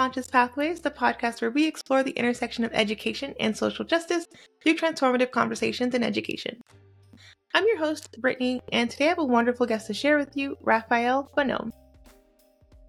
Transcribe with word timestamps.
Conscious 0.00 0.28
Pathways, 0.28 0.80
the 0.80 0.90
podcast 0.90 1.42
where 1.42 1.50
we 1.50 1.66
explore 1.66 2.02
the 2.02 2.12
intersection 2.12 2.64
of 2.64 2.72
education 2.72 3.34
and 3.38 3.54
social 3.54 3.84
justice 3.84 4.26
through 4.62 4.74
transformative 4.76 5.30
conversations 5.30 5.94
in 5.94 6.02
education. 6.02 6.58
I'm 7.52 7.66
your 7.66 7.76
host, 7.76 8.16
Brittney, 8.18 8.62
and 8.72 8.88
today 8.88 9.04
I 9.04 9.08
have 9.08 9.18
a 9.18 9.24
wonderful 9.26 9.66
guest 9.66 9.88
to 9.88 9.92
share 9.92 10.16
with 10.16 10.34
you, 10.38 10.56
Raphael 10.62 11.30
Bonhomme. 11.36 11.74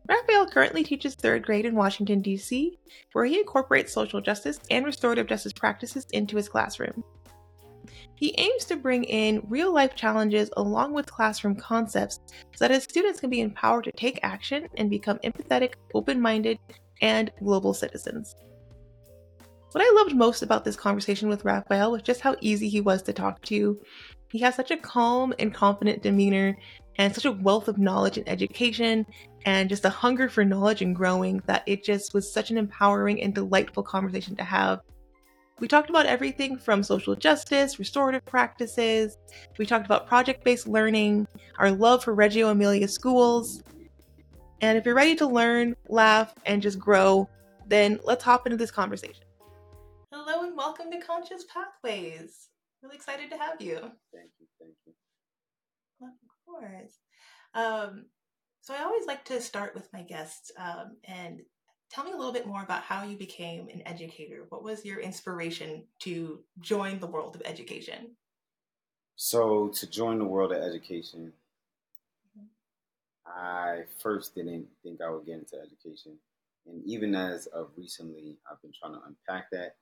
Raphael 0.07 0.47
currently 0.47 0.85
teaches 0.85 1.15
third 1.15 1.43
grade 1.43 1.65
in 1.65 1.75
Washington, 1.75 2.21
D.C., 2.21 2.79
where 3.11 3.25
he 3.25 3.39
incorporates 3.39 3.91
social 3.91 4.21
justice 4.21 4.61
and 4.69 4.85
restorative 4.85 5.27
justice 5.27 5.51
practices 5.51 6.07
into 6.13 6.37
his 6.37 6.47
classroom. 6.47 7.03
He 8.15 8.33
aims 8.37 8.63
to 8.65 8.77
bring 8.77 9.03
in 9.03 9.43
real 9.49 9.73
life 9.73 9.95
challenges 9.95 10.49
along 10.55 10.93
with 10.93 11.11
classroom 11.11 11.55
concepts 11.55 12.21
so 12.55 12.63
that 12.63 12.71
his 12.71 12.83
students 12.83 13.19
can 13.19 13.29
be 13.29 13.41
empowered 13.41 13.83
to 13.85 13.91
take 13.91 14.19
action 14.23 14.69
and 14.77 14.89
become 14.89 15.17
empathetic, 15.25 15.73
open 15.93 16.21
minded, 16.21 16.57
and 17.01 17.31
global 17.39 17.73
citizens. 17.73 18.35
What 19.71 19.83
I 19.83 19.93
loved 19.95 20.15
most 20.15 20.41
about 20.41 20.65
this 20.65 20.75
conversation 20.75 21.29
with 21.29 21.45
Raphael 21.45 21.91
was 21.91 22.01
just 22.01 22.21
how 22.21 22.35
easy 22.41 22.67
he 22.67 22.81
was 22.81 23.01
to 23.03 23.13
talk 23.13 23.41
to. 23.43 23.79
He 24.29 24.39
has 24.39 24.55
such 24.55 24.71
a 24.71 24.77
calm 24.77 25.33
and 25.39 25.53
confident 25.53 26.03
demeanor 26.03 26.57
and 26.97 27.13
such 27.13 27.25
a 27.25 27.31
wealth 27.31 27.67
of 27.67 27.77
knowledge 27.77 28.17
and 28.17 28.27
education 28.27 29.05
and 29.45 29.69
just 29.69 29.85
a 29.85 29.89
hunger 29.89 30.29
for 30.29 30.43
knowledge 30.43 30.81
and 30.81 30.95
growing 30.95 31.41
that 31.45 31.63
it 31.65 31.83
just 31.83 32.13
was 32.13 32.33
such 32.33 32.51
an 32.51 32.57
empowering 32.57 33.21
and 33.21 33.33
delightful 33.33 33.83
conversation 33.83 34.35
to 34.35 34.43
have 34.43 34.81
we 35.61 35.67
talked 35.67 35.91
about 35.91 36.07
everything 36.07 36.57
from 36.57 36.81
social 36.81 37.15
justice, 37.15 37.77
restorative 37.77 38.25
practices. 38.25 39.15
We 39.59 39.67
talked 39.67 39.85
about 39.85 40.07
project 40.07 40.43
based 40.43 40.67
learning, 40.67 41.27
our 41.59 41.69
love 41.69 42.03
for 42.03 42.15
Reggio 42.15 42.49
Emilia 42.49 42.87
schools. 42.87 43.61
And 44.61 44.77
if 44.77 44.85
you're 44.85 44.95
ready 44.95 45.15
to 45.15 45.27
learn, 45.27 45.75
laugh, 45.89 46.33
and 46.45 46.61
just 46.61 46.79
grow, 46.79 47.27
then 47.67 47.99
let's 48.03 48.23
hop 48.23 48.45
into 48.45 48.57
this 48.57 48.71
conversation. 48.71 49.25
Hello, 50.11 50.43
and 50.43 50.55
welcome 50.55 50.91
to 50.91 50.99
Conscious 50.99 51.45
Pathways. 51.51 52.49
Really 52.81 52.95
excited 52.95 53.29
to 53.31 53.37
have 53.37 53.59
you. 53.59 53.75
Thank 54.13 54.31
you. 54.39 54.47
Thank 54.59 54.73
you. 54.85 54.93
Of 56.03 56.09
course. 56.45 56.97
Um, 57.53 58.05
so 58.61 58.73
I 58.73 58.83
always 58.83 59.05
like 59.05 59.25
to 59.25 59.41
start 59.41 59.75
with 59.75 59.91
my 59.93 60.03
guests 60.03 60.51
um, 60.57 60.97
and 61.05 61.41
Tell 61.91 62.05
me 62.05 62.13
a 62.13 62.15
little 62.15 62.31
bit 62.31 62.47
more 62.47 62.63
about 62.63 62.83
how 62.83 63.03
you 63.03 63.17
became 63.17 63.67
an 63.67 63.83
educator. 63.85 64.45
What 64.47 64.63
was 64.63 64.85
your 64.85 65.01
inspiration 65.01 65.83
to 65.99 66.39
join 66.61 66.99
the 66.99 67.07
world 67.07 67.35
of 67.35 67.41
education? 67.43 68.15
So, 69.17 69.67
to 69.75 69.87
join 69.87 70.17
the 70.17 70.25
world 70.25 70.53
of 70.53 70.63
education. 70.63 71.33
I 73.35 73.83
first 73.99 74.35
didn't 74.35 74.67
think 74.83 75.01
I 75.01 75.09
would 75.09 75.25
get 75.25 75.39
into 75.39 75.57
education. 75.57 76.13
And 76.67 76.83
even 76.85 77.15
as 77.15 77.47
of 77.47 77.69
recently, 77.77 78.37
I've 78.49 78.61
been 78.61 78.73
trying 78.77 78.93
to 78.93 78.99
unpack 79.05 79.49
that. 79.51 79.75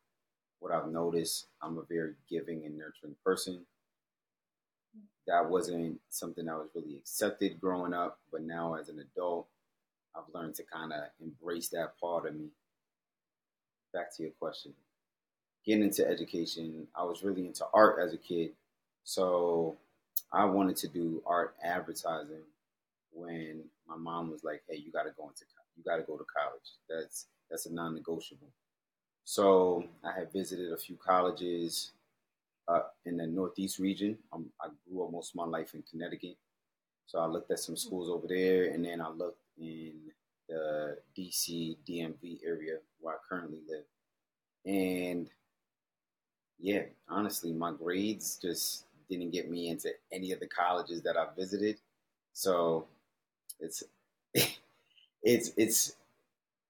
What 0.60 0.72
I've 0.72 0.92
noticed, 0.92 1.48
I'm 1.62 1.78
a 1.78 1.84
very 1.84 2.14
giving 2.30 2.66
and 2.66 2.78
nurturing 2.78 3.16
person. 3.26 3.66
That 5.28 5.50
wasn't 5.50 6.00
something 6.10 6.46
that 6.46 6.58
was 6.58 6.70
really 6.74 6.98
accepted 6.98 7.62
growing 7.62 7.94
up, 7.94 8.20
but 8.32 8.42
now 8.42 8.76
as 8.76 8.90
an 8.90 9.00
adult, 9.00 9.48
I've 10.16 10.34
learned 10.34 10.56
to 10.56 10.64
kind 10.64 10.92
of 10.92 11.04
embrace 11.22 11.70
that 11.70 12.00
part 12.00 12.26
of 12.26 12.36
me. 12.36 12.48
Back 13.94 14.16
to 14.18 14.24
your 14.24 14.32
question. 14.40 14.74
Getting 15.66 15.84
into 15.84 16.08
education, 16.08 16.88
I 16.96 17.04
was 17.04 17.24
really 17.24 17.46
into 17.46 17.66
art 17.74 18.00
as 18.04 18.14
a 18.14 18.18
kid. 18.18 18.52
So 19.04 19.78
I 20.32 20.46
wanted 20.46 20.78
to 20.78 20.88
do 20.88 21.22
art 21.26 21.56
advertising 21.64 22.44
when 23.12 23.64
my 23.88 23.96
mom 23.96 24.32
was 24.32 24.44
like, 24.44 24.64
"Hey, 24.70 24.78
you 24.78 24.92
got 24.92 25.04
to 25.04 25.12
go 25.18 25.28
into 25.28 25.46
you 25.76 25.84
got 25.84 25.98
to 25.98 26.04
go 26.04 26.18
to 26.18 26.26
college. 26.26 26.78
That's 26.90 27.28
that's 27.50 27.66
a 27.66 27.74
non-negotiable." 27.74 28.50
So 29.24 29.84
I 30.04 30.12
had 30.18 30.32
visited 30.34 30.72
a 30.72 30.78
few 30.78 30.98
colleges 30.98 31.92
uh, 32.68 32.84
in 33.06 33.18
the 33.18 33.28
Northeast 33.28 33.80
region. 33.80 34.18
Um, 34.32 34.52
I 34.62 34.70
grew 34.88 35.06
up 35.06 35.12
most 35.12 35.32
of 35.32 35.36
my 35.36 35.46
life 35.46 35.74
in 35.74 35.84
Connecticut, 35.84 36.38
so 37.06 37.20
I 37.20 37.26
looked 37.26 37.52
at 37.52 37.60
some 37.60 37.78
schools 37.78 38.10
over 38.10 38.28
there, 38.28 38.66
and 38.72 38.84
then 38.86 39.02
I 39.02 39.10
looked 39.10 39.42
in 39.58 40.12
the 40.48 40.98
DC 41.18 41.78
DMV 41.88 42.40
area 42.46 42.78
where 43.00 43.16
I 43.16 43.18
currently 43.28 43.62
live. 43.68 43.86
And 44.66 45.30
yeah, 46.60 46.84
honestly, 47.08 47.54
my 47.54 47.72
grades 47.72 48.38
just 48.42 48.86
didn't 49.10 49.32
get 49.32 49.50
me 49.50 49.70
into 49.70 49.92
any 50.12 50.32
of 50.32 50.40
the 50.40 50.48
colleges 50.48 51.02
that 51.04 51.18
I 51.18 51.28
visited. 51.36 51.80
So 52.34 52.88
it's 53.60 53.84
it's 55.24 55.52
it's 55.58 55.96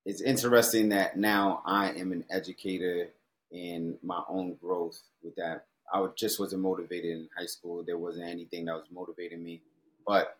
it's 0.06 0.22
interesting 0.22 0.90
that 0.90 1.18
now 1.18 1.62
I 1.66 1.92
am 1.92 2.12
an 2.12 2.26
educator 2.30 3.10
in 3.52 3.98
my 4.04 4.22
own 4.28 4.56
growth 4.56 5.02
with 5.24 5.36
that. 5.36 5.66
I 5.92 6.06
just 6.16 6.40
wasn't 6.40 6.62
motivated 6.62 7.12
in 7.12 7.30
high 7.38 7.48
school. 7.48 7.84
There 7.84 7.98
wasn't 7.98 8.30
anything 8.30 8.66
that 8.66 8.76
was 8.76 8.86
motivating 8.92 9.44
me. 9.44 9.62
But 10.06 10.38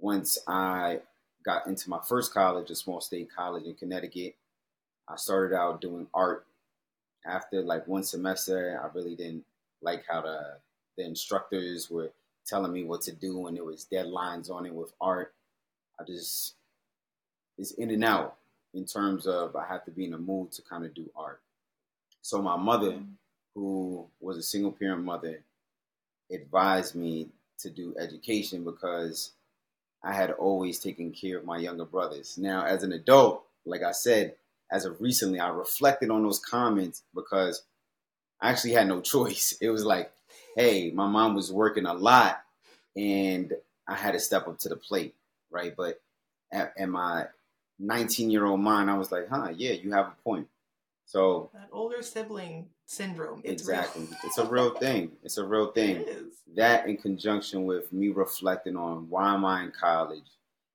once 0.00 0.38
I 0.46 1.00
got 1.44 1.66
into 1.66 1.88
my 1.88 1.98
first 2.06 2.34
college, 2.34 2.70
a 2.70 2.74
small 2.74 3.00
state 3.00 3.28
college 3.34 3.64
in 3.64 3.74
Connecticut. 3.74 4.34
I 5.08 5.16
started 5.16 5.56
out 5.56 5.80
doing 5.80 6.06
art. 6.12 6.44
After 7.26 7.62
like 7.62 7.86
one 7.88 8.04
semester, 8.04 8.78
I 8.82 8.94
really 8.96 9.16
didn't 9.16 9.44
like 9.80 10.04
how 10.08 10.22
the 10.22 10.58
the 10.96 11.04
instructors 11.04 11.90
were 11.90 12.10
telling 12.48 12.72
me 12.72 12.84
what 12.84 13.02
to 13.02 13.12
do, 13.12 13.46
and 13.46 13.56
there 13.56 13.64
was 13.64 13.86
deadlines 13.92 14.50
on 14.50 14.66
it 14.66 14.74
with 14.74 14.92
art. 15.00 15.34
I 16.00 16.04
just 16.04 16.54
it's 17.56 17.72
in 17.72 17.90
and 17.90 18.04
out 18.04 18.36
in 18.74 18.86
terms 18.86 19.26
of 19.26 19.56
I 19.56 19.66
have 19.66 19.84
to 19.84 19.90
be 19.90 20.04
in 20.04 20.14
a 20.14 20.18
mood 20.18 20.52
to 20.52 20.62
kind 20.62 20.84
of 20.84 20.94
do 20.94 21.10
art. 21.16 21.40
So 22.22 22.40
my 22.40 22.56
mother, 22.56 22.92
mm. 22.92 23.06
who 23.54 24.06
was 24.20 24.36
a 24.36 24.42
single 24.42 24.72
parent 24.72 25.04
mother, 25.04 25.40
advised 26.30 26.94
me 26.94 27.28
to 27.60 27.70
do 27.70 27.94
education 27.98 28.64
because 28.64 29.32
I 30.02 30.12
had 30.12 30.30
always 30.30 30.78
taken 30.78 31.10
care 31.12 31.38
of 31.38 31.44
my 31.44 31.58
younger 31.58 31.84
brothers. 31.84 32.38
Now, 32.38 32.64
as 32.64 32.82
an 32.82 32.92
adult, 32.92 33.44
like 33.64 33.82
I 33.82 33.92
said, 33.92 34.34
as 34.70 34.84
of 34.84 35.00
recently, 35.00 35.40
I 35.40 35.48
reflected 35.48 36.10
on 36.10 36.22
those 36.22 36.38
comments 36.38 37.02
because 37.14 37.62
I 38.40 38.50
actually 38.50 38.74
had 38.74 38.88
no 38.88 39.00
choice. 39.14 39.56
It 39.60 39.70
was 39.70 39.84
like, 39.84 40.12
hey, 40.56 40.90
my 40.90 41.06
mom 41.06 41.34
was 41.34 41.52
working 41.52 41.86
a 41.86 41.94
lot 41.94 42.42
and 42.96 43.52
I 43.86 43.94
had 43.94 44.12
to 44.12 44.20
step 44.20 44.48
up 44.48 44.58
to 44.60 44.68
the 44.68 44.76
plate, 44.76 45.14
right? 45.50 45.74
But 45.76 46.00
at, 46.52 46.74
at 46.78 46.88
my 46.88 47.26
19 47.78 48.30
year 48.30 48.46
old 48.46 48.60
mind, 48.60 48.90
I 48.90 48.98
was 48.98 49.12
like, 49.12 49.28
huh, 49.28 49.52
yeah, 49.56 49.72
you 49.72 49.92
have 49.92 50.06
a 50.06 50.16
point. 50.24 50.48
So 51.06 51.50
that 51.54 51.68
older 51.72 52.02
sibling 52.02 52.66
syndrome. 52.86 53.40
It's 53.42 53.62
exactly. 53.62 54.04
Real. 54.04 54.16
it's 54.24 54.38
a 54.38 54.46
real 54.46 54.70
thing. 54.74 55.12
It's 55.22 55.38
a 55.38 55.46
real 55.46 55.66
thing. 55.72 56.04
That 56.56 56.86
in 56.86 56.96
conjunction 56.96 57.64
with 57.64 57.92
me 57.92 58.08
reflecting 58.08 58.76
on 58.76 59.08
why 59.08 59.32
am 59.34 59.44
I 59.44 59.62
in 59.62 59.72
college 59.72 60.24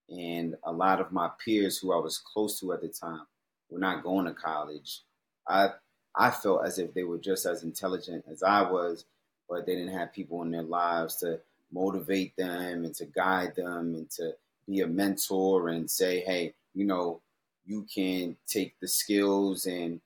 and 0.10 0.56
a 0.64 0.72
lot 0.72 1.02
of 1.02 1.12
my 1.12 1.30
peers 1.44 1.78
who 1.78 1.94
I 1.94 1.98
was 1.98 2.18
close 2.18 2.60
to 2.60 2.74
at 2.74 2.82
the 2.82 2.88
time 2.88 3.26
were 3.70 3.80
not 3.80 4.04
going 4.04 4.26
to 4.26 4.34
college. 4.34 5.02
I 5.48 5.70
I 6.16 6.30
felt 6.30 6.66
as 6.66 6.78
if 6.78 6.94
they 6.94 7.04
were 7.04 7.18
just 7.18 7.46
as 7.46 7.64
intelligent 7.64 8.26
as 8.30 8.44
I 8.44 8.70
was, 8.70 9.06
but 9.50 9.66
they 9.66 9.76
didn't 9.76 9.98
have 9.98 10.14
people 10.14 10.42
in 10.42 10.52
their 10.52 10.64
lives 10.64 11.18
to 11.18 11.40
motivate 11.72 12.36
them 12.36 12.86
and 12.86 12.96
to 12.96 13.06
guide 13.06 13.56
them 13.56 13.96
and 13.96 14.10
to 14.12 14.36
be 14.68 14.82
a 14.82 14.88
mentor 14.88 15.70
and 15.70 15.90
say, 15.90 16.22
hey, 16.22 16.54
you 16.74 16.86
know, 16.86 17.22
you 17.66 17.86
can 17.94 18.36
take 18.48 18.80
the 18.80 18.88
skills 18.88 19.66
and 19.66 20.02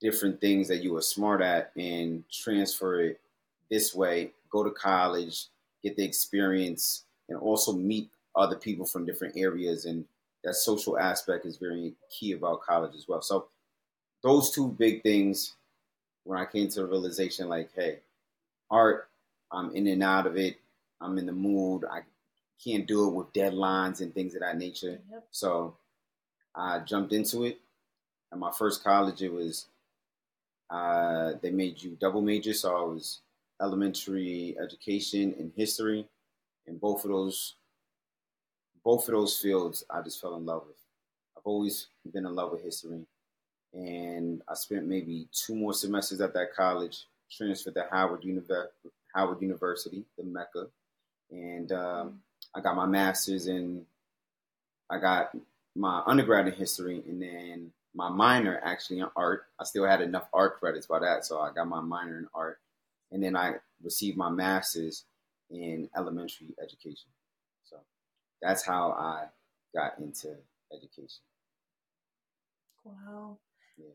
different 0.00 0.40
things 0.40 0.68
that 0.68 0.82
you 0.82 0.92
were 0.92 1.02
smart 1.02 1.42
at 1.42 1.72
and 1.76 2.24
transfer 2.30 3.00
it 3.00 3.20
this 3.70 3.94
way, 3.94 4.32
go 4.50 4.64
to 4.64 4.70
college, 4.70 5.46
get 5.82 5.96
the 5.96 6.04
experience, 6.04 7.04
and 7.28 7.38
also 7.38 7.72
meet 7.72 8.10
other 8.34 8.56
people 8.56 8.86
from 8.86 9.06
different 9.06 9.36
areas. 9.36 9.84
And 9.84 10.06
that 10.44 10.54
social 10.54 10.98
aspect 10.98 11.46
is 11.46 11.56
very 11.56 11.94
key 12.10 12.32
about 12.32 12.62
college 12.62 12.94
as 12.94 13.06
well. 13.06 13.22
So, 13.22 13.48
those 14.22 14.50
two 14.50 14.68
big 14.68 15.02
things, 15.02 15.54
when 16.24 16.38
I 16.38 16.44
came 16.44 16.68
to 16.68 16.80
the 16.80 16.86
realization, 16.86 17.48
like, 17.48 17.70
hey, 17.74 18.00
art, 18.70 19.08
I'm 19.52 19.74
in 19.74 19.86
and 19.86 20.02
out 20.02 20.26
of 20.26 20.36
it. 20.36 20.58
I'm 21.00 21.18
in 21.18 21.26
the 21.26 21.32
mood. 21.32 21.84
I 21.90 22.00
can't 22.62 22.86
do 22.86 23.08
it 23.08 23.14
with 23.14 23.32
deadlines 23.32 24.00
and 24.00 24.14
things 24.14 24.34
of 24.34 24.40
that 24.40 24.58
nature. 24.58 25.00
Yep. 25.10 25.26
So, 25.30 25.76
I 26.54 26.80
jumped 26.80 27.12
into 27.12 27.44
it. 27.44 27.58
At 28.32 28.38
my 28.38 28.52
first 28.52 28.84
college, 28.84 29.22
it 29.22 29.32
was 29.32 29.66
uh, 30.70 31.32
they 31.42 31.50
made 31.50 31.82
you 31.82 31.96
double 32.00 32.22
major, 32.22 32.54
so 32.54 32.76
I 32.76 32.82
was 32.82 33.20
elementary 33.60 34.56
education 34.62 35.34
and 35.38 35.52
history, 35.56 36.06
and 36.66 36.80
both 36.80 37.04
of 37.04 37.10
those, 37.10 37.56
both 38.84 39.08
of 39.08 39.14
those 39.14 39.36
fields, 39.36 39.84
I 39.90 40.00
just 40.02 40.20
fell 40.20 40.36
in 40.36 40.46
love 40.46 40.62
with. 40.66 40.76
I've 41.36 41.46
always 41.46 41.88
been 42.12 42.24
in 42.24 42.34
love 42.34 42.52
with 42.52 42.62
history, 42.62 43.04
and 43.74 44.42
I 44.48 44.54
spent 44.54 44.86
maybe 44.86 45.26
two 45.32 45.56
more 45.56 45.72
semesters 45.72 46.20
at 46.20 46.34
that 46.34 46.54
college. 46.54 47.04
Transferred 47.30 47.74
to 47.74 47.86
Howard, 47.90 48.22
Univer- 48.22 48.68
Howard 49.14 49.40
University, 49.40 50.04
the 50.16 50.24
Mecca, 50.24 50.66
and 51.30 51.70
um, 51.72 52.20
I 52.54 52.60
got 52.60 52.76
my 52.76 52.86
master's 52.86 53.46
in. 53.46 53.86
I 54.88 54.98
got 54.98 55.30
my 55.76 56.02
undergrad 56.06 56.48
in 56.48 56.54
history, 56.54 57.02
and 57.06 57.22
then 57.22 57.72
my 57.94 58.08
minor 58.08 58.60
actually 58.64 59.00
in 59.00 59.06
art. 59.16 59.44
I 59.58 59.64
still 59.64 59.84
had 59.84 60.00
enough 60.00 60.28
art 60.32 60.58
credits 60.58 60.86
by 60.86 60.98
that, 61.00 61.24
so 61.24 61.40
I 61.40 61.52
got 61.52 61.68
my 61.68 61.80
minor 61.80 62.18
in 62.18 62.26
art, 62.34 62.58
and 63.12 63.22
then 63.22 63.36
I 63.36 63.54
received 63.82 64.16
my 64.16 64.30
master's 64.30 65.04
in 65.50 65.88
elementary 65.96 66.54
education. 66.62 67.08
So 67.64 67.76
that's 68.42 68.64
how 68.64 68.92
I 68.92 69.26
got 69.74 69.98
into 69.98 70.36
education. 70.72 71.22
Wow. 72.84 73.38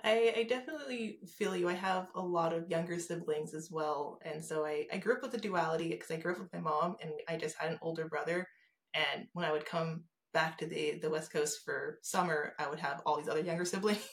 I, 0.04 0.34
I, 0.38 0.44
definitely 0.44 1.20
feel 1.38 1.56
you. 1.56 1.68
I 1.68 1.74
have 1.74 2.08
a 2.16 2.22
lot 2.22 2.54
of 2.54 2.70
younger 2.70 3.00
siblings 3.00 3.54
as 3.54 3.70
well. 3.72 4.20
And 4.24 4.44
so 4.44 4.66
I, 4.66 4.86
I 4.92 4.98
grew 4.98 5.16
up 5.16 5.22
with 5.22 5.32
the 5.32 5.38
duality 5.38 5.90
because 5.90 6.12
I 6.12 6.18
grew 6.18 6.34
up 6.34 6.40
with 6.40 6.54
my 6.54 6.60
mom 6.60 6.96
and 7.02 7.12
I 7.28 7.38
just 7.38 7.58
had 7.58 7.72
an 7.72 7.80
older 7.82 8.08
brother. 8.08 8.48
And 8.94 9.28
when 9.34 9.46
I 9.46 9.52
would 9.52 9.66
come 9.66 10.04
back 10.34 10.58
to 10.60 10.68
the, 10.68 11.00
the 11.02 11.10
West 11.10 11.32
Coast 11.32 11.62
for 11.66 12.00
summer, 12.04 12.54
I 12.60 12.70
would 12.70 12.80
have 12.80 13.02
all 13.06 13.18
these 13.18 13.30
other 13.30 13.42
younger 13.42 13.66
siblings. 13.66 14.08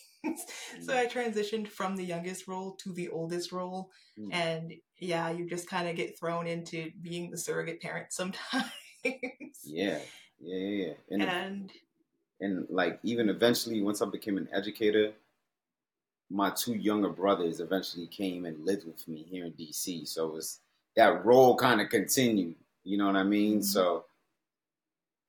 so 0.82 0.96
I 0.96 1.06
transitioned 1.06 1.69
from 1.69 1.96
the 1.96 2.04
youngest 2.04 2.48
role 2.48 2.76
to 2.82 2.92
the 2.92 3.08
oldest 3.08 3.52
role. 3.52 3.90
Mm. 4.19 4.32
And 4.32 4.72
yeah, 4.98 5.30
you 5.30 5.48
just 5.48 5.69
kind 5.69 5.88
of 5.88 5.96
get 5.96 6.19
thrown 6.19 6.46
into 6.46 6.90
being 7.02 7.30
the 7.30 7.38
surrogate 7.38 7.80
parent 7.80 8.12
sometimes. 8.12 8.64
yeah, 9.64 9.98
yeah, 10.40 10.56
yeah. 10.56 10.92
And, 11.10 11.22
and, 11.22 11.72
and 12.40 12.66
like 12.70 12.98
even 13.02 13.28
eventually, 13.28 13.82
once 13.82 14.00
I 14.00 14.06
became 14.06 14.36
an 14.38 14.48
educator, 14.52 15.12
my 16.32 16.50
two 16.50 16.75
younger 16.75 17.11
brothers 17.11 17.61
eventually 17.61 18.06
came 18.06 18.46
and 18.46 18.64
lived 18.64 18.87
with 18.87 19.06
me 19.06 19.26
here 19.29 19.44
in 19.44 19.52
DC. 19.52 20.08
So 20.08 20.29
it 20.29 20.32
was 20.32 20.61
that 20.96 21.25
role 21.25 21.56
kind 21.56 21.81
of 21.81 21.90
continued. 21.90 22.56
You 22.84 22.96
know 22.96 23.06
what 23.06 23.17
I 23.17 23.23
mean? 23.23 23.58
Mm-hmm. 23.58 23.62
So 23.62 24.06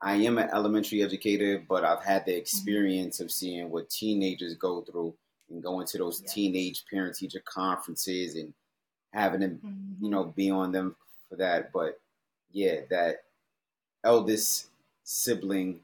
I 0.02 0.16
am 0.16 0.38
an 0.38 0.50
elementary 0.54 1.04
educator, 1.04 1.64
but 1.68 1.84
I've 1.84 2.04
had 2.04 2.26
the 2.26 2.32
mm-hmm. 2.32 2.40
experience 2.40 3.18
mm-hmm. 3.18 3.26
of 3.26 3.32
seeing 3.32 3.70
what 3.70 3.90
teenagers 3.90 4.56
go 4.56 4.82
through 4.82 5.14
and 5.50 5.62
going 5.62 5.86
to 5.88 5.98
those 5.98 6.22
yeah. 6.22 6.32
teenage 6.32 6.86
parent 6.90 7.16
teacher 7.16 7.42
conferences 7.46 8.36
and 8.36 8.54
having 9.12 9.42
them, 9.42 9.60
mm-hmm. 9.64 10.06
you 10.06 10.10
know, 10.10 10.24
be 10.24 10.50
on 10.50 10.72
them 10.72 10.96
for 11.30 11.36
that. 11.36 11.72
But 11.74 12.00
yeah, 12.52 12.82
that 12.90 13.24
eldest 14.06 14.68
sibling, 15.04 15.82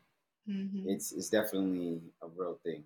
mm-hmm. 0.49 0.89
it's 0.89 1.11
it's 1.11 1.29
definitely 1.29 1.99
a 2.21 2.27
real 2.37 2.57
thing 2.63 2.83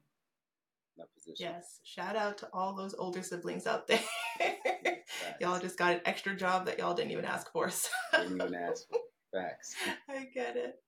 that 0.98 1.13
position. 1.13 1.48
Yes. 1.54 1.80
Shout 1.84 2.16
out 2.16 2.38
to 2.40 2.50
all 2.54 2.75
those 2.75 2.94
older 2.95 3.22
siblings 3.22 3.68
out 3.68 3.88
there. 3.88 4.00
y'all 5.42 5.60
just 5.60 5.78
got 5.78 5.94
an 5.94 6.01
extra 6.06 6.36
job 6.36 6.66
that 6.66 6.80
y'all 6.80 6.94
didn't 6.94 7.12
even 7.12 7.25
ask 7.25 7.51
for. 7.51 7.69
So. 7.69 7.90
Didn't 8.13 8.42
even 8.42 8.56
ask 8.56 8.88
for. 8.88 9.00
Facts. 9.34 9.75
I 10.10 10.28
get 10.34 10.56
it. 10.56 10.80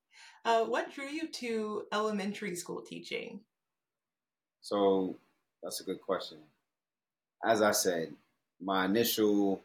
Uh, 0.44 0.64
what 0.64 0.92
drew 0.92 1.08
you 1.08 1.28
to 1.28 1.84
elementary 1.92 2.54
school 2.54 2.80
teaching? 2.80 3.40
So 4.60 5.16
that's 5.62 5.80
a 5.80 5.84
good 5.84 6.00
question. 6.00 6.38
As 7.44 7.62
I 7.62 7.72
said, 7.72 8.12
my 8.60 8.84
initial 8.84 9.60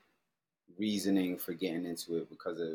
reasoning 0.78 1.38
for 1.38 1.54
getting 1.54 1.86
into 1.86 2.18
it 2.18 2.30
because 2.30 2.60
of 2.60 2.74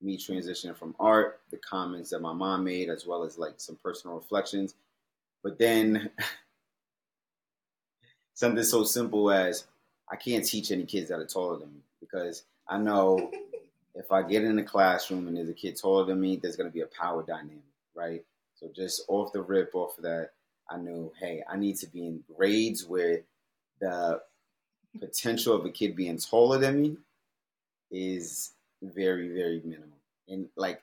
me 0.00 0.16
transitioning 0.16 0.76
from 0.76 0.94
art, 1.00 1.40
the 1.50 1.56
comments 1.56 2.10
that 2.10 2.20
my 2.20 2.32
mom 2.32 2.64
made, 2.64 2.88
as 2.88 3.06
well 3.06 3.24
as 3.24 3.38
like 3.38 3.54
some 3.56 3.76
personal 3.82 4.16
reflections. 4.16 4.74
But 5.42 5.58
then 5.58 6.10
something 8.36 8.62
so 8.62 8.84
simple 8.84 9.30
as 9.30 9.64
I 10.12 10.16
can't 10.16 10.44
teach 10.44 10.70
any 10.70 10.84
kids 10.84 11.08
that 11.08 11.18
are 11.18 11.26
taller 11.26 11.58
than 11.58 11.72
me 11.72 11.80
because 12.00 12.44
I 12.68 12.78
know 12.78 13.32
if 13.94 14.12
I 14.12 14.22
get 14.22 14.44
in 14.44 14.56
the 14.56 14.62
classroom 14.62 15.26
and 15.26 15.36
there's 15.36 15.48
a 15.48 15.54
kid 15.54 15.76
taller 15.76 16.04
than 16.04 16.20
me, 16.20 16.36
there's 16.36 16.54
going 16.54 16.68
to 16.68 16.74
be 16.74 16.82
a 16.82 16.86
power 16.86 17.24
dynamic, 17.24 17.64
right? 17.94 18.22
So 18.54 18.68
just 18.74 19.02
off 19.08 19.32
the 19.32 19.40
rip, 19.40 19.74
off 19.74 19.96
of 19.96 20.04
that, 20.04 20.30
I 20.70 20.76
knew, 20.76 21.12
hey, 21.18 21.42
I 21.48 21.56
need 21.56 21.76
to 21.76 21.86
be 21.86 22.06
in 22.06 22.24
grades 22.36 22.84
where 22.84 23.22
the 23.80 24.20
potential 25.00 25.54
of 25.54 25.64
a 25.64 25.70
kid 25.70 25.96
being 25.96 26.18
taller 26.18 26.58
than 26.58 26.82
me 26.82 26.96
is 27.90 28.52
very, 28.82 29.28
very 29.28 29.62
minimal. 29.64 29.98
And 30.28 30.48
like 30.56 30.82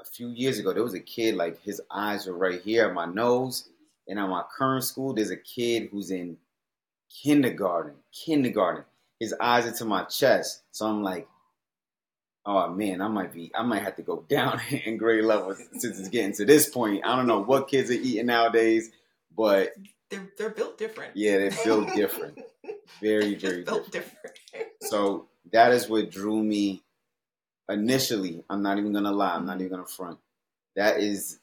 a 0.00 0.04
few 0.04 0.28
years 0.28 0.58
ago, 0.58 0.72
there 0.72 0.84
was 0.84 0.94
a 0.94 1.00
kid 1.00 1.34
like 1.34 1.60
his 1.62 1.82
eyes 1.90 2.26
were 2.26 2.36
right 2.36 2.60
here 2.60 2.86
at 2.86 2.94
my 2.94 3.06
nose. 3.06 3.68
And 4.06 4.18
at 4.18 4.28
my 4.28 4.42
current 4.56 4.84
school, 4.84 5.14
there's 5.14 5.30
a 5.30 5.36
kid 5.36 5.88
who's 5.90 6.10
in 6.10 6.36
kindergarten, 7.22 7.94
kindergarten. 8.12 8.84
His 9.18 9.34
eyes 9.38 9.66
into 9.66 9.84
my 9.84 10.04
chest. 10.04 10.62
So 10.70 10.86
I'm 10.86 11.02
like, 11.02 11.28
oh 12.46 12.70
man, 12.70 13.00
I 13.02 13.08
might 13.08 13.32
be, 13.32 13.52
I 13.54 13.62
might 13.62 13.82
have 13.82 13.96
to 13.96 14.02
go 14.02 14.24
down 14.28 14.60
in 14.70 14.96
grade 14.96 15.24
level 15.24 15.54
since 15.54 15.98
it's 15.98 16.08
getting 16.08 16.32
to 16.34 16.44
this 16.44 16.68
point. 16.70 17.04
I 17.04 17.16
don't 17.16 17.26
know 17.26 17.42
what 17.42 17.68
kids 17.68 17.90
are 17.90 17.94
eating 17.94 18.26
nowadays, 18.26 18.90
but 19.36 19.72
they're 20.10 20.28
they're 20.38 20.50
built 20.50 20.78
different. 20.78 21.16
Yeah, 21.16 21.38
they're 21.38 21.64
built 21.64 21.88
different. 21.94 22.38
Very, 23.00 23.34
very 23.34 23.62
built 23.62 23.90
different. 23.90 24.34
different. 24.52 24.68
so 24.82 25.28
that 25.52 25.72
is 25.72 25.88
what 25.88 26.10
drew 26.10 26.42
me 26.42 26.82
initially. 27.68 28.44
I'm 28.50 28.62
not 28.62 28.78
even 28.78 28.92
gonna 28.92 29.12
lie. 29.12 29.34
I'm 29.34 29.46
not 29.46 29.60
even 29.60 29.70
gonna 29.70 29.86
front. 29.86 30.18
That 30.76 31.00
is 31.00 31.38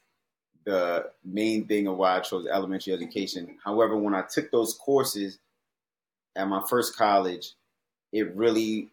the 0.66 1.12
main 1.24 1.66
thing 1.66 1.88
of 1.88 1.98
why 1.98 2.18
I 2.18 2.19
chose 2.19 2.46
elementary 2.46 2.94
education. 2.94 3.58
However, 3.64 3.96
when 3.96 4.14
I 4.14 4.24
took 4.24 4.52
those 4.52 4.74
courses, 4.74 5.40
at 6.38 6.48
my 6.48 6.63
first 6.69 6.95
college, 6.95 7.54
it 8.13 8.34
really 8.36 8.89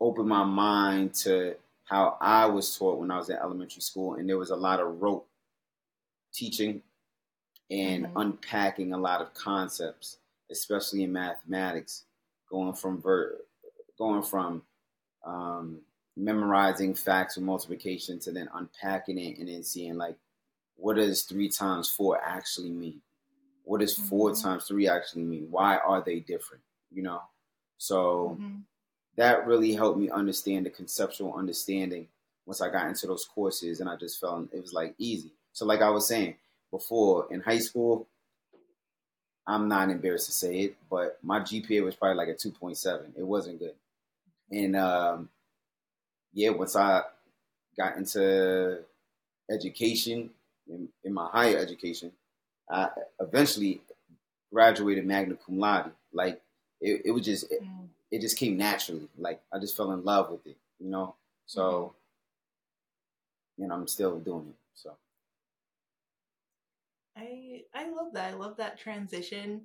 opened 0.00 0.28
my 0.28 0.44
mind 0.44 1.14
to 1.14 1.54
how 1.84 2.16
I 2.20 2.46
was 2.46 2.76
taught 2.76 2.98
when 2.98 3.10
I 3.10 3.18
was 3.18 3.30
in 3.30 3.36
elementary 3.36 3.80
school, 3.80 4.14
and 4.14 4.28
there 4.28 4.38
was 4.38 4.50
a 4.50 4.56
lot 4.56 4.80
of 4.80 5.00
rote 5.00 5.24
teaching 6.34 6.82
and 7.70 8.06
mm-hmm. 8.06 8.16
unpacking 8.16 8.92
a 8.92 8.98
lot 8.98 9.20
of 9.20 9.32
concepts, 9.34 10.18
especially 10.50 11.04
in 11.04 11.12
mathematics, 11.12 12.04
going 12.50 12.74
from 12.74 13.00
ver- 13.00 13.38
going 13.96 14.22
from 14.22 14.62
um, 15.24 15.78
memorizing 16.16 16.94
facts 16.94 17.36
with 17.36 17.44
multiplication 17.44 18.18
to 18.18 18.32
then 18.32 18.48
unpacking 18.54 19.18
it 19.18 19.38
and 19.38 19.48
then 19.48 19.62
seeing 19.62 19.96
like 19.96 20.16
what 20.76 20.96
does 20.96 21.22
three 21.22 21.48
times 21.48 21.88
four 21.88 22.20
actually 22.22 22.70
mean 22.70 23.00
what 23.64 23.80
does 23.80 23.96
mm-hmm. 23.96 24.08
four 24.08 24.34
times 24.34 24.64
three 24.64 24.88
actually 24.88 25.22
mean? 25.22 25.48
Why 25.50 25.76
are 25.76 26.02
they 26.02 26.20
different? 26.20 26.62
You 26.92 27.02
know? 27.02 27.22
So 27.78 28.36
mm-hmm. 28.40 28.58
that 29.16 29.46
really 29.46 29.72
helped 29.72 29.98
me 29.98 30.10
understand 30.10 30.66
the 30.66 30.70
conceptual 30.70 31.34
understanding 31.34 32.08
once 32.46 32.60
I 32.60 32.70
got 32.70 32.86
into 32.86 33.06
those 33.06 33.24
courses 33.24 33.80
and 33.80 33.88
I 33.88 33.96
just 33.96 34.20
felt 34.20 34.48
it 34.52 34.60
was 34.60 34.72
like 34.72 34.94
easy. 34.98 35.32
So 35.52 35.64
like 35.64 35.82
I 35.82 35.90
was 35.90 36.06
saying 36.08 36.36
before 36.70 37.26
in 37.30 37.40
high 37.40 37.58
school, 37.58 38.06
I'm 39.46 39.68
not 39.68 39.90
embarrassed 39.90 40.26
to 40.26 40.32
say 40.32 40.60
it, 40.60 40.76
but 40.88 41.18
my 41.22 41.40
GPA 41.40 41.84
was 41.84 41.96
probably 41.96 42.16
like 42.16 42.28
a 42.28 42.34
2.7. 42.34 43.16
It 43.16 43.26
wasn't 43.26 43.58
good. 43.58 43.74
And 44.50 44.76
um, 44.76 45.28
yeah, 46.32 46.50
once 46.50 46.76
I 46.76 47.02
got 47.76 47.96
into 47.96 48.78
education 49.50 50.30
in, 50.68 50.88
in 51.04 51.12
my 51.12 51.28
higher 51.30 51.58
education, 51.58 52.12
I 52.72 52.88
eventually 53.20 53.82
graduated 54.52 55.06
magna 55.06 55.34
cum 55.34 55.58
laude. 55.58 55.92
Like 56.12 56.40
it, 56.80 57.02
it 57.06 57.10
was 57.10 57.24
just 57.24 57.50
it, 57.50 57.62
it, 58.10 58.20
just 58.20 58.38
came 58.38 58.56
naturally. 58.56 59.08
Like 59.18 59.40
I 59.52 59.58
just 59.58 59.76
fell 59.76 59.92
in 59.92 60.04
love 60.04 60.30
with 60.30 60.46
it, 60.46 60.56
you 60.80 60.90
know. 60.90 61.14
So, 61.46 61.94
mm-hmm. 63.60 63.64
and 63.64 63.72
I'm 63.72 63.86
still 63.86 64.18
doing 64.18 64.48
it. 64.48 64.56
So. 64.74 64.92
I 67.16 67.62
I 67.74 67.90
love 67.90 68.14
that. 68.14 68.32
I 68.32 68.36
love 68.36 68.56
that 68.56 68.78
transition 68.78 69.62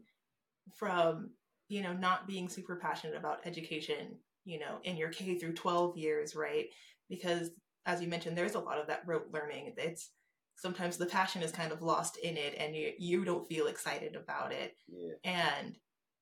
from 0.76 1.30
you 1.70 1.82
know 1.82 1.94
not 1.94 2.28
being 2.28 2.50
super 2.50 2.76
passionate 2.76 3.16
about 3.16 3.40
education. 3.46 4.18
You 4.46 4.60
know, 4.60 4.78
in 4.86 4.96
your 4.96 5.10
K 5.10 5.38
through 5.38 5.56
12 5.56 5.98
years, 5.98 6.34
right? 6.34 6.68
Because 7.10 7.52
as 7.86 8.02
you 8.02 8.08
mentioned, 8.08 8.38
there's 8.38 8.56
a 8.56 8.60
lot 8.60 8.80
of 8.80 8.88
that 8.88 9.04
rote 9.06 9.28
learning. 9.34 9.74
It's 9.78 10.12
sometimes 10.58 10.98
the 10.98 11.06
passion 11.06 11.42
is 11.42 11.52
kind 11.52 11.72
of 11.72 11.82
lost 11.82 12.18
in 12.18 12.36
it 12.36 12.56
and 12.60 12.76
you 12.76 12.92
you 12.98 13.24
don't 13.24 13.48
feel 13.48 13.68
excited 13.68 14.16
about 14.16 14.52
it 14.52 14.76
yeah. 14.88 15.14
and 15.24 15.78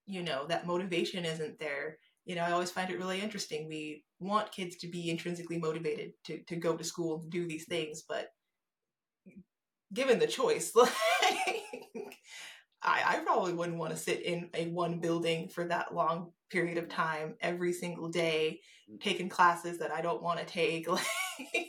you 0.06 0.22
know 0.22 0.46
that 0.48 0.68
motivation 0.68 1.26
isn't 1.26 1.58
there 1.60 1.98
you 2.26 2.36
know 2.36 2.44
i 2.44 2.52
always 2.52 2.72
find 2.72 2.92
it 2.92 3.00
really 3.00 3.22
interesting 3.22 3.68
we 3.68 4.04
want 4.20 4.52
kids 4.52 4.76
to 4.78 4.88
be 4.88 5.10
intrinsically 5.10 5.58
motivated 5.58 6.12
to, 6.24 6.40
to 6.44 6.56
go 6.56 6.76
to 6.76 6.84
school 6.84 7.22
and 7.22 7.32
do 7.32 7.48
these 7.48 7.66
things 7.66 8.04
but 8.08 8.28
given 9.94 10.20
the 10.20 10.28
choice 10.28 10.72
like 10.76 10.92
I, 12.82 13.16
I 13.16 13.20
probably 13.26 13.54
wouldn't 13.54 13.80
want 13.80 13.92
to 13.92 13.98
sit 13.98 14.22
in 14.22 14.50
a 14.54 14.68
one 14.68 15.00
building 15.00 15.48
for 15.48 15.66
that 15.68 15.96
long 15.96 16.32
period 16.52 16.78
of 16.78 16.88
time 16.88 17.36
every 17.42 17.74
single 17.74 18.10
day 18.10 18.60
mm. 18.92 19.02
taking 19.02 19.30
classes 19.30 19.80
that 19.80 19.92
i 19.92 20.02
don't 20.02 20.22
want 20.22 20.40
to 20.40 20.46
take 20.46 20.88
like 20.92 21.65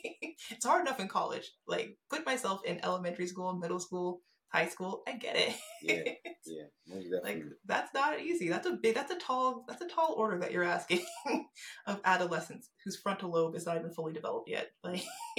it's 0.57 0.67
hard 0.67 0.81
enough 0.81 1.01
in 1.01 1.09
college. 1.09 1.53
Like 1.67 1.97
put 2.11 2.27
myself 2.27 2.63
in 2.65 2.85
elementary 2.85 3.27
school, 3.27 3.55
middle 3.55 3.79
school, 3.79 4.23
high 4.49 4.67
school. 4.67 5.03
I 5.07 5.13
get 5.13 5.37
it. 5.37 5.55
yeah, 5.83 6.03
yeah, 6.87 7.19
like 7.23 7.45
that's 7.67 7.93
not 7.95 8.21
easy. 8.21 8.49
That's 8.49 8.67
a 8.67 8.73
big. 8.73 8.95
That's 8.95 9.13
a 9.13 9.19
tall. 9.19 9.65
That's 9.69 9.83
a 9.83 9.89
tall 9.89 10.15
order 10.17 10.39
that 10.39 10.53
you're 10.53 10.65
asking 10.65 11.05
of 11.87 12.01
adolescents 12.05 12.71
whose 12.85 12.97
frontal 12.97 13.31
lobe 13.31 13.55
is 13.55 13.67
not 13.67 13.77
even 13.77 13.91
fully 13.91 14.13
developed 14.13 14.49
yet. 14.49 14.71
Like, 14.83 15.05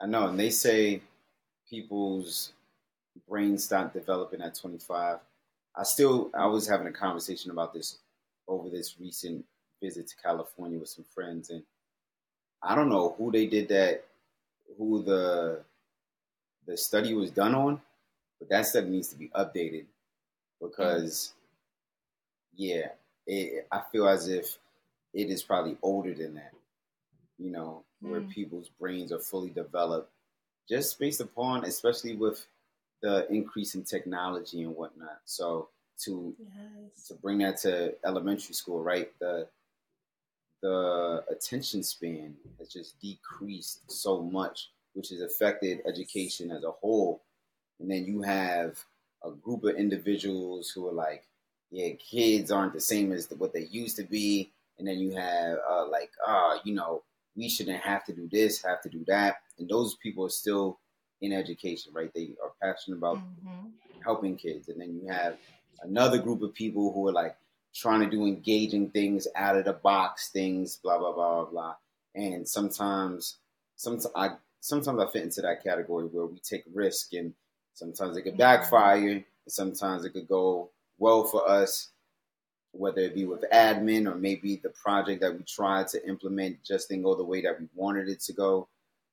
I 0.00 0.06
know, 0.06 0.28
and 0.28 0.38
they 0.38 0.50
say 0.50 1.02
people's 1.68 2.52
brains 3.28 3.64
start 3.64 3.92
developing 3.92 4.40
at 4.40 4.54
25. 4.54 5.18
I 5.76 5.82
still 5.82 6.30
I 6.34 6.46
was 6.46 6.68
having 6.68 6.86
a 6.86 6.92
conversation 6.92 7.50
about 7.50 7.74
this 7.74 7.98
over 8.46 8.70
this 8.70 8.96
recent 9.00 9.44
visit 9.82 10.06
to 10.06 10.14
California 10.22 10.78
with 10.78 10.88
some 10.88 11.04
friends, 11.12 11.50
and 11.50 11.64
I 12.64 12.74
don't 12.74 12.88
know 12.88 13.14
who 13.18 13.30
they 13.30 13.46
did 13.46 13.68
that, 13.68 14.04
who 14.78 15.02
the 15.02 15.60
the 16.66 16.76
study 16.76 17.14
was 17.14 17.30
done 17.30 17.54
on, 17.54 17.80
but 18.38 18.48
that 18.48 18.66
study 18.66 18.88
needs 18.88 19.08
to 19.08 19.16
be 19.16 19.28
updated 19.28 19.84
because, 20.60 21.34
yeah, 22.56 22.88
it, 23.26 23.66
I 23.70 23.82
feel 23.92 24.08
as 24.08 24.28
if 24.28 24.56
it 25.12 25.28
is 25.28 25.42
probably 25.42 25.76
older 25.82 26.14
than 26.14 26.34
that. 26.36 26.52
You 27.38 27.50
know, 27.50 27.82
mm. 28.02 28.10
where 28.10 28.20
people's 28.22 28.70
brains 28.80 29.12
are 29.12 29.18
fully 29.18 29.50
developed, 29.50 30.10
just 30.68 30.98
based 30.98 31.20
upon, 31.20 31.64
especially 31.64 32.16
with 32.16 32.46
the 33.02 33.30
increase 33.30 33.74
in 33.74 33.82
technology 33.84 34.62
and 34.62 34.74
whatnot. 34.74 35.18
So 35.26 35.68
to 36.00 36.34
yes. 36.38 37.08
to 37.08 37.14
bring 37.14 37.38
that 37.38 37.58
to 37.58 37.94
elementary 38.04 38.54
school, 38.54 38.82
right? 38.82 39.12
The 39.20 39.46
the 40.64 41.22
attention 41.28 41.82
span 41.82 42.34
has 42.58 42.68
just 42.68 42.98
decreased 42.98 43.82
so 43.90 44.22
much, 44.22 44.70
which 44.94 45.10
has 45.10 45.20
affected 45.20 45.82
education 45.86 46.50
as 46.50 46.64
a 46.64 46.70
whole. 46.70 47.20
And 47.78 47.90
then 47.90 48.06
you 48.06 48.22
have 48.22 48.78
a 49.22 49.30
group 49.30 49.64
of 49.64 49.76
individuals 49.76 50.70
who 50.70 50.88
are 50.88 50.92
like, 50.92 51.24
yeah, 51.70 51.90
kids 51.96 52.50
aren't 52.50 52.72
the 52.72 52.80
same 52.80 53.12
as 53.12 53.28
what 53.36 53.52
they 53.52 53.66
used 53.66 53.96
to 53.96 54.04
be. 54.04 54.52
And 54.78 54.88
then 54.88 55.00
you 55.00 55.14
have 55.14 55.58
uh, 55.70 55.86
like, 55.86 56.10
ah, 56.26 56.52
uh, 56.54 56.58
you 56.64 56.74
know, 56.74 57.02
we 57.36 57.50
shouldn't 57.50 57.82
have 57.82 58.06
to 58.06 58.14
do 58.14 58.26
this, 58.32 58.62
have 58.62 58.80
to 58.84 58.88
do 58.88 59.04
that. 59.06 59.36
And 59.58 59.68
those 59.68 59.96
people 59.96 60.24
are 60.24 60.30
still 60.30 60.78
in 61.20 61.34
education, 61.34 61.92
right? 61.92 62.10
They 62.14 62.30
are 62.42 62.52
passionate 62.62 62.96
about 62.96 63.18
mm-hmm. 63.18 63.66
helping 64.02 64.36
kids. 64.36 64.70
And 64.70 64.80
then 64.80 64.98
you 64.98 65.12
have 65.12 65.36
another 65.82 66.16
group 66.16 66.40
of 66.40 66.54
people 66.54 66.90
who 66.90 67.06
are 67.08 67.12
like 67.12 67.36
trying 67.74 68.00
to 68.00 68.10
do 68.10 68.26
engaging 68.26 68.90
things, 68.90 69.26
out 69.34 69.56
of 69.56 69.64
the 69.64 69.72
box 69.72 70.30
things, 70.30 70.76
blah 70.76 70.98
blah 70.98 71.12
blah 71.12 71.44
blah. 71.44 71.74
And 72.14 72.48
sometimes, 72.48 73.38
sometimes 73.76 74.06
I 74.14 74.30
sometimes 74.60 75.00
I 75.00 75.10
fit 75.10 75.24
into 75.24 75.42
that 75.42 75.64
category 75.64 76.06
where 76.06 76.26
we 76.26 76.38
take 76.38 76.64
risk, 76.72 77.12
and 77.12 77.34
sometimes 77.74 78.16
it 78.16 78.22
could 78.22 78.38
backfire, 78.38 79.08
and 79.08 79.24
sometimes 79.48 80.04
it 80.04 80.10
could 80.10 80.28
go 80.28 80.70
well 80.98 81.24
for 81.24 81.48
us, 81.48 81.90
whether 82.72 83.00
it 83.00 83.14
be 83.14 83.24
with 83.24 83.44
admin 83.52 84.10
or 84.10 84.14
maybe 84.14 84.56
the 84.56 84.70
project 84.70 85.20
that 85.20 85.36
we 85.36 85.42
tried 85.44 85.88
to 85.88 86.08
implement 86.08 86.62
just 86.64 86.88
didn't 86.88 87.04
go 87.04 87.14
the 87.14 87.24
way 87.24 87.40
that 87.42 87.60
we 87.60 87.66
wanted 87.74 88.08
it 88.08 88.20
to 88.20 88.32
go. 88.32 88.68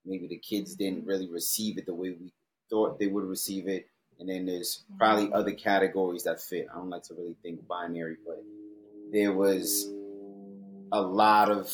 Maybe 0.06 0.28
the 0.28 0.38
kids 0.38 0.76
didn't 0.76 1.00
mm-hmm. 1.00 1.10
really 1.10 1.28
receive 1.28 1.78
it 1.78 1.86
the 1.86 1.94
way 1.94 2.12
we 2.12 2.32
thought 2.70 3.00
they 3.00 3.08
would 3.08 3.26
receive 3.26 3.68
it. 3.68 3.88
And 4.22 4.30
then 4.30 4.46
there's 4.46 4.84
probably 5.00 5.34
other 5.34 5.52
categories 5.52 6.24
that 6.26 6.40
fit. 6.40 6.68
I 6.72 6.78
don't 6.78 6.92
like 6.92 7.02
to 7.06 7.16
really 7.16 7.36
think 7.42 7.68
binary, 7.68 8.18
but 8.26 8.44
there 9.12 9.34
was 9.34 9.92
a 10.92 11.02
lot 11.02 11.50
of 11.50 11.74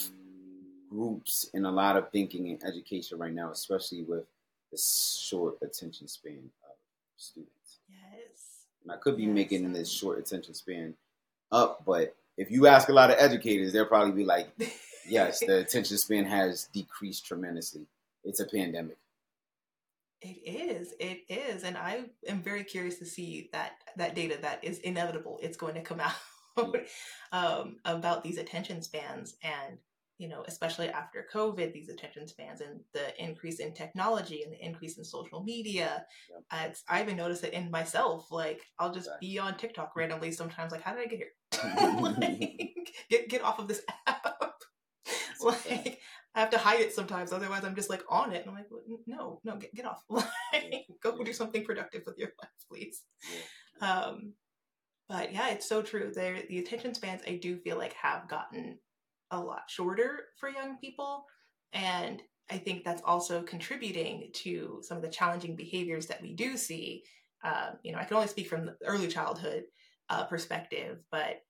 groups 0.90 1.50
and 1.54 1.66
a 1.66 1.70
lot 1.70 1.98
of 1.98 2.10
thinking 2.12 2.48
in 2.48 2.60
education 2.66 3.18
right 3.18 3.34
now, 3.34 3.52
especially 3.52 4.04
with 4.04 4.24
the 4.72 4.78
short 4.78 5.58
attention 5.62 6.08
span 6.08 6.50
of 6.64 6.76
students. 7.18 7.80
Yes. 7.90 8.64
And 8.82 8.94
I 8.94 8.96
could 8.96 9.18
be 9.18 9.24
yes. 9.24 9.34
making 9.34 9.74
this 9.74 9.92
short 9.92 10.18
attention 10.18 10.54
span 10.54 10.94
up, 11.52 11.84
but 11.86 12.16
if 12.38 12.50
you 12.50 12.68
ask 12.68 12.88
a 12.88 12.94
lot 12.94 13.12
of 13.12 13.18
educators, 13.20 13.74
they'll 13.74 13.86
probably 13.86 14.14
be 14.14 14.24
like, 14.24 14.48
yes, 15.06 15.42
the 15.42 15.58
attention 15.58 15.98
span 15.98 16.24
has 16.24 16.70
decreased 16.74 17.26
tremendously 17.26 17.88
it's 18.28 18.42
a 18.42 18.46
pandemic. 18.46 18.98
It 20.22 20.38
is. 20.46 20.94
It 21.00 21.22
is. 21.30 21.64
And 21.64 21.78
I 21.78 22.06
am 22.28 22.42
very 22.42 22.64
curious 22.64 22.98
to 23.00 23.06
see 23.06 23.50
that 23.54 23.74
that 23.98 24.16
data 24.16 24.38
that 24.42 24.64
is 24.64 24.80
inevitable. 24.80 25.40
It's 25.42 25.58
going 25.58 25.76
to 25.76 25.82
come 25.82 26.00
out 26.58 26.78
um, 27.32 27.78
about 27.86 28.24
these 28.24 28.38
attention 28.38 28.82
spans 28.82 29.36
and 29.44 29.78
you 30.18 30.28
know, 30.28 30.44
especially 30.48 30.90
after 30.90 31.26
COVID, 31.32 31.74
these 31.74 31.90
attention 31.90 32.28
spans 32.28 32.62
and 32.62 32.80
the 32.94 33.24
increase 33.24 33.60
in 33.60 33.74
technology 33.74 34.42
and 34.44 34.52
the 34.52 34.66
increase 34.66 34.98
in 34.98 35.04
social 35.04 35.44
media. 35.44 36.06
Yep. 36.52 36.76
I 36.90 37.02
even 37.02 37.18
noticed 37.18 37.44
it 37.44 37.54
in 37.54 37.70
myself. 37.70 38.32
Like, 38.32 38.62
I'll 38.80 38.92
just 38.92 39.08
exactly. 39.08 39.28
be 39.28 39.40
on 39.40 39.58
TikTok 39.58 39.96
randomly 39.96 40.32
sometimes. 40.32 40.72
Like, 40.72 40.82
how 40.82 40.96
did 40.96 41.04
I 41.04 41.06
get 41.06 41.20
here? 41.20 41.34
like, 42.18 42.94
get 43.10 43.30
get 43.30 43.44
off 43.44 43.60
of 43.60 43.68
this 43.68 43.82
app. 44.08 44.26
like, 45.42 46.00
I 46.38 46.42
have 46.42 46.52
to 46.52 46.60
hide 46.60 46.82
it 46.82 46.94
sometimes. 46.94 47.34
Otherwise, 47.34 47.64
I'm 47.64 47.76
just 47.76 47.90
like 47.90 48.04
on 48.08 48.32
it. 48.32 48.46
And 48.46 48.50
I'm 48.50 48.56
like, 48.56 48.68
no, 49.08 49.42
no, 49.44 49.56
get, 49.56 49.74
get 49.74 49.88
off. 49.88 50.04
Go 51.02 51.24
do 51.24 51.34
something 51.34 51.66
productive 51.66 52.04
with 52.06 52.20
your 52.20 52.30
life, 52.40 52.52
please. 52.72 53.02
Um, 53.82 54.34
but 55.10 55.34
yeah, 55.34 55.50
it's 55.50 55.68
so 55.68 55.82
true. 55.82 56.12
There, 56.14 56.38
the 56.48 56.60
attention 56.60 56.94
spans 56.94 57.24
I 57.28 57.38
do 57.42 57.58
feel 57.58 57.76
like 57.76 57.94
have 57.94 58.30
gotten 58.30 58.78
a 59.32 59.40
lot 59.40 59.64
shorter 59.68 60.26
for 60.40 60.48
young 60.48 60.78
people, 60.78 61.26
and 61.74 62.22
I 62.52 62.60
think 62.60 62.84
that's 62.84 63.02
also 63.04 63.42
contributing 63.42 64.30
to 64.34 64.80
some 64.84 64.98
of 64.98 65.04
the 65.04 65.10
challenging 65.10 65.56
behaviors 65.56 66.06
that 66.06 66.22
we 66.22 66.34
do 66.34 66.56
see. 66.56 67.04
Uh, 67.44 67.72
you 67.82 67.92
know, 67.92 67.98
I 67.98 68.04
can 68.04 68.16
only 68.16 68.28
speak 68.28 68.48
from 68.48 68.68
the 68.68 68.76
early 68.86 69.08
childhood 69.08 69.64
uh, 70.10 70.26
perspective, 70.26 71.00
but 71.12 71.42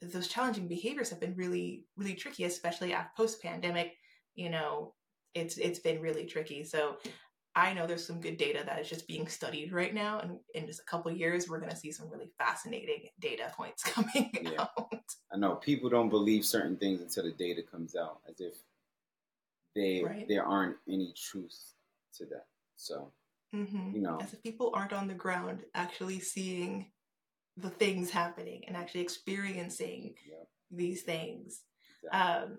those 0.00 0.28
challenging 0.28 0.68
behaviors 0.68 1.10
have 1.10 1.20
been 1.20 1.34
really, 1.34 1.84
really 1.96 2.14
tricky, 2.14 2.44
especially 2.44 2.92
after 2.92 3.10
post 3.16 3.42
pandemic 3.42 3.94
you 4.36 4.50
know, 4.50 4.94
it's 5.34 5.58
it's 5.58 5.80
been 5.80 6.00
really 6.00 6.24
tricky. 6.24 6.62
So 6.62 6.96
I 7.54 7.72
know 7.72 7.86
there's 7.86 8.06
some 8.06 8.20
good 8.20 8.36
data 8.36 8.62
that 8.66 8.78
is 8.80 8.88
just 8.88 9.08
being 9.08 9.26
studied 9.26 9.72
right 9.72 9.94
now, 9.94 10.20
and 10.20 10.38
in 10.54 10.66
just 10.66 10.80
a 10.80 10.84
couple 10.84 11.10
years, 11.10 11.48
we're 11.48 11.58
going 11.58 11.70
to 11.70 11.76
see 11.76 11.90
some 11.90 12.10
really 12.10 12.30
fascinating 12.38 13.08
data 13.18 13.50
points 13.56 13.82
coming 13.86 14.30
yeah. 14.42 14.60
out. 14.60 15.02
I 15.32 15.38
know 15.38 15.56
people 15.56 15.88
don't 15.88 16.10
believe 16.10 16.44
certain 16.44 16.76
things 16.76 17.00
until 17.00 17.24
the 17.24 17.32
data 17.32 17.62
comes 17.62 17.96
out, 17.96 18.20
as 18.28 18.40
if 18.40 18.54
they 19.74 20.02
right. 20.04 20.26
there 20.28 20.44
aren't 20.44 20.76
any 20.88 21.14
truth 21.16 21.58
to 22.18 22.26
that. 22.26 22.46
So 22.76 23.12
mm-hmm. 23.54 23.94
you 23.94 24.02
know, 24.02 24.18
as 24.20 24.34
if 24.34 24.42
people 24.42 24.70
aren't 24.74 24.92
on 24.92 25.08
the 25.08 25.14
ground 25.14 25.60
actually 25.74 26.20
seeing 26.20 26.90
the 27.56 27.70
things 27.70 28.10
happening 28.10 28.64
and 28.66 28.76
actually 28.76 29.00
experiencing 29.00 30.14
yep. 30.28 30.46
these 30.70 31.02
things. 31.02 31.62
Exactly. 32.04 32.52
Um, 32.52 32.58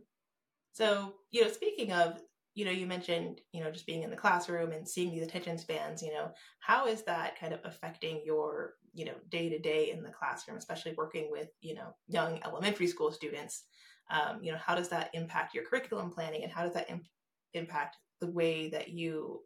so, 0.78 1.16
you 1.32 1.44
know, 1.44 1.50
speaking 1.50 1.92
of, 1.92 2.22
you 2.54 2.64
know, 2.64 2.70
you 2.70 2.86
mentioned, 2.86 3.42
you 3.52 3.64
know, 3.64 3.72
just 3.72 3.88
being 3.88 4.04
in 4.04 4.12
the 4.12 4.16
classroom 4.16 4.72
and 4.72 4.88
seeing 4.88 5.10
these 5.10 5.24
attention 5.24 5.58
spans, 5.58 6.04
you 6.04 6.14
know, 6.14 6.30
how 6.60 6.86
is 6.86 7.02
that 7.06 7.40
kind 7.40 7.52
of 7.52 7.60
affecting 7.64 8.22
your, 8.24 8.76
you 8.94 9.04
know, 9.04 9.16
day 9.30 9.50
to 9.50 9.58
day 9.58 9.90
in 9.90 10.04
the 10.04 10.12
classroom, 10.12 10.56
especially 10.56 10.94
working 10.96 11.32
with, 11.32 11.50
you 11.62 11.74
know, 11.74 11.96
young 12.08 12.40
elementary 12.46 12.86
school 12.86 13.12
students? 13.12 13.64
Um, 14.12 14.38
you 14.40 14.52
know, 14.52 14.60
how 14.60 14.76
does 14.76 14.88
that 14.90 15.10
impact 15.16 15.56
your 15.56 15.64
curriculum 15.64 16.12
planning 16.12 16.44
and 16.44 16.52
how 16.52 16.62
does 16.62 16.76
that 16.76 16.92
imp- 16.92 17.08
impact 17.56 17.98
the 18.22 18.30
way 18.30 18.70
that 18.70 18.90
you 18.90 19.42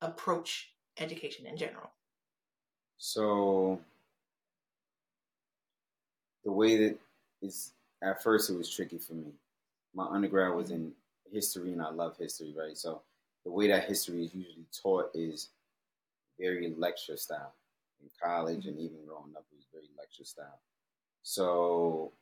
approach 0.00 0.74
education 1.00 1.44
in 1.44 1.56
general? 1.56 1.90
So, 2.98 3.80
the 6.44 6.52
way 6.52 6.76
that 6.76 6.98
is 7.42 7.72
at 8.00 8.22
first 8.22 8.48
it 8.48 8.56
was 8.56 8.70
tricky 8.70 8.98
for 8.98 9.14
me 9.14 9.32
my 9.94 10.06
undergrad 10.06 10.54
was 10.54 10.70
in 10.70 10.92
history 11.30 11.72
and 11.72 11.82
I 11.82 11.90
love 11.90 12.16
history, 12.16 12.54
right? 12.56 12.76
So 12.76 13.02
the 13.44 13.50
way 13.50 13.68
that 13.68 13.84
history 13.84 14.24
is 14.24 14.34
usually 14.34 14.66
taught 14.82 15.10
is 15.14 15.48
very 16.38 16.74
lecture 16.76 17.16
style. 17.16 17.54
In 18.00 18.08
college 18.22 18.66
and 18.66 18.78
even 18.78 19.04
growing 19.06 19.34
up, 19.36 19.44
it 19.50 19.56
was 19.56 19.66
very 19.72 19.88
lecture 19.96 20.24
style. 20.24 20.60
So 21.22 22.12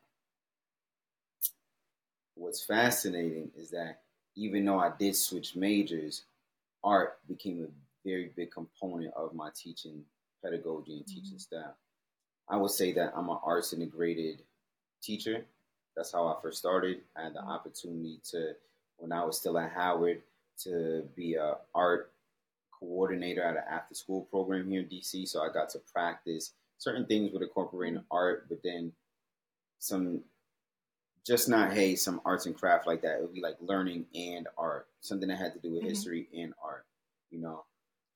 what's 2.34 2.62
fascinating 2.64 3.50
is 3.56 3.70
that 3.70 4.00
even 4.36 4.64
though 4.64 4.78
I 4.78 4.92
did 4.98 5.16
switch 5.16 5.56
majors, 5.56 6.24
art 6.84 7.18
became 7.28 7.64
a 7.64 8.08
very 8.08 8.30
big 8.36 8.50
component 8.50 9.12
of 9.14 9.34
my 9.34 9.50
teaching 9.54 10.02
pedagogy 10.42 10.92
and 10.92 11.00
mm-hmm. 11.02 11.20
teaching 11.20 11.38
style. 11.38 11.76
I 12.48 12.56
would 12.56 12.70
say 12.70 12.92
that 12.92 13.12
I'm 13.16 13.28
an 13.28 13.38
arts 13.42 13.72
integrated 13.72 14.42
teacher 15.02 15.44
that's 15.96 16.12
how 16.12 16.26
I 16.26 16.36
first 16.42 16.58
started. 16.58 17.00
I 17.16 17.24
had 17.24 17.34
the 17.34 17.40
mm-hmm. 17.40 17.50
opportunity 17.50 18.20
to, 18.30 18.52
when 18.98 19.12
I 19.12 19.24
was 19.24 19.38
still 19.38 19.58
at 19.58 19.72
Howard, 19.72 20.22
to 20.64 21.04
be 21.14 21.34
a 21.34 21.56
art 21.74 22.10
coordinator 22.78 23.42
at 23.42 23.56
an 23.56 23.62
after 23.70 23.94
school 23.94 24.22
program 24.22 24.70
here 24.70 24.80
in 24.80 24.88
DC. 24.88 25.26
So 25.28 25.42
I 25.42 25.52
got 25.52 25.70
to 25.70 25.80
practice 25.92 26.52
certain 26.78 27.06
things 27.06 27.32
with 27.32 27.42
incorporating 27.42 28.00
mm-hmm. 28.00 28.16
art, 28.16 28.46
but 28.48 28.62
then 28.62 28.92
some 29.78 30.22
just 31.26 31.48
not 31.48 31.72
hey 31.72 31.96
some 31.96 32.20
arts 32.24 32.46
and 32.46 32.56
craft 32.56 32.86
like 32.86 33.02
that. 33.02 33.16
It 33.16 33.22
would 33.22 33.34
be 33.34 33.40
like 33.40 33.56
learning 33.60 34.06
and 34.14 34.46
art, 34.56 34.86
something 35.00 35.28
that 35.28 35.38
had 35.38 35.54
to 35.54 35.58
do 35.58 35.72
with 35.72 35.80
mm-hmm. 35.80 35.88
history 35.88 36.28
and 36.36 36.54
art, 36.62 36.84
you 37.30 37.40
know. 37.40 37.64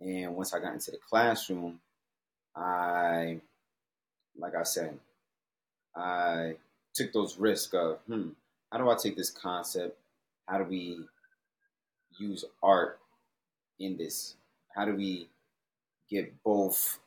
And 0.00 0.34
once 0.36 0.54
I 0.54 0.60
got 0.60 0.72
into 0.72 0.92
the 0.92 0.98
classroom, 0.98 1.80
I, 2.54 3.40
like 4.38 4.54
I 4.54 4.62
said, 4.62 4.98
I 5.94 6.54
took 6.94 7.12
those 7.12 7.38
risks 7.38 7.74
of, 7.74 7.98
hmm, 8.06 8.30
how 8.70 8.78
do 8.78 8.88
I 8.88 8.96
take 8.96 9.16
this 9.16 9.30
concept? 9.30 9.98
How 10.46 10.58
do 10.58 10.64
we 10.64 11.00
use 12.18 12.44
art 12.62 12.98
in 13.78 13.96
this? 13.96 14.34
How 14.74 14.84
do 14.84 14.94
we 14.94 15.28
get 16.08 16.42
both 16.42 16.98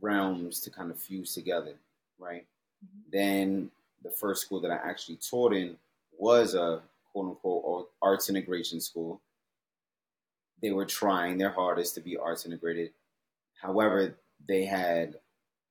realms 0.00 0.60
to 0.60 0.70
kind 0.70 0.90
of 0.90 0.98
fuse 0.98 1.34
together, 1.34 1.74
right? 2.18 2.46
Mm-hmm. 2.84 3.10
Then 3.12 3.70
the 4.02 4.10
first 4.10 4.42
school 4.42 4.60
that 4.60 4.70
I 4.70 4.76
actually 4.76 5.16
taught 5.16 5.52
in 5.52 5.76
was 6.18 6.54
a 6.54 6.80
quote 7.12 7.26
unquote 7.26 7.90
arts 8.02 8.28
integration 8.28 8.80
school. 8.80 9.20
They 10.62 10.70
were 10.70 10.86
trying 10.86 11.38
their 11.38 11.50
hardest 11.50 11.94
to 11.94 12.00
be 12.00 12.16
arts 12.16 12.46
integrated. 12.46 12.90
However, 13.60 14.14
they 14.46 14.64
had 14.64 15.16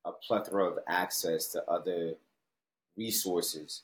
a 0.06 0.12
plethora 0.12 0.66
of 0.66 0.80
access 0.88 1.48
to 1.48 1.64
other 1.70 2.16
resources. 2.98 3.84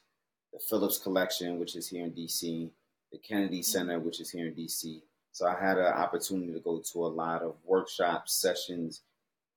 The 0.53 0.59
Phillips 0.59 0.97
Collection, 0.97 1.59
which 1.59 1.75
is 1.75 1.87
here 1.87 2.03
in 2.03 2.11
DC, 2.11 2.69
the 3.11 3.17
Kennedy 3.17 3.59
mm-hmm. 3.59 3.63
Center, 3.63 3.99
which 3.99 4.19
is 4.19 4.31
here 4.31 4.47
in 4.47 4.53
DC. 4.53 5.01
So 5.31 5.47
I 5.47 5.59
had 5.59 5.77
an 5.77 5.85
opportunity 5.85 6.51
to 6.53 6.59
go 6.59 6.79
to 6.79 7.05
a 7.05 7.07
lot 7.07 7.41
of 7.41 7.55
workshops, 7.65 8.33
sessions, 8.33 9.01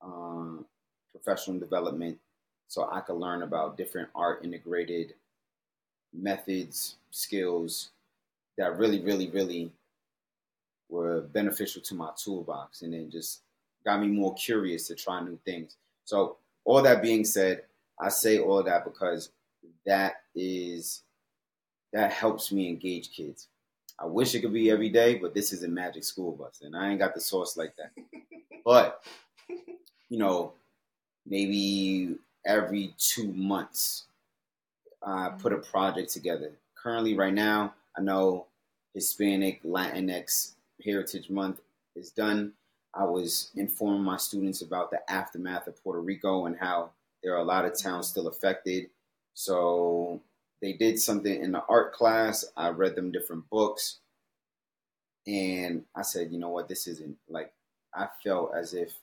um, 0.02 0.66
professional 1.12 1.58
development, 1.58 2.18
so 2.68 2.88
I 2.90 3.00
could 3.00 3.16
learn 3.16 3.42
about 3.42 3.76
different 3.76 4.08
art 4.14 4.44
integrated 4.44 5.14
methods, 6.12 6.96
skills 7.10 7.90
that 8.58 8.78
really, 8.78 9.00
really, 9.00 9.28
really 9.28 9.70
were 10.88 11.22
beneficial 11.22 11.82
to 11.82 11.94
my 11.94 12.10
toolbox 12.16 12.82
and 12.82 12.92
then 12.92 13.10
just 13.10 13.40
got 13.84 14.00
me 14.00 14.06
more 14.06 14.34
curious 14.34 14.86
to 14.88 14.94
try 14.94 15.20
new 15.20 15.38
things. 15.44 15.76
So, 16.04 16.36
all 16.64 16.82
that 16.82 17.02
being 17.02 17.24
said, 17.24 17.62
I 17.98 18.08
say 18.08 18.38
all 18.38 18.62
that 18.62 18.84
because 18.84 19.30
that 19.86 20.22
is 20.34 21.02
that 21.92 22.12
helps 22.12 22.52
me 22.52 22.68
engage 22.68 23.12
kids. 23.12 23.48
I 23.98 24.06
wish 24.06 24.34
it 24.34 24.40
could 24.40 24.52
be 24.52 24.70
every 24.70 24.88
day, 24.88 25.16
but 25.16 25.34
this 25.34 25.52
is 25.52 25.62
a 25.62 25.68
magic 25.68 26.04
school 26.04 26.32
bus, 26.32 26.62
and 26.62 26.76
I 26.76 26.90
ain't 26.90 26.98
got 26.98 27.14
the 27.14 27.20
source 27.20 27.56
like 27.56 27.74
that. 27.76 27.92
but 28.64 29.04
you 30.08 30.18
know, 30.18 30.52
maybe 31.26 32.16
every 32.44 32.94
two 32.98 33.32
months, 33.32 34.04
I 35.02 35.28
mm-hmm. 35.28 35.38
put 35.38 35.52
a 35.52 35.58
project 35.58 36.12
together. 36.12 36.52
Currently, 36.82 37.14
right 37.14 37.34
now, 37.34 37.74
I 37.96 38.02
know 38.02 38.46
Hispanic 38.94 39.62
Latinx 39.62 40.52
Heritage 40.84 41.30
Month 41.30 41.60
is 41.94 42.10
done. 42.10 42.52
I 42.94 43.04
was 43.04 43.50
informing 43.56 44.02
my 44.02 44.16
students 44.16 44.60
about 44.60 44.90
the 44.90 45.10
aftermath 45.10 45.66
of 45.66 45.82
Puerto 45.82 46.00
Rico 46.00 46.46
and 46.46 46.56
how 46.58 46.90
there 47.22 47.34
are 47.34 47.40
a 47.40 47.44
lot 47.44 47.64
of 47.64 47.78
towns 47.78 48.06
mm-hmm. 48.06 48.10
still 48.10 48.28
affected. 48.28 48.90
So 49.34 50.20
they 50.60 50.74
did 50.74 50.98
something 50.98 51.42
in 51.42 51.52
the 51.52 51.64
art 51.68 51.92
class. 51.92 52.44
I 52.56 52.68
read 52.68 52.94
them 52.94 53.12
different 53.12 53.48
books. 53.50 53.98
And 55.26 55.84
I 55.94 56.02
said, 56.02 56.32
you 56.32 56.38
know 56.38 56.48
what, 56.48 56.68
this 56.68 56.86
isn't 56.86 57.16
like, 57.28 57.52
I 57.94 58.08
felt 58.24 58.52
as 58.56 58.74
if 58.74 58.94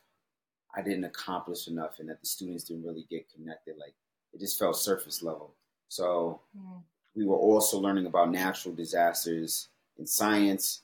I 0.76 0.82
didn't 0.82 1.06
accomplish 1.06 1.68
enough 1.68 2.00
and 2.00 2.10
that 2.10 2.20
the 2.20 2.28
students 2.28 2.66
didn't 2.66 2.86
really 2.86 3.06
get 3.10 3.32
connected. 3.34 3.78
Like 3.78 3.94
it 4.34 4.40
just 4.40 4.60
felt 4.60 4.78
surface 4.78 5.24
level. 5.24 5.54
So 5.88 6.42
mm. 6.58 6.82
we 7.16 7.26
were 7.26 7.38
also 7.38 7.80
learning 7.80 8.06
about 8.06 8.32
natural 8.32 8.76
disasters 8.76 9.70
in 9.98 10.06
science. 10.06 10.82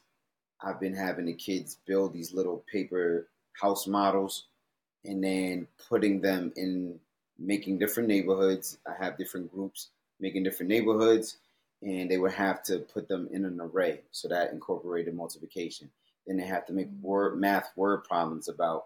I've 0.61 0.79
been 0.79 0.95
having 0.95 1.25
the 1.25 1.33
kids 1.33 1.77
build 1.85 2.13
these 2.13 2.33
little 2.33 2.63
paper 2.71 3.27
house 3.53 3.87
models 3.87 4.45
and 5.03 5.23
then 5.23 5.67
putting 5.89 6.21
them 6.21 6.51
in 6.55 6.99
making 7.37 7.77
different 7.79 8.09
neighborhoods. 8.09 8.77
I 8.87 9.03
have 9.03 9.17
different 9.17 9.51
groups 9.53 9.89
making 10.19 10.43
different 10.43 10.69
neighborhoods, 10.69 11.37
and 11.81 12.09
they 12.09 12.17
would 12.17 12.31
have 12.33 12.63
to 12.63 12.79
put 12.79 13.07
them 13.07 13.27
in 13.31 13.45
an 13.45 13.59
array. 13.59 14.01
So 14.11 14.27
that 14.29 14.51
incorporated 14.51 15.13
multiplication. 15.13 15.89
Then 16.25 16.37
they 16.37 16.45
have 16.45 16.65
to 16.67 16.73
make 16.73 16.87
word 17.01 17.39
math 17.39 17.69
word 17.75 18.03
problems 18.03 18.47
about 18.47 18.85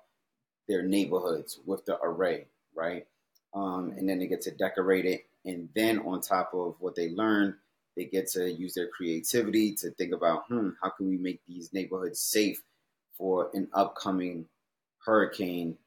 their 0.68 0.82
neighborhoods 0.82 1.60
with 1.66 1.86
the 1.86 2.00
array, 2.02 2.46
right? 2.76 3.06
Um, 3.54 3.94
and 3.98 4.08
then 4.08 4.20
they 4.20 4.28
get 4.28 4.42
to 4.42 4.52
decorate 4.52 5.06
it. 5.06 5.26
And 5.46 5.70
then 5.74 6.00
on 6.00 6.22
top 6.22 6.52
of 6.54 6.76
what 6.80 6.96
they 6.96 7.10
learn, 7.10 7.56
they 7.96 8.06
get 8.06 8.28
to 8.32 8.52
use 8.52 8.74
their 8.74 8.88
creativity 8.88 9.74
to 9.76 9.92
think 9.92 10.14
about, 10.14 10.46
hmm, 10.48 10.70
how 10.82 10.90
can 10.90 11.08
we 11.10 11.18
make 11.18 11.42
these 11.48 11.74
neighborhoods 11.74 12.20
safe 12.20 12.62
for 13.18 13.50
an 13.54 13.68
upcoming 13.74 14.46
hurricane? 15.06 15.78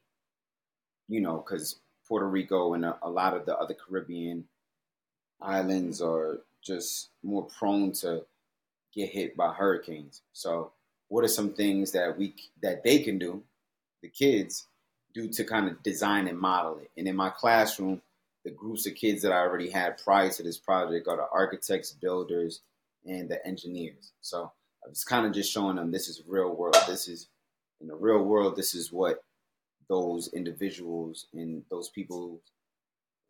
You 1.07 1.21
know, 1.21 1.37
because 1.37 1.79
Puerto 2.13 2.27
Rico 2.27 2.75
and 2.75 2.85
a, 2.85 2.95
a 3.01 3.09
lot 3.09 3.35
of 3.35 3.47
the 3.47 3.57
other 3.57 3.73
Caribbean 3.73 4.43
islands 5.41 5.99
are 5.99 6.41
just 6.61 7.09
more 7.23 7.47
prone 7.57 7.91
to 7.91 8.23
get 8.93 9.09
hit 9.09 9.35
by 9.35 9.51
hurricanes. 9.51 10.21
So, 10.31 10.73
what 11.07 11.23
are 11.23 11.27
some 11.27 11.53
things 11.53 11.91
that 11.93 12.15
we 12.15 12.35
that 12.61 12.83
they 12.83 12.99
can 12.99 13.17
do, 13.17 13.41
the 14.03 14.09
kids, 14.09 14.67
do 15.15 15.27
to 15.29 15.43
kind 15.43 15.67
of 15.67 15.81
design 15.81 16.27
and 16.27 16.37
model 16.37 16.77
it? 16.77 16.91
And 16.95 17.07
in 17.07 17.15
my 17.15 17.31
classroom, 17.31 17.99
the 18.45 18.51
groups 18.51 18.85
of 18.85 18.93
kids 18.93 19.23
that 19.23 19.31
I 19.31 19.39
already 19.39 19.71
had 19.71 19.97
prior 19.97 20.29
to 20.29 20.43
this 20.43 20.59
project 20.59 21.07
are 21.07 21.17
the 21.17 21.27
architects, 21.33 21.93
builders, 21.93 22.61
and 23.07 23.27
the 23.27 23.43
engineers. 23.43 24.11
So 24.21 24.51
I 24.85 24.87
was 24.87 25.03
kind 25.03 25.25
of 25.25 25.33
just 25.33 25.51
showing 25.51 25.77
them 25.77 25.89
this 25.89 26.07
is 26.07 26.21
real 26.27 26.55
world. 26.55 26.77
This 26.85 27.07
is 27.07 27.27
in 27.81 27.87
the 27.87 27.95
real 27.95 28.21
world. 28.21 28.55
This 28.55 28.75
is 28.75 28.91
what 28.91 29.23
those 29.87 30.29
individuals 30.33 31.27
and 31.33 31.63
those 31.69 31.89
people 31.89 32.39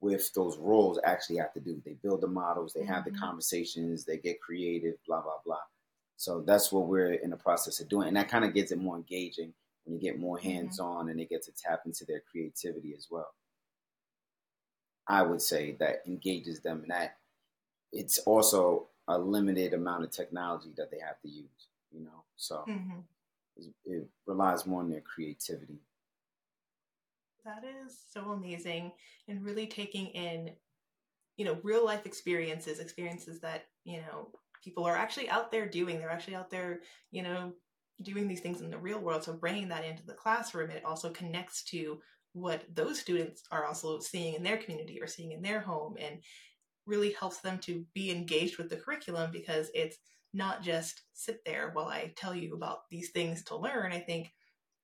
with 0.04 0.34
those 0.34 0.58
roles 0.58 1.00
actually 1.04 1.38
have 1.38 1.54
to 1.54 1.60
do. 1.60 1.82
They 1.84 1.94
build 1.94 2.22
the 2.22 2.28
models, 2.28 2.74
they 2.74 2.86
have 2.86 3.06
the 3.06 3.12
mm-hmm. 3.12 3.24
conversations, 3.24 4.04
they 4.04 4.18
get 4.18 4.42
creative, 4.42 4.96
blah, 5.08 5.22
blah, 5.22 5.39
blah. 5.46 5.62
So 6.18 6.42
that's 6.42 6.72
what 6.72 6.88
we're 6.88 7.13
in 7.13 7.30
the 7.30 7.38
process 7.38 7.80
of 7.80 7.89
doing. 7.89 8.10
And 8.10 8.18
that 8.18 8.30
kind 8.30 8.46
of 8.46 8.54
gets 8.54 8.72
it 8.72 8.80
more 8.80 8.98
engaging 8.98 9.54
when 9.86 9.96
you 9.96 10.02
get 10.02 10.20
more 10.20 10.38
mm-hmm. 10.38 10.50
hands 10.50 10.80
on 10.80 11.10
and 11.10 11.20
they 11.20 11.26
get 11.26 11.44
to 11.44 11.52
tap 11.52 11.84
into 11.86 12.06
their 12.06 12.22
creativity 12.30 12.94
as 12.96 13.08
well. 13.10 13.34
I 15.08 15.22
would 15.22 15.42
say 15.42 15.76
that 15.80 16.04
engages 16.06 16.60
them 16.60 16.82
and 16.82 16.92
that 16.92 17.18
it's 17.92 18.20
also 18.20 18.88
a 19.08 19.18
limited 19.18 19.74
amount 19.74 20.04
of 20.04 20.12
technology 20.12 20.70
that 20.78 20.92
they 20.92 21.00
have 21.00 21.20
to 21.22 21.30
use, 21.30 21.68
you 21.92 22.02
know? 22.02 22.24
So 22.36 22.63
mm-hmm. 22.68 23.00
it 23.86 24.08
relies 24.26 24.66
more 24.66 24.82
on 24.82 24.89
their 24.89 25.02
creativity 25.02 25.80
that 27.46 27.64
is 27.86 27.98
so 28.12 28.32
amazing 28.32 28.92
and 29.28 29.44
really 29.44 29.68
taking 29.68 30.08
in, 30.08 30.52
you 31.38 31.46
know, 31.46 31.58
real 31.64 31.86
life 31.86 32.06
experiences, 32.06 32.80
experiences 32.80 33.40
that, 33.42 33.66
you 33.84 34.02
know, 34.02 34.30
people 34.64 34.86
are 34.86 34.96
actually 34.96 35.30
out 35.30 35.52
there 35.52 35.68
doing. 35.68 36.00
They're 36.00 36.10
actually 36.10 36.36
out 36.36 36.50
there, 36.50 36.82
you 37.12 37.24
know, 37.24 37.54
doing 38.02 38.28
these 38.28 38.42
things 38.42 38.62
in 38.62 38.70
the 38.70 38.78
real 38.78 39.00
world. 39.00 39.24
So 39.24 39.34
bringing 39.34 39.70
that 39.70 39.86
into 39.86 40.06
the 40.06 40.14
classroom, 40.14 40.70
it 40.70 40.86
also 40.86 41.10
connects 41.10 41.64
to 41.66 42.00
what 42.34 42.64
those 42.74 43.00
students 43.00 43.44
are 43.52 43.66
also 43.66 44.00
seeing 44.00 44.36
in 44.36 44.44
their 44.44 44.58
community 44.58 45.00
or 45.02 45.08
seeing 45.08 45.32
in 45.32 45.42
their 45.42 45.60
home 45.60 45.96
and 46.00 46.20
really 46.86 47.12
helps 47.12 47.40
them 47.40 47.60
to 47.60 47.86
be 47.94 48.12
engaged 48.12 48.58
with 48.58 48.70
the 48.70 48.76
curriculum 48.76 49.32
because 49.32 49.70
it's 49.74 49.98
not 50.34 50.64
just 50.64 51.04
sit 51.14 51.40
there 51.46 51.70
while 51.74 51.88
I 51.88 52.12
tell 52.18 52.34
you 52.34 52.56
about 52.56 52.90
these 52.90 53.12
things 53.12 53.44
to 53.46 53.56
learn. 53.56 53.92
I 53.92 54.00
think 54.00 54.34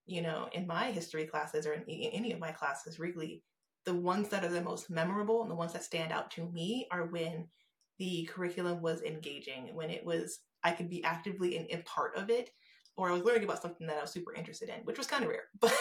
you 0.10 0.22
know, 0.22 0.50
in 0.54 0.68
my 0.68 0.92
history 0.92 1.26
classes 1.26 1.66
or 1.66 1.74
in, 1.74 1.84
any 1.88 2.32
of 2.32 2.40
my 2.40 2.52
classes, 2.52 3.00
really, 3.00 3.44
the 3.86 3.94
ones 3.94 4.30
that 4.30 4.44
are 4.44 4.50
the 4.50 4.62
most 4.62 4.90
memorable 4.90 5.42
and 5.42 5.52
the 5.52 5.56
ones 5.56 5.74
that 5.74 5.84
stand 5.84 6.12
out 6.12 6.32
to 6.32 6.50
me 6.52 6.88
are 6.92 7.06
when 7.06 7.48
the 7.98 8.28
curriculum 8.32 8.82
was 8.82 9.02
engaging, 9.04 9.74
when 9.74 9.90
it 9.90 10.06
was, 10.06 10.40
I 10.64 10.72
could 10.72 10.90
be 10.90 11.04
actively 11.04 11.58
in, 11.58 11.66
in 11.68 11.84
part 11.84 12.16
of 12.16 12.30
it, 12.30 12.50
or 12.98 13.10
I 13.10 13.14
was 13.14 13.24
learning 13.24 13.44
about 13.44 13.62
something 13.62 13.88
that 13.88 13.98
I 13.98 14.02
was 14.02 14.12
super 14.12 14.34
interested 14.34 14.70
in, 14.70 14.82
which 14.84 14.98
was 14.98 15.08
kind 15.08 15.24
of 15.24 15.30
rare. 15.30 15.44
But 15.60 15.74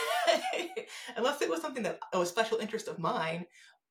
unless 1.17 1.43
it 1.43 1.49
was 1.49 1.61
something 1.61 1.83
that 1.83 1.99
was 2.13 2.29
special 2.29 2.59
interest 2.59 2.89
of 2.89 2.99
mine, 2.99 3.47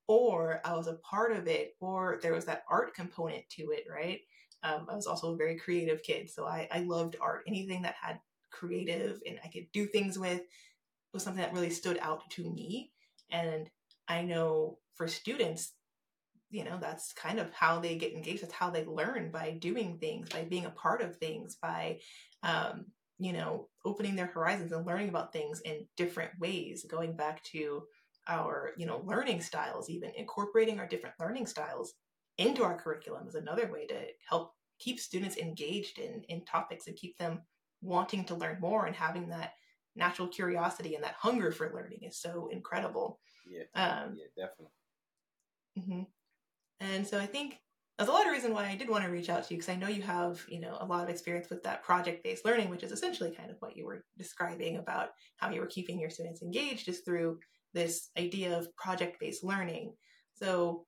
or 0.07 0.61
I 0.63 0.75
was 0.75 0.87
a 0.87 0.99
part 1.09 1.33
of 1.33 1.47
it, 1.47 1.73
or 1.79 2.19
there 2.21 2.33
was 2.33 2.45
that 2.45 2.63
art 2.69 2.93
component 2.93 3.43
to 3.51 3.71
it, 3.71 3.83
right? 3.91 4.21
Um, 4.63 4.87
I 4.89 4.95
was 4.95 5.07
also 5.07 5.33
a 5.33 5.37
very 5.37 5.57
creative 5.57 6.01
kid, 6.03 6.29
so 6.29 6.45
I, 6.45 6.67
I 6.71 6.79
loved 6.79 7.17
art. 7.21 7.43
Anything 7.47 7.81
that 7.83 7.95
had 8.01 8.19
creative 8.57 9.19
and 9.25 9.39
I 9.43 9.47
could 9.47 9.67
do 9.73 9.85
things 9.85 10.17
with 10.17 10.41
was 11.13 11.23
something 11.23 11.41
that 11.41 11.53
really 11.53 11.69
stood 11.69 11.97
out 12.01 12.29
to 12.31 12.49
me. 12.49 12.91
And 13.31 13.69
I 14.07 14.21
know 14.21 14.77
for 14.95 15.07
students, 15.07 15.73
you 16.49 16.63
know, 16.63 16.77
that's 16.79 17.13
kind 17.13 17.39
of 17.39 17.51
how 17.53 17.79
they 17.79 17.95
get 17.95 18.13
engaged. 18.13 18.43
That's 18.43 18.53
how 18.53 18.69
they 18.69 18.85
learn 18.85 19.31
by 19.31 19.51
doing 19.51 19.97
things, 19.97 20.29
by 20.29 20.43
being 20.43 20.65
a 20.65 20.71
part 20.71 21.01
of 21.01 21.17
things, 21.17 21.57
by, 21.61 21.99
um, 22.43 22.85
you 23.19 23.33
know, 23.33 23.67
opening 23.83 24.15
their 24.15 24.27
horizons 24.27 24.71
and 24.71 24.85
learning 24.85 25.09
about 25.09 25.33
things 25.33 25.61
in 25.61 25.85
different 25.97 26.31
ways, 26.39 26.85
going 26.89 27.15
back 27.15 27.43
to 27.45 27.83
our, 28.27 28.71
you 28.77 28.85
know, 28.85 29.01
learning 29.05 29.41
styles, 29.41 29.89
even 29.89 30.11
incorporating 30.15 30.79
our 30.79 30.87
different 30.87 31.15
learning 31.19 31.47
styles 31.47 31.93
into 32.37 32.63
our 32.63 32.77
curriculum 32.77 33.27
is 33.27 33.35
another 33.35 33.69
way 33.71 33.87
to 33.87 33.95
help 34.29 34.53
keep 34.79 34.99
students 34.99 35.37
engaged 35.37 35.97
in, 35.97 36.23
in 36.29 36.45
topics 36.45 36.87
and 36.87 36.95
keep 36.95 37.17
them 37.17 37.41
wanting 37.81 38.25
to 38.25 38.35
learn 38.35 38.59
more 38.59 38.85
and 38.85 38.95
having 38.95 39.29
that 39.29 39.53
natural 39.95 40.27
curiosity 40.27 40.95
and 40.95 41.03
that 41.03 41.15
hunger 41.17 41.51
for 41.51 41.71
learning 41.73 41.99
is 42.03 42.17
so 42.17 42.49
incredible. 42.51 43.19
Yeah, 43.49 43.63
um, 43.75 44.15
yeah, 44.17 44.45
definitely. 44.45 44.73
Mm-hmm. 45.79 46.01
And 46.79 47.07
so 47.07 47.19
I 47.19 47.25
think 47.25 47.59
that's 47.97 48.09
a 48.09 48.13
lot 48.13 48.27
of 48.27 48.31
reason 48.31 48.53
why 48.53 48.67
I 48.67 48.75
did 48.75 48.89
want 48.89 49.03
to 49.03 49.09
reach 49.09 49.29
out 49.29 49.43
to 49.43 49.53
you 49.53 49.59
because 49.59 49.73
I 49.73 49.75
know 49.75 49.87
you 49.87 50.03
have, 50.03 50.43
you 50.47 50.59
know, 50.59 50.77
a 50.79 50.85
lot 50.85 51.03
of 51.03 51.09
experience 51.09 51.49
with 51.49 51.63
that 51.63 51.83
project-based 51.83 52.45
learning, 52.45 52.69
which 52.69 52.83
is 52.83 52.91
essentially 52.91 53.33
kind 53.35 53.49
of 53.49 53.57
what 53.59 53.75
you 53.75 53.85
were 53.85 54.05
describing 54.17 54.77
about 54.77 55.09
how 55.37 55.49
you 55.49 55.59
were 55.59 55.67
keeping 55.67 55.99
your 55.99 56.11
students 56.11 56.43
engaged 56.43 56.87
is 56.89 56.99
through 56.99 57.39
this 57.73 58.09
idea 58.17 58.55
of 58.55 58.75
project-based 58.75 59.43
learning. 59.43 59.93
So, 60.35 60.85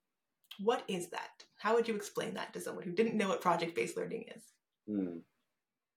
what 0.60 0.84
is 0.88 1.10
that? 1.10 1.30
How 1.58 1.74
would 1.74 1.88
you 1.88 1.96
explain 1.96 2.36
that 2.36 2.54
to 2.54 2.62
someone 2.62 2.84
who 2.84 2.92
didn't 2.92 3.16
know 3.16 3.30
what 3.30 3.42
project-based 3.42 3.98
learning 3.98 4.26
is? 4.36 4.44
Hmm. 4.88 5.18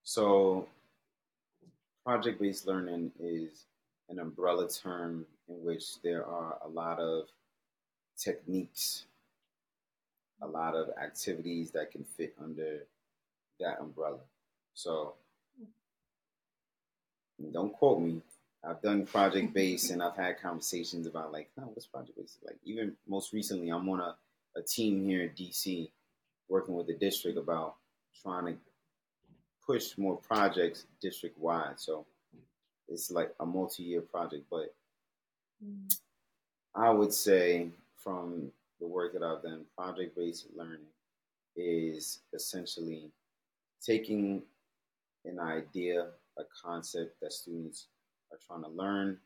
So, 0.05 0.67
project-based 2.05 2.67
learning 2.67 3.13
is 3.21 3.67
an 4.09 4.19
umbrella 4.19 4.69
term 4.69 5.27
in 5.49 5.65
which 5.65 6.01
there 6.03 6.27
are 6.27 6.59
a 6.65 6.69
lot 6.69 6.99
of 6.99 7.29
techniques 8.19 9.05
a 10.43 10.47
lot 10.47 10.75
of 10.75 10.91
activities 11.01 11.71
that 11.71 11.91
can 11.91 12.05
fit 12.05 12.35
under 12.43 12.85
that 13.61 13.81
umbrella. 13.81 14.19
So 14.75 15.15
don't 17.53 17.73
quote 17.73 18.01
me. 18.01 18.21
I've 18.65 18.83
done 18.83 19.07
project 19.07 19.55
based 19.55 19.91
and 19.91 20.03
I've 20.03 20.17
had 20.17 20.41
conversations 20.41 21.07
about 21.07 21.33
like, 21.33 21.51
no, 21.57 21.65
what's 21.65 21.87
project 21.87 22.17
based? 22.17 22.39
Like 22.45 22.59
even 22.65 22.95
most 23.09 23.33
recently, 23.33 23.71
I'm 23.71 23.89
on 23.89 24.01
a, 24.01 24.17
a 24.57 24.63
team 24.63 25.05
here 25.05 25.23
in 25.23 25.31
DC 25.31 25.91
working 26.49 26.75
with 26.75 26.87
the 26.87 26.95
district 26.95 27.39
about 27.39 27.77
trying 28.23 28.47
to 28.47 28.55
push 29.67 29.97
more 29.97 30.17
projects 30.17 30.87
district 31.01 31.39
wide. 31.39 31.79
So 31.79 32.07
it's 32.89 33.11
like 33.11 33.35
a 33.41 33.47
multi 33.47 33.83
year 33.83 34.01
project, 34.01 34.45
but. 34.51 34.75
I 36.75 36.91
would 36.91 37.13
say 37.13 37.69
from 38.03 38.51
the 38.81 38.87
work 38.87 39.13
that 39.13 39.23
I've 39.23 39.43
done, 39.43 39.65
project 39.77 40.17
based 40.17 40.47
learning, 40.57 40.87
is 41.55 42.21
essentially 42.33 43.11
taking 43.85 44.43
an 45.25 45.39
idea, 45.39 46.07
a 46.39 46.43
concept 46.65 47.21
that 47.21 47.33
students 47.33 47.87
are 48.33 48.39
trying 48.47 48.65
to 48.65 48.71
learn, 48.71 49.19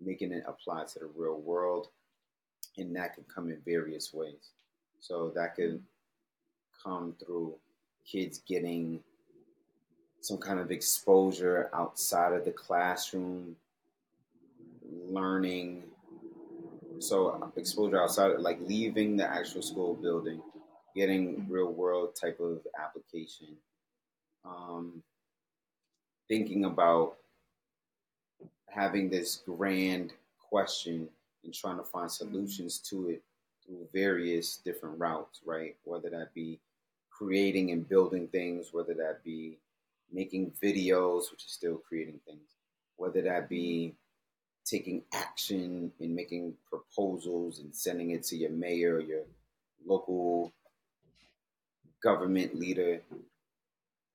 making 0.00 0.32
it 0.32 0.44
apply 0.46 0.84
to 0.84 1.00
the 1.00 1.10
real 1.16 1.40
world, 1.40 1.88
and 2.78 2.94
that 2.96 3.14
can 3.14 3.24
come 3.24 3.50
in 3.50 3.60
various 3.64 4.14
ways. 4.14 4.52
So 5.00 5.32
that 5.34 5.56
could 5.56 5.82
come 6.82 7.14
through 7.18 7.54
kids 8.10 8.40
getting 8.46 9.00
some 10.26 10.38
kind 10.38 10.58
of 10.58 10.72
exposure 10.72 11.70
outside 11.72 12.32
of 12.32 12.44
the 12.44 12.50
classroom, 12.50 13.54
learning 15.08 15.84
so 16.98 17.52
exposure 17.56 18.02
outside, 18.02 18.38
like 18.38 18.58
leaving 18.60 19.16
the 19.16 19.26
actual 19.26 19.62
school 19.62 19.94
building, 19.94 20.40
getting 20.94 21.36
mm-hmm. 21.36 21.52
real 21.52 21.72
world 21.72 22.16
type 22.20 22.40
of 22.40 22.60
application, 22.78 23.48
um, 24.44 25.02
thinking 26.28 26.64
about 26.64 27.16
having 28.68 29.08
this 29.08 29.42
grand 29.46 30.12
question 30.40 31.08
and 31.44 31.54
trying 31.54 31.76
to 31.76 31.84
find 31.84 32.10
mm-hmm. 32.10 32.32
solutions 32.32 32.78
to 32.78 33.10
it 33.10 33.22
through 33.64 33.86
various 33.92 34.58
different 34.58 34.98
routes, 34.98 35.40
right? 35.44 35.76
Whether 35.84 36.10
that 36.10 36.34
be 36.34 36.58
creating 37.10 37.70
and 37.70 37.88
building 37.88 38.28
things, 38.28 38.72
whether 38.72 38.94
that 38.94 39.22
be 39.24 39.58
making 40.12 40.52
videos, 40.62 41.30
which 41.30 41.44
is 41.44 41.52
still 41.52 41.76
creating 41.88 42.20
things, 42.26 42.54
whether 42.96 43.22
that 43.22 43.48
be 43.48 43.94
taking 44.64 45.02
action 45.12 45.92
and 46.00 46.14
making 46.14 46.54
proposals 46.68 47.60
and 47.60 47.74
sending 47.74 48.10
it 48.10 48.24
to 48.24 48.36
your 48.36 48.50
mayor, 48.50 49.00
your 49.00 49.22
local 49.86 50.52
government 52.02 52.54
leader. 52.54 53.00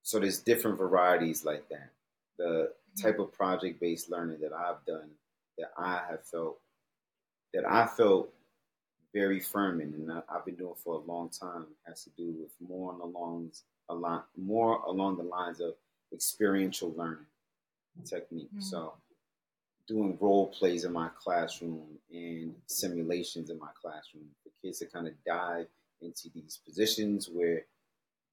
So 0.03 0.19
there's 0.19 0.39
different 0.39 0.77
varieties 0.77 1.45
like 1.45 1.67
that. 1.69 1.89
The 2.37 2.71
type 3.01 3.19
of 3.19 3.31
project 3.31 3.79
based 3.79 4.09
learning 4.09 4.39
that 4.41 4.51
I've 4.53 4.83
done 4.85 5.09
that 5.57 5.71
I 5.77 6.01
have 6.09 6.25
felt 6.25 6.59
that 7.53 7.65
I 7.69 7.85
felt 7.85 8.29
very 9.13 9.39
firm 9.39 9.81
in 9.81 9.93
and 9.93 10.11
I've 10.11 10.45
been 10.45 10.55
doing 10.55 10.73
for 10.75 10.95
a 10.95 11.11
long 11.11 11.29
time 11.29 11.65
has 11.85 12.03
to 12.05 12.09
do 12.11 12.33
with 12.39 12.51
more 12.67 12.93
along 12.93 13.51
a 13.91 13.93
lot 13.93 14.27
more 14.37 14.81
along 14.87 15.17
the 15.17 15.23
lines 15.23 15.59
of 15.59 15.73
experiential 16.13 16.93
learning 16.97 17.25
technique. 18.05 18.49
Mm-hmm. 18.49 18.61
So 18.61 18.93
doing 19.87 20.17
role 20.19 20.47
plays 20.47 20.85
in 20.85 20.93
my 20.93 21.09
classroom 21.19 21.81
and 22.11 22.55
simulations 22.67 23.49
in 23.49 23.59
my 23.59 23.69
classroom 23.79 24.25
for 24.43 24.49
kids 24.61 24.79
to 24.79 24.85
kind 24.85 25.07
of 25.07 25.13
dive 25.25 25.67
into 26.01 26.29
these 26.33 26.59
positions 26.65 27.29
where 27.31 27.63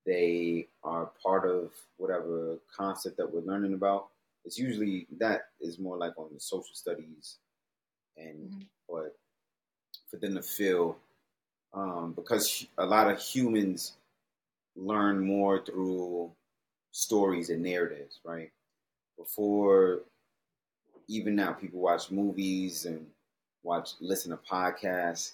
they 0.06 0.66
are 0.84 1.10
part 1.22 1.48
of 1.48 1.70
whatever 1.96 2.58
concept 2.74 3.16
that 3.16 3.32
we're 3.32 3.40
learning 3.40 3.74
about. 3.74 4.06
It's 4.44 4.58
usually 4.58 5.06
that 5.18 5.48
is 5.60 5.78
more 5.78 5.98
like 5.98 6.16
on 6.16 6.28
the 6.32 6.40
social 6.40 6.74
studies, 6.74 7.36
and 8.16 8.50
mm-hmm. 8.50 8.60
but 8.88 9.16
for 10.10 10.16
them 10.16 10.36
to 10.36 10.42
feel 10.42 10.96
um, 11.74 12.14
because 12.16 12.66
a 12.78 12.86
lot 12.86 13.10
of 13.10 13.20
humans 13.20 13.94
learn 14.78 15.20
more 15.20 15.64
through 15.64 16.30
stories 16.92 17.50
and 17.50 17.62
narratives, 17.62 18.20
right? 18.24 18.50
Before 19.18 20.00
even 21.08 21.34
now 21.34 21.52
people 21.52 21.80
watch 21.80 22.10
movies 22.10 22.84
and 22.84 23.06
watch 23.62 23.92
listen 24.00 24.30
to 24.30 24.36
podcasts. 24.36 25.32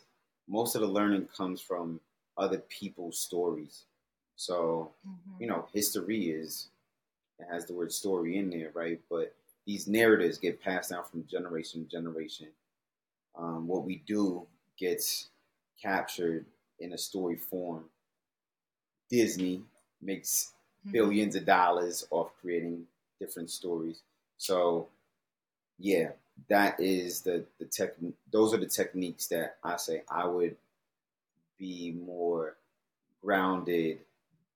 Most 0.48 0.74
of 0.74 0.80
the 0.80 0.86
learning 0.86 1.28
comes 1.36 1.60
from 1.60 2.00
other 2.36 2.58
people's 2.58 3.20
stories. 3.20 3.84
So 4.36 4.92
mm-hmm. 5.06 5.42
you 5.42 5.46
know 5.46 5.66
history 5.72 6.30
is 6.30 6.68
it 7.38 7.46
has 7.50 7.66
the 7.66 7.74
word 7.74 7.92
story 7.92 8.38
in 8.38 8.50
there 8.50 8.70
right? 8.74 9.00
But 9.10 9.34
these 9.66 9.86
narratives 9.86 10.38
get 10.38 10.62
passed 10.62 10.90
down 10.90 11.04
from 11.04 11.26
generation 11.26 11.84
to 11.84 11.90
generation. 11.90 12.48
Um, 13.36 13.66
what 13.66 13.84
we 13.84 14.02
do 14.06 14.46
gets 14.78 15.28
captured 15.80 16.46
in 16.78 16.92
a 16.92 16.98
story 16.98 17.36
form 17.36 17.84
disney 19.10 19.62
makes 20.02 20.52
mm-hmm. 20.80 20.92
billions 20.92 21.36
of 21.36 21.44
dollars 21.44 22.06
off 22.10 22.30
creating 22.40 22.84
different 23.20 23.50
stories 23.50 24.02
so 24.36 24.88
yeah, 25.78 26.10
that 26.48 26.78
is 26.80 27.22
the 27.22 27.44
the 27.58 27.64
tech. 27.64 27.94
Those 28.30 28.54
are 28.54 28.58
the 28.58 28.66
techniques 28.66 29.26
that 29.28 29.56
I 29.62 29.76
say 29.76 30.02
I 30.08 30.26
would 30.26 30.56
be 31.58 31.92
more 31.92 32.56
grounded 33.22 34.00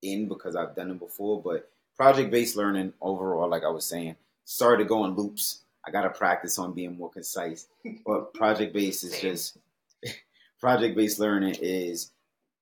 in 0.02 0.28
because 0.28 0.56
I've 0.56 0.76
done 0.76 0.88
them 0.88 0.98
before. 0.98 1.40
But 1.40 1.70
project 1.96 2.30
based 2.30 2.56
learning 2.56 2.92
overall, 3.00 3.48
like 3.48 3.64
I 3.64 3.70
was 3.70 3.84
saying, 3.84 4.16
started 4.44 4.84
to 4.84 4.88
go 4.88 5.04
in 5.04 5.14
loops. 5.14 5.62
I 5.86 5.90
got 5.90 6.02
to 6.02 6.10
practice 6.10 6.58
on 6.58 6.72
being 6.72 6.96
more 6.96 7.10
concise. 7.10 7.66
But 8.04 8.34
project 8.34 8.74
based 8.74 9.04
is 9.04 9.20
just 9.20 9.58
project 10.60 10.96
based 10.96 11.18
learning 11.18 11.56
is 11.60 12.10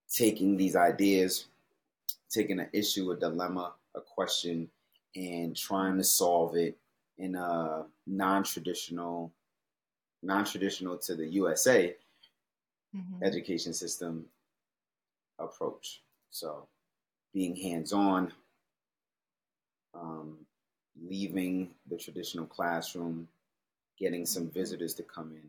taking 0.09 0.57
these 0.57 0.77
ideas, 0.77 1.47
taking 2.31 2.61
an 2.61 2.69
issue, 2.73 3.11
a 3.11 3.17
dilemma, 3.17 3.73
a 3.95 4.01
question, 4.01 4.69
and 5.15 5.57
trying 5.57 5.97
to 5.97 6.05
solve 6.05 6.57
it 6.57 6.77
in 7.19 7.35
a 7.35 7.87
non-traditional, 8.07 9.33
non-traditional 10.23 10.99
to 10.99 11.15
the 11.15 11.27
USA 11.27 11.95
mm-hmm. 12.95 13.25
education 13.25 13.73
system 13.73 14.27
approach. 15.39 16.03
So, 16.31 16.67
being 17.33 17.57
hands-on, 17.57 18.33
um, 19.95 20.39
leaving 21.03 21.71
the 21.89 21.97
traditional 21.97 22.47
classroom, 22.47 23.29
getting 23.99 24.27
some 24.27 24.45
mm-hmm. 24.45 24.59
visitors 24.59 24.95
to 24.95 25.03
come 25.03 25.33
in. 25.33 25.49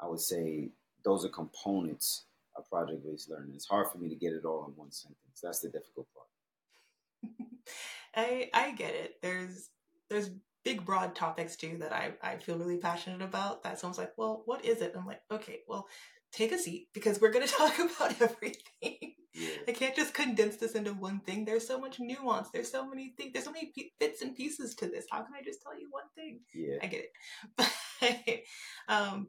I 0.00 0.06
would 0.06 0.20
say 0.20 0.68
those 1.04 1.24
are 1.24 1.30
components 1.30 2.24
of 2.58 2.68
project-based 2.68 3.30
learning. 3.30 3.52
It's 3.54 3.68
hard 3.68 3.88
for 3.90 3.98
me 3.98 4.08
to 4.08 4.16
get 4.16 4.32
it 4.32 4.44
all 4.44 4.66
in 4.66 4.72
one 4.76 4.92
sentence. 4.92 5.40
That's 5.42 5.60
the 5.60 5.70
difficult 5.70 6.06
part. 6.14 7.34
I 8.16 8.50
I 8.52 8.72
get 8.72 8.94
it. 8.94 9.14
There's 9.22 9.70
there's 10.10 10.30
big 10.64 10.84
broad 10.84 11.14
topics 11.14 11.56
too 11.56 11.78
that 11.80 11.92
I, 11.92 12.12
I 12.22 12.36
feel 12.36 12.58
really 12.58 12.76
passionate 12.76 13.22
about 13.22 13.62
that 13.62 13.78
someone's 13.78 13.98
like 13.98 14.12
well 14.16 14.42
what 14.44 14.64
is 14.64 14.82
it 14.82 14.94
i'm 14.96 15.06
like 15.06 15.22
okay 15.30 15.60
well 15.66 15.88
take 16.32 16.52
a 16.52 16.58
seat 16.58 16.88
because 16.92 17.20
we're 17.20 17.30
going 17.30 17.46
to 17.48 17.52
talk 17.52 17.78
about 17.78 18.20
everything 18.20 19.14
yeah. 19.32 19.50
i 19.66 19.72
can't 19.72 19.96
just 19.96 20.14
condense 20.14 20.56
this 20.56 20.72
into 20.72 20.92
one 20.92 21.20
thing 21.20 21.44
there's 21.44 21.66
so 21.66 21.78
much 21.78 22.00
nuance 22.00 22.48
there's 22.52 22.70
so 22.70 22.86
many 22.86 23.14
things 23.16 23.32
there's 23.32 23.44
so 23.44 23.52
many 23.52 23.72
bits 23.98 24.20
and 24.20 24.36
pieces 24.36 24.74
to 24.74 24.86
this 24.86 25.06
how 25.10 25.22
can 25.22 25.34
i 25.34 25.42
just 25.42 25.62
tell 25.62 25.78
you 25.78 25.88
one 25.90 26.04
thing 26.14 26.40
yeah 26.54 26.76
i 26.82 26.86
get 26.86 27.00
it 27.00 27.12
but 27.56 28.94
um 28.94 29.28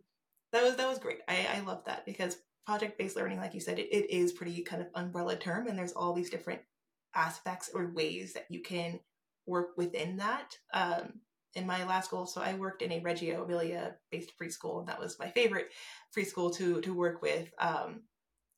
that 0.51 0.63
was 0.63 0.75
that 0.75 0.89
was 0.89 0.99
great 0.99 1.19
i 1.27 1.47
i 1.55 1.59
love 1.61 1.83
that 1.85 2.05
because 2.05 2.35
project-based 2.69 3.15
learning 3.15 3.39
like 3.39 3.55
you 3.55 3.59
said 3.59 3.79
it, 3.79 3.87
it 3.91 4.09
is 4.11 4.31
pretty 4.31 4.61
kind 4.61 4.81
of 4.81 4.87
umbrella 4.93 5.35
term 5.35 5.67
and 5.67 5.77
there's 5.77 5.93
all 5.93 6.13
these 6.13 6.29
different 6.29 6.61
aspects 7.15 7.71
or 7.73 7.91
ways 7.93 8.33
that 8.33 8.45
you 8.49 8.61
can 8.61 8.99
work 9.47 9.69
within 9.77 10.17
that. 10.17 10.55
Um, 10.73 11.21
in 11.55 11.65
my 11.65 11.83
last 11.83 12.05
school, 12.05 12.27
so 12.27 12.41
I 12.41 12.53
worked 12.53 12.83
in 12.83 12.91
a 12.91 12.99
Reggio 12.99 13.43
Emilia 13.43 13.95
based 14.11 14.33
preschool, 14.39 14.79
and 14.79 14.87
that 14.87 14.99
was 14.99 15.17
my 15.17 15.29
favorite 15.31 15.69
preschool 16.15 16.55
to 16.57 16.79
to 16.81 16.93
work 16.93 17.23
with. 17.23 17.51
Um, 17.57 18.03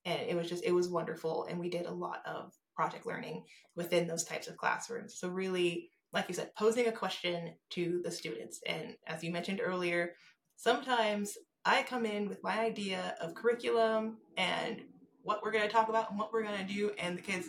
and 0.04 0.20
it 0.28 0.36
was 0.36 0.50
just 0.50 0.66
it 0.66 0.74
was 0.74 0.90
wonderful 0.90 1.46
and 1.50 1.60
we 1.60 1.70
did 1.70 1.86
a 1.86 1.94
lot 1.94 2.22
of 2.26 2.52
project 2.76 3.06
learning 3.06 3.46
within 3.76 4.08
those 4.08 4.24
types 4.24 4.48
of 4.48 4.58
classrooms 4.58 5.16
so 5.20 5.30
really 5.30 5.92
like 6.12 6.28
you 6.28 6.34
said 6.34 6.50
posing 6.58 6.88
a 6.88 6.92
question 6.92 7.54
to 7.70 8.02
the 8.04 8.10
students 8.10 8.60
and 8.66 8.96
as 9.06 9.24
you 9.24 9.32
mentioned 9.32 9.62
earlier 9.64 10.14
sometimes 10.56 11.38
i 11.66 11.84
come 11.84 12.06
in 12.06 12.28
with 12.28 12.42
my 12.44 12.60
idea 12.60 13.16
of 13.22 13.34
curriculum 13.36 14.18
and 14.38 14.82
what 15.24 15.42
we're 15.44 15.52
going 15.52 15.64
to 15.66 15.70
talk 15.72 15.90
about 15.90 16.10
and 16.10 16.18
what 16.20 16.32
we're 16.34 16.44
going 16.44 16.66
to 16.66 16.74
do 16.74 16.92
and 16.98 17.18
the 17.18 17.22
kids 17.22 17.48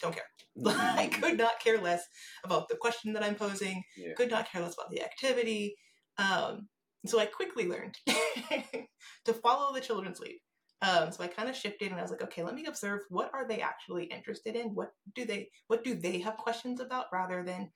don't 0.00 0.14
care 0.14 0.24
i 0.96 1.06
could 1.20 1.38
not 1.38 1.58
care 1.60 1.78
less 1.78 2.04
about 2.44 2.68
the 2.68 2.76
question 2.76 3.12
that 3.12 3.22
i'm 3.22 3.34
posing 3.34 3.82
Yeah. 3.96 4.14
could 4.16 4.30
not 4.30 4.50
care 4.50 4.62
less 4.62 4.74
about 4.74 4.90
the 4.90 5.02
activity 5.02 5.76
um, 6.18 6.68
so 7.06 7.18
i 7.18 7.26
quickly 7.26 7.66
learned 7.68 7.96
to 9.24 9.32
follow 9.32 9.72
the 9.72 9.80
children's 9.80 10.20
lead 10.20 10.38
um, 10.82 11.12
so 11.12 11.22
I 11.22 11.28
kind 11.28 11.48
of 11.48 11.54
shifted 11.54 11.92
and 11.92 12.00
I 12.00 12.02
was 12.02 12.10
like, 12.10 12.24
okay, 12.24 12.42
let 12.42 12.56
me 12.56 12.64
observe 12.66 13.02
what 13.08 13.30
are 13.32 13.46
they 13.46 13.60
actually 13.60 14.06
interested 14.06 14.56
in? 14.56 14.74
What 14.74 14.90
do 15.14 15.24
they 15.24 15.48
what 15.68 15.84
do 15.84 15.94
they 15.94 16.18
have 16.18 16.36
questions 16.36 16.80
about 16.80 17.06
rather 17.12 17.44
than 17.44 17.70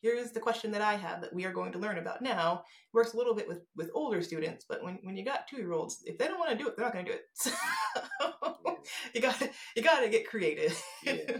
here's 0.00 0.30
the 0.30 0.40
question 0.40 0.70
that 0.72 0.82
I 0.82 0.94
have 0.94 1.20
that 1.20 1.34
we 1.34 1.44
are 1.44 1.52
going 1.52 1.72
to 1.72 1.78
learn 1.78 1.98
about 1.98 2.22
now. 2.22 2.64
Works 2.92 3.14
a 3.14 3.16
little 3.16 3.34
bit 3.34 3.48
with 3.48 3.62
with 3.76 3.90
older 3.94 4.22
students, 4.22 4.64
but 4.68 4.82
when, 4.82 4.98
when 5.02 5.16
you 5.16 5.24
got 5.24 5.46
two 5.48 5.56
year 5.56 5.72
olds, 5.72 6.02
if 6.04 6.18
they 6.18 6.26
don't 6.26 6.38
want 6.38 6.50
to 6.50 6.56
do 6.56 6.68
it, 6.68 6.76
they're 6.76 6.86
not 6.86 6.92
going 6.94 7.06
to 7.06 7.12
do 7.12 7.18
it. 7.18 7.24
So 8.72 8.78
you 9.14 9.20
got 9.20 9.38
to 9.40 9.50
you 9.76 9.82
got 9.82 10.00
to 10.00 10.08
get 10.08 10.28
creative. 10.28 10.82
Yeah. 11.04 11.16
Yeah. 11.28 11.38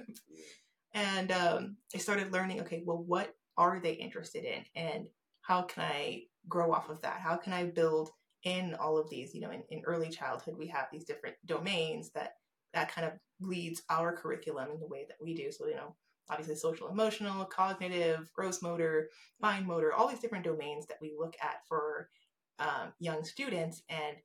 and 0.94 1.32
um, 1.32 1.76
I 1.94 1.98
started 1.98 2.32
learning. 2.32 2.60
Okay, 2.62 2.82
well, 2.84 3.02
what 3.06 3.34
are 3.56 3.80
they 3.80 3.92
interested 3.92 4.44
in, 4.44 4.64
and 4.74 5.06
how 5.40 5.62
can 5.62 5.84
I 5.84 6.24
grow 6.48 6.72
off 6.72 6.90
of 6.90 7.00
that? 7.02 7.20
How 7.20 7.36
can 7.36 7.52
I 7.52 7.64
build 7.64 8.10
in 8.44 8.74
all 8.74 8.98
of 8.98 9.08
these? 9.08 9.34
You 9.34 9.40
know, 9.40 9.50
in, 9.50 9.62
in 9.70 9.82
early 9.86 10.10
childhood, 10.10 10.56
we 10.58 10.66
have 10.68 10.86
these 10.92 11.04
different 11.04 11.36
domains 11.46 12.10
that 12.14 12.34
that 12.74 12.92
kind 12.92 13.06
of 13.06 13.14
leads 13.40 13.82
our 13.88 14.14
curriculum 14.14 14.70
in 14.72 14.80
the 14.80 14.86
way 14.86 15.06
that 15.08 15.16
we 15.20 15.34
do. 15.34 15.50
So, 15.50 15.66
you 15.66 15.76
know, 15.76 15.96
obviously 16.30 16.54
social, 16.54 16.88
emotional, 16.88 17.44
cognitive, 17.44 18.30
gross 18.32 18.62
motor, 18.62 19.10
fine 19.40 19.66
motor, 19.66 19.92
all 19.92 20.08
these 20.08 20.20
different 20.20 20.44
domains 20.44 20.86
that 20.86 20.98
we 21.00 21.14
look 21.18 21.34
at 21.42 21.66
for 21.68 22.08
um, 22.58 22.92
young 22.98 23.24
students, 23.24 23.82
and 23.88 24.16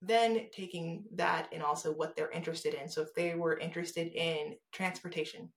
then 0.00 0.46
taking 0.52 1.04
that 1.14 1.48
and 1.52 1.62
also 1.62 1.92
what 1.92 2.16
they're 2.16 2.30
interested 2.30 2.74
in. 2.74 2.88
So, 2.88 3.02
if 3.02 3.14
they 3.14 3.34
were 3.34 3.58
interested 3.58 4.08
in 4.12 4.54
transportation, 4.72 5.50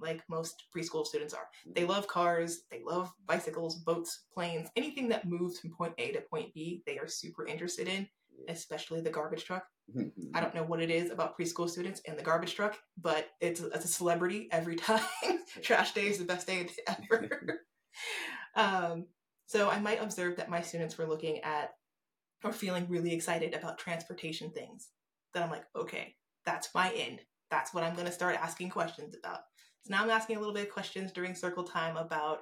like 0.00 0.22
most 0.28 0.64
preschool 0.76 1.06
students 1.06 1.34
are, 1.34 1.48
they 1.74 1.84
love 1.84 2.08
cars, 2.08 2.62
they 2.70 2.80
love 2.84 3.12
bicycles, 3.26 3.76
boats, 3.76 4.24
planes, 4.32 4.68
anything 4.76 5.08
that 5.08 5.26
moves 5.26 5.60
from 5.60 5.70
point 5.70 5.94
A 5.98 6.12
to 6.12 6.20
point 6.20 6.52
B, 6.52 6.82
they 6.86 6.98
are 6.98 7.08
super 7.08 7.46
interested 7.46 7.88
in, 7.88 8.08
especially 8.48 9.00
the 9.00 9.10
garbage 9.10 9.44
truck. 9.44 9.64
I 10.34 10.40
don't 10.40 10.54
know 10.54 10.64
what 10.64 10.80
it 10.80 10.90
is 10.90 11.10
about 11.10 11.38
preschool 11.38 11.68
students 11.68 12.00
and 12.06 12.18
the 12.18 12.22
garbage 12.22 12.54
truck, 12.54 12.78
but 13.00 13.28
it's, 13.40 13.60
it's 13.60 13.84
a 13.84 13.88
celebrity 13.88 14.48
every 14.50 14.76
time. 14.76 15.00
Trash 15.62 15.92
day 15.92 16.06
is 16.06 16.18
the 16.18 16.24
best 16.24 16.46
day 16.46 16.68
ever. 16.86 17.60
um, 18.56 19.06
so 19.46 19.68
I 19.68 19.78
might 19.78 20.02
observe 20.02 20.36
that 20.36 20.50
my 20.50 20.62
students 20.62 20.96
were 20.98 21.06
looking 21.06 21.40
at 21.40 21.74
or 22.42 22.52
feeling 22.52 22.86
really 22.88 23.12
excited 23.12 23.54
about 23.54 23.78
transportation 23.78 24.50
things. 24.50 24.90
That 25.32 25.42
I'm 25.42 25.50
like, 25.50 25.64
okay, 25.76 26.14
that's 26.44 26.68
my 26.74 26.90
end. 26.92 27.20
That's 27.50 27.74
what 27.74 27.84
I'm 27.84 27.94
going 27.94 28.06
to 28.06 28.12
start 28.12 28.36
asking 28.36 28.70
questions 28.70 29.14
about. 29.18 29.40
So 29.82 29.94
now 29.94 30.02
I'm 30.02 30.10
asking 30.10 30.36
a 30.36 30.40
little 30.40 30.54
bit 30.54 30.66
of 30.66 30.72
questions 30.72 31.12
during 31.12 31.34
circle 31.34 31.64
time 31.64 31.96
about 31.96 32.40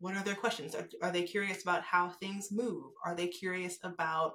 what 0.00 0.14
are 0.14 0.22
their 0.22 0.34
questions? 0.34 0.74
Are, 0.74 0.88
are 1.02 1.10
they 1.10 1.22
curious 1.22 1.62
about 1.62 1.82
how 1.82 2.08
things 2.08 2.52
move? 2.52 2.92
Are 3.04 3.14
they 3.14 3.26
curious 3.26 3.78
about 3.82 4.34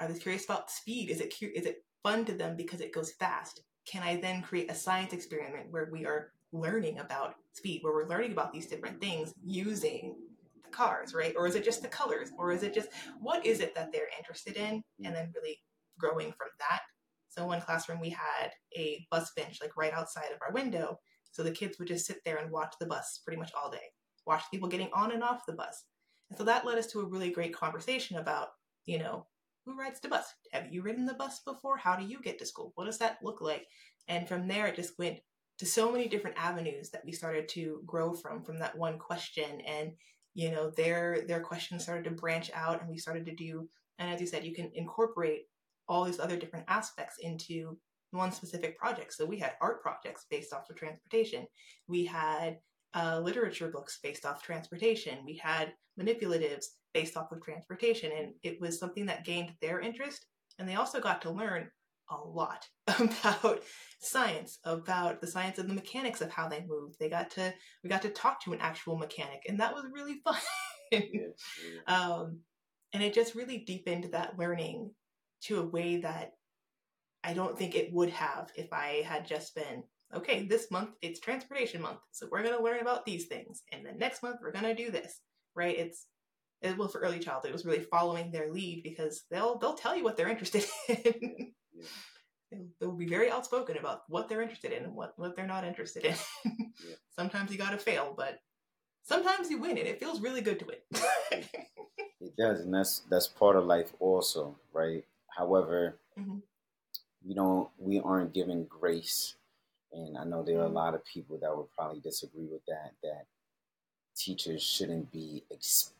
are 0.00 0.08
they 0.08 0.18
curious 0.18 0.44
about 0.44 0.70
speed? 0.70 1.10
Is 1.10 1.20
it 1.20 1.34
cu- 1.38 1.52
is 1.54 1.66
it 1.66 1.84
fun 2.02 2.24
to 2.26 2.32
them 2.32 2.56
because 2.56 2.80
it 2.80 2.92
goes 2.92 3.12
fast? 3.12 3.62
Can 3.86 4.02
I 4.02 4.16
then 4.16 4.42
create 4.42 4.70
a 4.70 4.74
science 4.74 5.12
experiment 5.12 5.70
where 5.70 5.88
we 5.92 6.04
are 6.06 6.32
learning 6.52 6.98
about 6.98 7.34
speed, 7.52 7.80
where 7.82 7.92
we're 7.92 8.08
learning 8.08 8.32
about 8.32 8.52
these 8.52 8.66
different 8.66 9.00
things 9.00 9.34
using 9.44 10.16
the 10.62 10.70
cars, 10.70 11.14
right? 11.14 11.34
Or 11.36 11.46
is 11.46 11.54
it 11.54 11.64
just 11.64 11.82
the 11.82 11.88
colors? 11.88 12.30
Or 12.38 12.52
is 12.52 12.62
it 12.62 12.74
just 12.74 12.88
what 13.20 13.44
is 13.44 13.60
it 13.60 13.74
that 13.74 13.92
they're 13.92 14.08
interested 14.18 14.56
in? 14.56 14.76
Mm. 14.76 15.06
And 15.06 15.16
then 15.16 15.32
really 15.34 15.58
growing 15.98 16.32
from 16.32 16.48
that. 16.58 16.80
So 17.28 17.42
in 17.42 17.48
one 17.48 17.60
classroom 17.60 18.00
we 18.00 18.10
had 18.10 18.52
a 18.76 19.06
bus 19.10 19.32
bench 19.36 19.58
like 19.60 19.76
right 19.76 19.92
outside 19.92 20.30
of 20.32 20.40
our 20.46 20.52
window. 20.52 20.98
So 21.32 21.42
the 21.42 21.50
kids 21.50 21.78
would 21.78 21.88
just 21.88 22.06
sit 22.06 22.18
there 22.24 22.36
and 22.36 22.50
watch 22.50 22.74
the 22.78 22.86
bus 22.86 23.20
pretty 23.24 23.40
much 23.40 23.50
all 23.60 23.70
day, 23.70 23.90
watch 24.24 24.44
people 24.52 24.68
getting 24.68 24.90
on 24.94 25.10
and 25.10 25.22
off 25.22 25.46
the 25.46 25.52
bus. 25.52 25.84
And 26.30 26.38
so 26.38 26.44
that 26.44 26.64
led 26.64 26.78
us 26.78 26.86
to 26.88 27.00
a 27.00 27.08
really 27.08 27.30
great 27.30 27.52
conversation 27.52 28.18
about, 28.18 28.50
you 28.86 28.98
know, 28.98 29.26
who 29.64 29.78
rides 29.78 30.00
the 30.00 30.08
bus? 30.08 30.26
Have 30.52 30.72
you 30.72 30.82
ridden 30.82 31.06
the 31.06 31.14
bus 31.14 31.40
before? 31.40 31.76
How 31.76 31.96
do 31.96 32.04
you 32.04 32.20
get 32.20 32.38
to 32.38 32.46
school? 32.46 32.72
What 32.74 32.84
does 32.84 32.98
that 32.98 33.18
look 33.22 33.40
like? 33.40 33.66
And 34.08 34.28
from 34.28 34.46
there, 34.46 34.66
it 34.66 34.76
just 34.76 34.98
went 34.98 35.18
to 35.58 35.66
so 35.66 35.90
many 35.90 36.08
different 36.08 36.36
avenues 36.38 36.90
that 36.90 37.04
we 37.04 37.12
started 37.12 37.48
to 37.50 37.80
grow 37.86 38.12
from, 38.12 38.42
from 38.42 38.58
that 38.58 38.76
one 38.76 38.98
question. 38.98 39.60
And, 39.62 39.92
you 40.34 40.50
know, 40.50 40.70
their, 40.70 41.24
their 41.26 41.40
questions 41.40 41.84
started 41.84 42.04
to 42.04 42.10
branch 42.10 42.50
out 42.54 42.80
and 42.80 42.90
we 42.90 42.98
started 42.98 43.24
to 43.26 43.34
do, 43.34 43.68
and 43.98 44.12
as 44.12 44.20
you 44.20 44.26
said, 44.26 44.44
you 44.44 44.54
can 44.54 44.70
incorporate 44.74 45.42
all 45.88 46.04
these 46.04 46.18
other 46.18 46.36
different 46.36 46.64
aspects 46.68 47.16
into 47.20 47.78
one 48.10 48.32
specific 48.32 48.78
project. 48.78 49.12
So 49.12 49.24
we 49.24 49.38
had 49.38 49.52
art 49.60 49.82
projects 49.82 50.26
based 50.30 50.52
off 50.52 50.68
of 50.70 50.76
transportation. 50.76 51.46
We 51.86 52.04
had 52.04 52.58
uh, 52.94 53.20
literature 53.20 53.68
books 53.68 53.98
based 54.02 54.24
off 54.24 54.42
transportation. 54.42 55.18
We 55.24 55.36
had 55.36 55.72
manipulatives 56.00 56.66
based 56.92 57.16
off 57.16 57.32
of 57.32 57.42
transportation, 57.42 58.12
and 58.16 58.34
it 58.42 58.60
was 58.60 58.78
something 58.78 59.06
that 59.06 59.24
gained 59.24 59.52
their 59.60 59.80
interest. 59.80 60.26
And 60.58 60.68
they 60.68 60.76
also 60.76 61.00
got 61.00 61.22
to 61.22 61.30
learn 61.30 61.70
a 62.10 62.16
lot 62.16 62.66
about 62.98 63.62
science, 64.00 64.58
about 64.64 65.20
the 65.20 65.26
science 65.26 65.58
of 65.58 65.66
the 65.66 65.74
mechanics 65.74 66.20
of 66.20 66.30
how 66.30 66.48
they 66.48 66.64
move. 66.66 66.94
They 67.00 67.08
got 67.08 67.30
to 67.32 67.52
we 67.82 67.90
got 67.90 68.02
to 68.02 68.10
talk 68.10 68.42
to 68.44 68.52
an 68.52 68.60
actual 68.60 68.96
mechanic, 68.96 69.42
and 69.48 69.58
that 69.60 69.74
was 69.74 69.84
really 69.92 70.20
fun. 70.24 70.36
Yeah, 70.92 71.00
yeah. 71.10 71.94
um, 71.94 72.40
and 72.92 73.02
it 73.02 73.14
just 73.14 73.34
really 73.34 73.58
deepened 73.58 74.12
that 74.12 74.38
learning 74.38 74.92
to 75.44 75.60
a 75.60 75.66
way 75.66 75.96
that 75.98 76.32
I 77.24 77.32
don't 77.32 77.58
think 77.58 77.74
it 77.74 77.92
would 77.92 78.10
have 78.10 78.50
if 78.54 78.72
I 78.72 79.02
had 79.04 79.26
just 79.26 79.54
been 79.54 79.82
okay. 80.12 80.46
This 80.46 80.70
month 80.70 80.90
it's 81.02 81.20
transportation 81.20 81.80
month, 81.80 82.00
so 82.12 82.26
we're 82.30 82.42
going 82.42 82.56
to 82.56 82.62
learn 82.62 82.80
about 82.80 83.04
these 83.06 83.26
things, 83.26 83.62
and 83.72 83.84
then 83.86 83.98
next 83.98 84.22
month 84.22 84.38
we're 84.42 84.52
going 84.52 84.64
to 84.64 84.74
do 84.74 84.90
this. 84.90 85.20
Right? 85.54 85.78
It's 85.78 86.06
it, 86.62 86.76
well 86.76 86.88
for 86.88 87.00
early 87.00 87.18
childhood. 87.20 87.50
It 87.50 87.54
was 87.54 87.64
really 87.64 87.84
following 87.84 88.30
their 88.32 88.52
lead 88.52 88.82
because 88.82 89.22
they'll 89.30 89.58
they'll 89.58 89.74
tell 89.74 89.96
you 89.96 90.04
what 90.04 90.16
they're 90.16 90.28
interested 90.36 90.64
in. 90.88 91.52
Yeah. 91.72 91.86
They'll, 92.50 92.66
they'll 92.80 92.92
be 92.92 93.06
very 93.06 93.30
outspoken 93.30 93.76
about 93.76 94.02
what 94.08 94.28
they're 94.28 94.42
interested 94.42 94.72
in 94.72 94.84
and 94.84 94.94
what, 94.94 95.14
what 95.16 95.34
they're 95.34 95.46
not 95.46 95.64
interested 95.64 96.04
in. 96.04 96.14
Yeah. 96.44 96.94
Sometimes 97.16 97.50
you 97.50 97.58
gotta 97.58 97.78
fail, 97.78 98.14
but 98.16 98.38
sometimes 99.02 99.50
you 99.50 99.58
win 99.58 99.76
and 99.78 99.86
it 99.86 100.00
feels 100.00 100.20
really 100.20 100.40
good 100.40 100.58
to 100.60 100.66
win. 100.66 101.42
It 102.20 102.36
does, 102.38 102.60
and 102.60 102.72
that's 102.72 103.02
that's 103.10 103.26
part 103.26 103.54
of 103.54 103.66
life 103.66 103.92
also, 104.00 104.56
right? 104.72 105.04
However, 105.36 105.98
Mhm. 106.18 106.40
we 107.22 107.34
don't 107.34 107.68
we 107.76 108.00
aren't 108.00 108.32
given 108.32 108.64
grace, 108.64 109.34
and 109.94 110.18
I 110.18 110.24
know 110.24 110.42
there 110.42 110.58
are 110.60 110.64
a 110.64 110.68
lot 110.68 110.94
of 110.94 111.04
people 111.04 111.38
that 111.38 111.56
would 111.56 111.72
probably 111.74 112.00
disagree 112.00 112.46
with 112.46 112.64
that. 112.66 112.92
That 113.02 113.26
teachers 114.16 114.62
shouldn't 114.62 115.10
be 115.12 115.42
ex- 115.52 115.92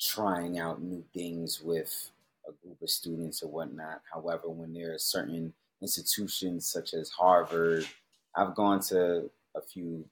trying 0.00 0.58
out 0.58 0.82
new 0.82 1.04
things 1.14 1.60
with 1.62 2.10
a 2.48 2.52
group 2.64 2.80
of 2.82 2.90
students 2.90 3.42
or 3.42 3.48
whatnot. 3.48 4.02
However, 4.12 4.48
when 4.48 4.72
there 4.72 4.94
are 4.94 4.98
certain 4.98 5.52
institutions 5.82 6.66
such 6.66 6.94
as 6.94 7.10
Harvard, 7.10 7.86
I've 8.34 8.54
gone 8.54 8.80
to 8.82 9.30
a 9.54 9.60
few 9.60 10.04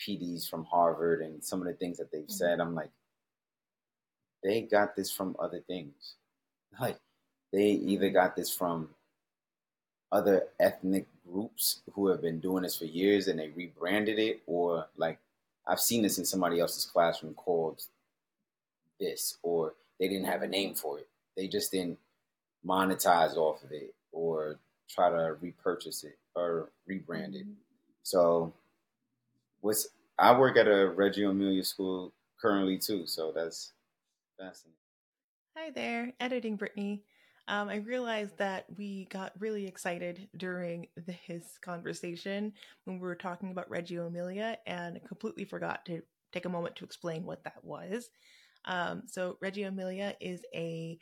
PDs 0.00 0.48
from 0.48 0.64
Harvard, 0.64 1.20
and 1.22 1.42
some 1.42 1.60
of 1.60 1.66
the 1.66 1.74
things 1.74 1.98
that 1.98 2.10
they've 2.12 2.24
Mhm. 2.26 2.30
said, 2.30 2.60
I'm 2.60 2.74
like 2.74 2.90
they 4.42 4.62
got 4.62 4.94
this 4.94 5.10
from 5.10 5.36
other 5.38 5.60
things. 5.60 6.14
Like 6.80 7.00
they 7.50 7.70
either 7.70 8.10
got 8.10 8.36
this 8.36 8.54
from 8.54 8.94
other 10.12 10.48
ethnic 10.60 11.06
groups 11.30 11.80
who 11.94 12.08
have 12.08 12.22
been 12.22 12.40
doing 12.40 12.62
this 12.62 12.76
for 12.76 12.84
years 12.84 13.28
and 13.28 13.38
they 13.38 13.48
rebranded 13.48 14.18
it, 14.18 14.42
or 14.46 14.86
like 14.96 15.18
I've 15.66 15.80
seen 15.80 16.02
this 16.02 16.18
in 16.18 16.24
somebody 16.24 16.60
else's 16.60 16.86
classroom 16.86 17.34
called 17.34 17.82
this, 18.98 19.38
or 19.42 19.74
they 19.98 20.08
didn't 20.08 20.26
have 20.26 20.42
a 20.42 20.48
name 20.48 20.74
for 20.74 20.98
it. 20.98 21.08
They 21.36 21.48
just 21.48 21.72
didn't 21.72 21.98
monetize 22.66 23.36
off 23.36 23.62
of 23.62 23.72
it 23.72 23.94
or 24.12 24.58
try 24.88 25.10
to 25.10 25.36
repurchase 25.40 26.04
it 26.04 26.18
or 26.34 26.70
rebrand 26.88 27.34
it. 27.34 27.46
Mm-hmm. 27.46 27.52
So, 28.02 28.52
what's 29.60 29.88
I 30.18 30.36
work 30.36 30.56
at 30.56 30.66
a 30.66 30.88
Reggio 30.88 31.30
Emilia 31.30 31.62
school 31.62 32.12
currently 32.40 32.78
too, 32.78 33.06
so 33.06 33.32
that's 33.34 33.72
fascinating. 34.38 34.74
Hi 35.56 35.70
there, 35.70 36.12
editing 36.20 36.56
Brittney. 36.56 37.00
Um, 37.48 37.70
I 37.70 37.76
realized 37.76 38.36
that 38.36 38.66
we 38.76 39.06
got 39.06 39.32
really 39.38 39.66
excited 39.66 40.28
during 40.36 40.86
the, 41.06 41.12
his 41.12 41.58
conversation 41.62 42.52
when 42.84 43.00
we 43.00 43.06
were 43.06 43.14
talking 43.14 43.50
about 43.50 43.70
Reggio 43.70 44.06
Emilia 44.06 44.58
and 44.66 45.00
completely 45.08 45.46
forgot 45.46 45.84
to 45.86 46.02
take 46.30 46.44
a 46.44 46.50
moment 46.50 46.76
to 46.76 46.84
explain 46.84 47.24
what 47.24 47.42
that 47.44 47.64
was. 47.64 48.10
Um, 48.66 49.04
so, 49.06 49.38
Reggio 49.40 49.68
Emilia 49.68 50.14
is 50.20 50.42
a 50.54 50.98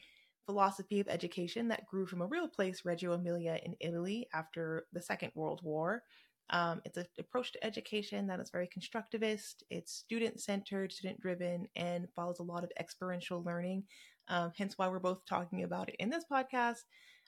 philosophy 0.47 1.01
of 1.01 1.09
education 1.09 1.67
that 1.67 1.87
grew 1.87 2.07
from 2.07 2.23
a 2.23 2.27
real 2.27 2.47
place, 2.47 2.85
Reggio 2.85 3.15
Emilia 3.15 3.59
in 3.65 3.75
Italy 3.81 4.29
after 4.33 4.87
the 4.93 5.03
Second 5.03 5.33
World 5.35 5.61
War. 5.65 6.05
Um, 6.51 6.81
it's 6.85 6.97
an 6.97 7.07
approach 7.19 7.51
to 7.53 7.67
education 7.67 8.29
that 8.29 8.39
is 8.39 8.51
very 8.51 8.69
constructivist, 8.69 9.65
it's 9.69 9.93
student 9.93 10.41
centered, 10.41 10.93
student 10.93 11.21
driven, 11.21 11.67
and 11.75 12.07
follows 12.15 12.39
a 12.39 12.45
lot 12.45 12.63
of 12.63 12.71
experiential 12.79 13.43
learning. 13.43 13.83
Um, 14.29 14.53
hence, 14.57 14.77
why 14.77 14.89
we're 14.89 14.99
both 14.99 15.25
talking 15.27 15.63
about 15.63 15.89
it 15.89 15.97
in 15.99 16.11
this 16.11 16.25
podcast, 16.31 16.83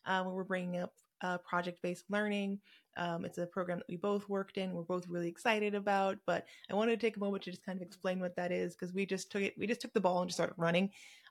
uh, 0.07 0.23
where 0.23 0.35
we're 0.35 0.45
bringing 0.45 0.81
up 0.81 0.93
uh, 1.23 1.39
project 1.39 1.81
based 1.83 2.05
learning. 2.09 2.59
Um, 2.97 3.25
it's 3.25 3.39
a 3.39 3.47
program 3.47 3.79
that 3.79 3.89
we 3.89 3.97
both 3.97 4.29
worked 4.29 4.57
in. 4.57 4.73
We're 4.73 4.83
both 4.83 5.07
really 5.09 5.29
excited 5.29 5.75
about, 5.75 6.19
but 6.27 6.47
I 6.71 6.75
wanted 6.75 6.99
to 6.99 7.07
take 7.07 7.17
a 7.17 7.21
moment 7.21 7.45
to 7.45 7.51
just 7.51 7.65
kind 7.65 7.79
of 7.81 7.87
explain 7.87 8.19
what 8.21 8.35
that 8.37 8.51
is 8.51 8.75
because 8.75 8.93
we 8.93 9.07
just 9.07 9.31
took 9.31 9.43
it, 9.43 9.55
we 9.57 9.67
just 9.67 9.81
took 9.81 9.93
the 9.93 10.01
ball 10.01 10.21
and 10.21 10.29
just 10.29 10.37
started 10.37 10.55
running. 10.57 10.91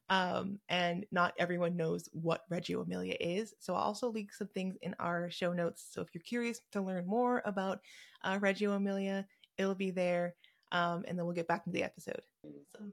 Um, 0.10 0.60
and 0.70 1.06
not 1.12 1.34
everyone 1.38 1.76
knows 1.76 2.08
what 2.14 2.46
Reggio 2.50 2.82
Emilia 2.82 3.18
is. 3.20 3.54
So 3.60 3.76
I'll 3.76 3.84
also 3.84 4.10
link 4.10 4.34
some 4.34 4.48
things 4.48 4.78
in 4.82 4.96
our 5.00 5.30
show 5.30 5.52
notes. 5.52 5.86
So 5.92 6.02
if 6.02 6.08
you're 6.14 6.22
curious 6.22 6.62
to 6.72 6.82
learn 6.82 7.06
more 7.06 7.42
about 7.44 7.82
uh, 8.24 8.38
Reggio 8.40 8.72
Emilia, 8.74 9.28
it'll 9.58 9.76
be 9.76 9.92
there. 9.92 10.36
Um, 10.72 11.04
and 11.08 11.18
then 11.18 11.26
we'll 11.26 11.36
get 11.36 11.48
back 11.48 11.64
into 11.66 11.78
the 11.78 11.84
episode. 11.84 12.22
So, 12.72 12.86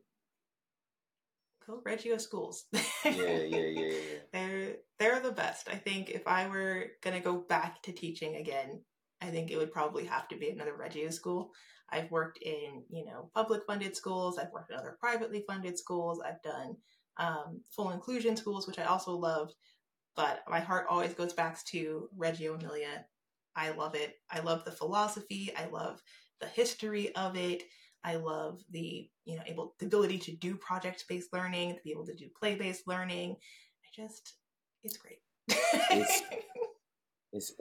go 1.67 1.81
Reggio 1.85 2.19
schools. 2.19 2.65
yeah, 2.73 3.13
yeah, 3.13 3.45
yeah, 3.47 3.81
yeah. 3.81 3.99
they're 4.33 4.77
they're 4.99 5.21
the 5.21 5.33
best. 5.33 5.69
I 5.69 5.77
think 5.77 6.11
if 6.11 6.27
I 6.27 6.49
were 6.49 6.87
gonna 7.03 7.21
go 7.21 7.45
back 7.49 7.83
to 7.83 7.93
teaching 7.93 8.37
again, 8.37 8.81
I 9.21 9.27
think 9.27 9.51
it 9.51 9.57
would 9.57 9.73
probably 9.73 10.05
have 10.05 10.29
to 10.29 10.37
be 10.37 10.51
another 10.51 10.77
Reggio 10.77 11.11
school. 11.11 11.51
I've 11.91 12.11
worked 12.11 12.39
in, 12.43 12.83
you 12.91 13.05
know, 13.05 13.31
public 13.35 13.63
funded 13.67 13.97
schools. 13.97 14.39
I've 14.39 14.53
worked 14.53 14.71
in 14.71 14.77
other 14.77 14.97
privately 15.01 15.45
funded 15.47 15.79
schools. 15.79 16.21
I've 16.25 16.43
done 16.43 16.77
um, 17.19 17.61
full 17.71 17.91
inclusion 17.91 18.37
schools, 18.37 18.67
which 18.67 18.79
I 18.79 18.85
also 18.85 19.13
loved. 19.13 19.55
But 20.17 20.43
my 20.49 20.61
heart 20.61 20.87
always 20.89 21.15
goes 21.15 21.33
back 21.33 21.63
to 21.67 22.09
Reggio 22.17 22.55
Emilia. 22.55 23.07
I 23.57 23.71
love 23.71 23.95
it. 23.95 24.15
I 24.31 24.41
love 24.41 24.65
the 24.65 24.73
philosophy. 24.73 25.53
I 25.57 25.67
love 25.67 26.01
the 26.41 26.47
history 26.47 27.15
of 27.15 27.37
it. 27.37 27.63
I 28.05 28.17
love 28.17 28.63
the 28.71 29.09
you 29.25 29.37
know 29.37 29.43
able 29.47 29.75
the 29.79 29.87
ability 29.87 30.19
to 30.19 30.33
do 30.33 30.57
project 30.57 31.05
based 31.09 31.33
learning, 31.33 31.75
to 31.75 31.81
be 31.83 31.91
able 31.91 32.07
to 32.07 32.15
do 32.15 32.27
play 32.39 32.55
based 32.55 32.87
learning. 32.87 33.37
I 33.83 33.89
just 33.95 34.35
it's 34.83 34.97
great. 34.97 35.21
it's, 35.49 36.23
it's 37.33 37.53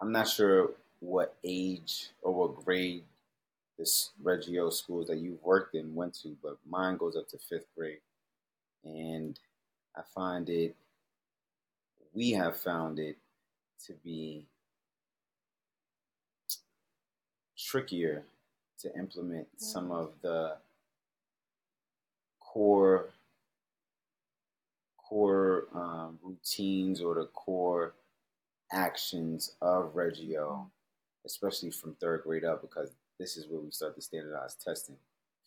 I'm 0.00 0.12
not 0.12 0.28
sure 0.28 0.70
what 1.00 1.36
age 1.44 2.08
or 2.22 2.32
what 2.32 2.64
grade 2.64 3.04
this 3.78 4.10
Reggio 4.22 4.70
schools 4.70 5.08
that 5.08 5.18
you've 5.18 5.42
worked 5.42 5.74
in 5.74 5.94
went 5.94 6.14
to, 6.22 6.36
but 6.42 6.56
mine 6.68 6.96
goes 6.96 7.16
up 7.16 7.28
to 7.28 7.38
fifth 7.38 7.66
grade 7.76 7.98
and 8.84 9.38
I 9.96 10.02
find 10.14 10.48
it, 10.48 10.74
we 12.12 12.32
have 12.32 12.56
found 12.56 12.98
it 12.98 13.16
to 13.86 13.92
be 14.04 14.46
trickier 17.56 18.24
to 18.84 18.98
implement 18.98 19.46
mm-hmm. 19.46 19.64
some 19.64 19.90
of 19.90 20.12
the 20.22 20.56
core 22.40 23.10
core 24.98 25.64
um, 25.74 26.18
routines 26.22 27.00
or 27.00 27.14
the 27.14 27.26
core 27.26 27.94
actions 28.72 29.54
of 29.60 29.94
Reggio, 29.94 30.70
especially 31.26 31.70
from 31.70 31.94
third 31.94 32.22
grade 32.24 32.44
up, 32.44 32.62
because 32.62 32.90
this 33.18 33.36
is 33.36 33.46
where 33.46 33.60
we 33.60 33.70
start 33.70 33.96
the 33.96 34.02
standardized 34.02 34.62
testing. 34.62 34.96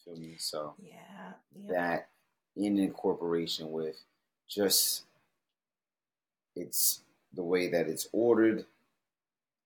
Feel 0.03 0.15
me? 0.15 0.35
So 0.37 0.75
yeah, 0.79 1.33
yeah. 1.55 1.71
that 1.71 2.09
in 2.55 2.77
incorporation 2.77 3.71
with 3.71 3.97
just 4.47 5.03
it's 6.55 7.01
the 7.33 7.43
way 7.43 7.67
that 7.69 7.87
it's 7.87 8.07
ordered. 8.11 8.65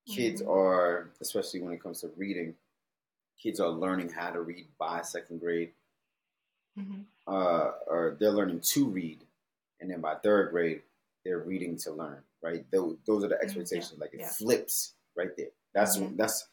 Kids 0.06 0.42
mm-hmm. 0.42 0.50
are, 0.50 1.10
especially 1.20 1.60
when 1.60 1.72
it 1.72 1.82
comes 1.82 2.00
to 2.00 2.10
reading, 2.16 2.54
kids 3.42 3.60
are 3.60 3.68
learning 3.68 4.10
how 4.10 4.30
to 4.30 4.40
read 4.40 4.66
by 4.78 5.02
second 5.02 5.40
grade. 5.40 5.72
Mm-hmm. 6.78 7.02
Uh, 7.26 7.70
or 7.86 8.16
they're 8.18 8.30
learning 8.30 8.60
to 8.60 8.86
read, 8.86 9.20
and 9.80 9.90
then 9.90 10.00
by 10.00 10.14
third 10.14 10.50
grade, 10.50 10.82
they're 11.24 11.40
reading 11.40 11.76
to 11.78 11.92
learn. 11.92 12.18
Right? 12.42 12.64
Those, 12.70 12.96
those 13.06 13.24
are 13.24 13.28
the 13.28 13.34
mm-hmm. 13.34 13.44
expectations. 13.44 13.94
Yeah. 13.96 14.00
Like 14.00 14.14
it 14.14 14.20
yeah. 14.20 14.28
flips 14.28 14.94
right 15.16 15.36
there. 15.36 15.48
That's 15.74 15.98
when 15.98 16.08
mm-hmm. 16.08 16.16
that's 16.16 16.48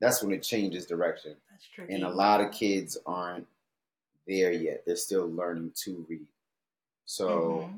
that's 0.00 0.22
when 0.22 0.32
it 0.32 0.42
changes 0.42 0.86
direction. 0.86 1.34
That's 1.50 1.66
true. 1.74 1.86
And 1.88 2.04
a 2.04 2.08
lot 2.08 2.40
of 2.40 2.52
kids 2.52 2.96
aren't 3.06 3.46
there 4.26 4.52
yet. 4.52 4.84
They're 4.86 4.96
still 4.96 5.28
learning 5.28 5.72
to 5.84 6.06
read. 6.08 6.26
So 7.04 7.28
mm-hmm. 7.66 7.76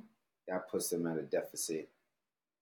that 0.49 0.69
puts 0.71 0.91
them 0.91 1.07
at 1.07 1.19
a 1.19 1.23
deficit. 1.23 1.89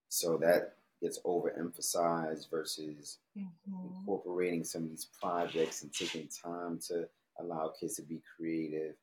So 0.08 0.36
that 0.38 0.74
gets 1.02 1.18
overemphasized 1.24 2.50
versus 2.50 3.18
mm-hmm. 3.38 3.96
incorporating 3.98 4.64
some 4.64 4.84
of 4.84 4.90
these 4.90 5.08
projects 5.20 5.82
and 5.82 5.92
taking 5.92 6.28
time 6.28 6.78
to 6.88 7.06
allow 7.40 7.72
kids 7.78 7.96
to 7.96 8.02
be 8.02 8.20
creative. 8.36 8.94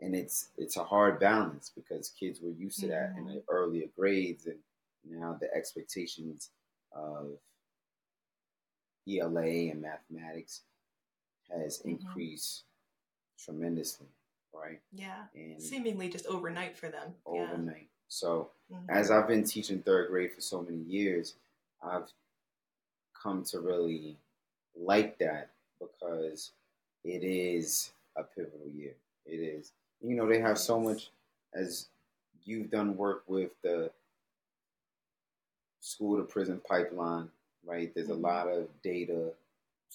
And 0.00 0.14
it's 0.14 0.50
it's 0.56 0.76
a 0.76 0.84
hard 0.84 1.20
balance 1.20 1.70
because 1.74 2.10
kids 2.18 2.40
were 2.40 2.52
used 2.52 2.80
to 2.80 2.88
that 2.88 3.14
in 3.18 3.26
the 3.26 3.42
earlier 3.50 3.86
grades 3.96 4.46
and 4.46 4.58
now 5.04 5.36
the 5.38 5.52
expectations 5.54 6.50
of 6.92 7.32
ELA 9.08 9.70
and 9.70 9.82
mathematics 9.82 10.62
has 11.50 11.78
mm-hmm. 11.78 11.90
increased 11.90 12.64
tremendously 13.38 14.06
right? 14.54 14.80
Yeah. 14.92 15.24
And 15.34 15.62
seemingly 15.62 16.08
just 16.08 16.26
overnight 16.26 16.76
for 16.76 16.88
them. 16.88 17.14
Overnight. 17.26 17.76
Yeah. 17.76 17.86
So 18.08 18.50
mm-hmm. 18.72 18.90
as 18.90 19.10
I've 19.10 19.28
been 19.28 19.44
teaching 19.44 19.80
third 19.80 20.08
grade 20.08 20.32
for 20.32 20.40
so 20.40 20.62
many 20.62 20.78
years, 20.78 21.34
I've 21.82 22.10
come 23.20 23.44
to 23.44 23.60
really 23.60 24.16
like 24.78 25.18
that 25.18 25.50
because 25.80 26.52
it 27.04 27.24
is 27.24 27.92
a 28.16 28.22
pivotal 28.22 28.68
year. 28.74 28.94
It 29.26 29.36
is. 29.36 29.72
You 30.02 30.16
know, 30.16 30.26
they 30.26 30.40
have 30.40 30.58
so 30.58 30.80
much 30.80 31.10
as 31.54 31.86
you've 32.44 32.70
done 32.70 32.96
work 32.96 33.22
with 33.26 33.50
the 33.62 33.90
school 35.80 36.16
to 36.16 36.24
prison 36.24 36.60
pipeline, 36.68 37.28
right? 37.64 37.92
There's 37.94 38.08
mm-hmm. 38.08 38.24
a 38.24 38.28
lot 38.28 38.48
of 38.48 38.68
data 38.82 39.30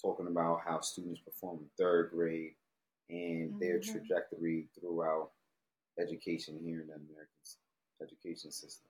talking 0.00 0.26
about 0.26 0.60
how 0.64 0.80
students 0.80 1.20
perform 1.20 1.58
in 1.58 1.66
third 1.78 2.10
grade, 2.10 2.52
and 3.08 3.50
mm-hmm. 3.50 3.58
their 3.58 3.78
trajectory 3.78 4.66
throughout 4.78 5.30
education 5.98 6.58
here 6.62 6.80
in 6.80 6.88
the 6.88 6.94
American 6.94 7.42
education 8.02 8.50
system. 8.50 8.88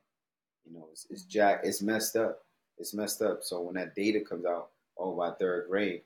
You 0.64 0.78
know, 0.78 0.88
it's, 0.90 1.06
it's 1.10 1.24
jack, 1.24 1.60
it's 1.64 1.82
messed 1.82 2.16
up. 2.16 2.42
It's 2.78 2.94
messed 2.94 3.22
up. 3.22 3.42
So 3.42 3.60
when 3.60 3.74
that 3.76 3.94
data 3.94 4.20
comes 4.20 4.44
out, 4.44 4.68
oh, 4.98 5.16
by 5.16 5.30
third 5.30 5.68
grade, 5.68 6.02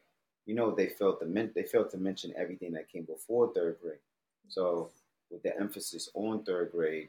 you 0.47 0.55
know, 0.55 0.75
they 0.75 0.87
failed 0.87 1.21
to 1.21 1.27
men- 1.27 1.53
they 1.55 1.63
failed 1.63 1.91
to 1.91 1.99
mention 1.99 2.33
everything 2.37 2.73
that 2.73 2.91
came 2.91 3.05
before 3.05 3.53
third 3.53 3.77
grade. 3.83 3.99
So 4.49 4.91
with 5.31 5.43
the 5.43 5.57
emphasis 5.59 6.11
on 6.15 6.43
third 6.45 6.73
grade, 6.73 7.09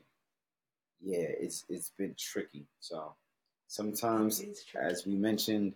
yeah, 1.01 1.25
it's 1.27 1.65
it's 1.69 1.91
been 1.97 2.15
tricky. 2.17 2.65
So 2.79 3.13
sometimes, 3.67 4.43
as 4.79 5.05
we 5.05 5.15
mentioned, 5.15 5.73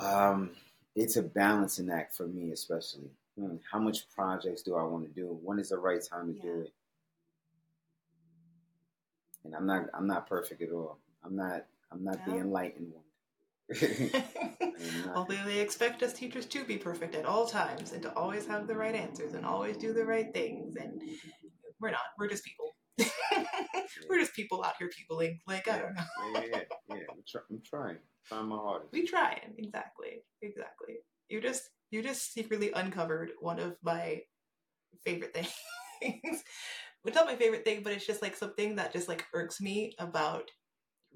um, 0.00 0.50
it's 0.96 1.16
a 1.16 1.22
balancing 1.22 1.90
act 1.90 2.16
for 2.16 2.26
me, 2.26 2.52
especially 2.52 3.10
hmm, 3.38 3.56
how 3.70 3.78
much 3.78 4.08
projects 4.10 4.62
do 4.62 4.76
I 4.76 4.82
want 4.82 5.04
to 5.06 5.20
do? 5.20 5.38
When 5.42 5.58
is 5.58 5.70
the 5.70 5.78
right 5.78 6.02
time 6.02 6.32
to 6.32 6.36
yeah. 6.36 6.42
do 6.42 6.60
it? 6.62 6.72
And 9.44 9.54
I'm 9.54 9.66
not 9.66 9.86
I'm 9.94 10.06
not 10.06 10.26
perfect 10.26 10.62
at 10.62 10.70
all. 10.70 10.98
I'm 11.24 11.36
not 11.36 11.66
I'm 11.92 12.04
not 12.04 12.24
the 12.24 12.36
enlightened 12.36 12.92
one. 12.92 13.04
Although 15.14 15.44
they 15.44 15.60
expect 15.60 16.02
us 16.02 16.12
teachers 16.12 16.46
to 16.46 16.64
be 16.64 16.76
perfect 16.76 17.14
at 17.14 17.24
all 17.24 17.46
times 17.46 17.92
and 17.92 18.02
to 18.02 18.12
always 18.14 18.46
have 18.46 18.66
the 18.66 18.74
right 18.74 18.94
answers 18.94 19.34
and 19.34 19.46
always 19.46 19.76
do 19.76 19.92
the 19.92 20.04
right 20.04 20.32
things, 20.34 20.74
and 20.76 21.00
we're 21.80 21.90
not. 21.90 22.00
We're 22.18 22.28
just 22.28 22.44
people. 22.44 22.74
we're 24.08 24.18
just 24.18 24.34
people 24.34 24.64
out 24.64 24.74
here 24.78 24.88
peopling. 24.88 25.38
Like 25.46 25.68
I 25.68 25.78
don't 25.78 25.94
know. 25.94 26.02
yeah, 26.34 26.40
yeah, 26.52 26.60
yeah. 26.88 26.96
I'm, 27.10 27.22
try- 27.28 27.42
I'm 27.50 27.62
trying. 27.64 27.98
Trying 28.26 28.46
my 28.46 28.56
hardest. 28.56 28.92
We 28.92 29.06
trying 29.06 29.54
exactly, 29.56 30.22
exactly. 30.42 30.96
You 31.28 31.40
just 31.40 31.70
you 31.90 32.02
just 32.02 32.32
secretly 32.32 32.72
uncovered 32.74 33.32
one 33.40 33.60
of 33.60 33.76
my 33.82 34.22
favorite 35.04 35.34
things. 35.34 36.42
it's 37.04 37.16
not 37.16 37.26
my 37.26 37.36
favorite 37.36 37.64
thing, 37.64 37.82
but 37.82 37.92
it's 37.92 38.06
just 38.06 38.22
like 38.22 38.36
something 38.36 38.76
that 38.76 38.92
just 38.92 39.08
like 39.08 39.24
irks 39.32 39.60
me 39.60 39.94
about 39.98 40.50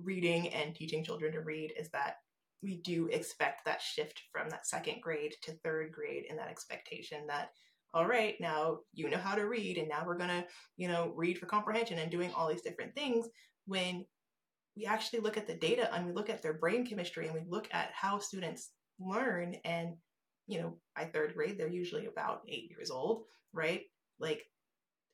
reading 0.02 0.48
and 0.48 0.74
teaching 0.74 1.04
children 1.04 1.32
to 1.32 1.40
read 1.40 1.72
is 1.78 1.88
that 1.90 2.16
we 2.62 2.78
do 2.78 3.06
expect 3.08 3.64
that 3.64 3.82
shift 3.82 4.22
from 4.32 4.48
that 4.48 4.66
second 4.66 5.00
grade 5.02 5.34
to 5.42 5.52
third 5.62 5.92
grade 5.92 6.24
and 6.28 6.38
that 6.38 6.48
expectation 6.48 7.26
that 7.28 7.50
all 7.92 8.06
right 8.06 8.34
now 8.40 8.78
you 8.92 9.08
know 9.08 9.18
how 9.18 9.36
to 9.36 9.46
read 9.46 9.78
and 9.78 9.88
now 9.88 10.02
we're 10.04 10.18
going 10.18 10.30
to 10.30 10.44
you 10.76 10.88
know 10.88 11.12
read 11.14 11.38
for 11.38 11.46
comprehension 11.46 11.98
and 11.98 12.10
doing 12.10 12.32
all 12.34 12.48
these 12.48 12.62
different 12.62 12.92
things 12.94 13.28
when 13.66 14.04
we 14.76 14.84
actually 14.84 15.20
look 15.20 15.36
at 15.36 15.46
the 15.46 15.54
data 15.54 15.94
and 15.94 16.06
we 16.06 16.12
look 16.12 16.28
at 16.28 16.42
their 16.42 16.54
brain 16.54 16.84
chemistry 16.84 17.26
and 17.26 17.34
we 17.34 17.42
look 17.46 17.68
at 17.72 17.90
how 17.92 18.18
students 18.18 18.70
learn 18.98 19.54
and 19.64 19.94
you 20.46 20.60
know, 20.60 20.76
by 20.96 21.04
third 21.04 21.34
grade, 21.34 21.58
they're 21.58 21.68
usually 21.68 22.06
about 22.06 22.42
eight 22.48 22.70
years 22.70 22.90
old, 22.90 23.24
right? 23.52 23.82
Like 24.18 24.44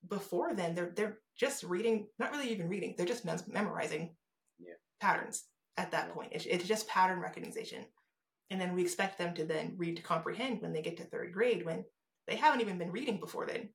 before 0.09 0.55
then 0.55 0.75
they're 0.75 0.93
they're 0.95 1.19
just 1.37 1.63
reading, 1.65 2.07
not 2.19 2.31
really 2.33 2.49
even 2.51 2.69
reading, 2.69 2.95
they're 2.97 3.07
just 3.07 3.25
memorizing 3.49 4.15
Yeah. 4.59 4.75
patterns 5.01 5.45
at 5.77 5.91
that 5.93 6.09
Yeah. 6.09 6.15
point. 6.15 6.33
It's, 6.33 6.47
it's 6.47 6.67
just 6.67 6.89
pattern 6.89 7.21
recognition. 7.21 7.85
And 8.51 8.61
then 8.61 8.75
we 8.75 8.83
expect 8.83 9.17
them 9.17 9.35
to 9.35 9.45
then 9.45 9.75
read 9.77 9.97
to 9.97 10.03
comprehend 10.03 10.61
when 10.61 10.73
they 10.73 10.83
get 10.83 10.97
to 10.99 11.05
third 11.05 11.33
grade 11.33 11.65
when 11.65 11.85
they 12.27 12.37
haven't 12.37 12.61
even 12.61 12.79
been 12.79 12.91
reading 12.91 13.19
before 13.19 13.47
then. 13.47 13.69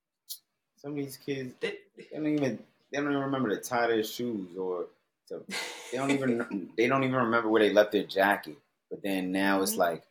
Some 0.77 0.91
of 0.91 0.97
these 0.97 1.17
kids 1.17 1.55
It- 1.61 1.89
they 1.97 2.07
don't 2.13 2.27
even 2.27 2.63
they 2.91 2.99
don't 2.99 3.09
even 3.11 3.23
remember 3.23 3.49
to 3.49 3.57
tie 3.57 3.87
their 3.87 4.03
shoes 4.03 4.55
or 4.57 4.87
to 5.27 5.43
they 5.91 5.97
don't 5.97 6.11
even 6.11 6.71
they 6.77 6.87
don't 6.87 7.03
even 7.03 7.15
remember 7.15 7.49
where 7.49 7.61
they 7.61 7.73
left 7.73 7.91
their 7.93 8.03
jacket. 8.03 8.57
But 8.89 9.01
then 9.01 9.31
now 9.31 9.61
it's 9.63 9.73
Mhm. 9.75 9.77
like, 9.79 10.03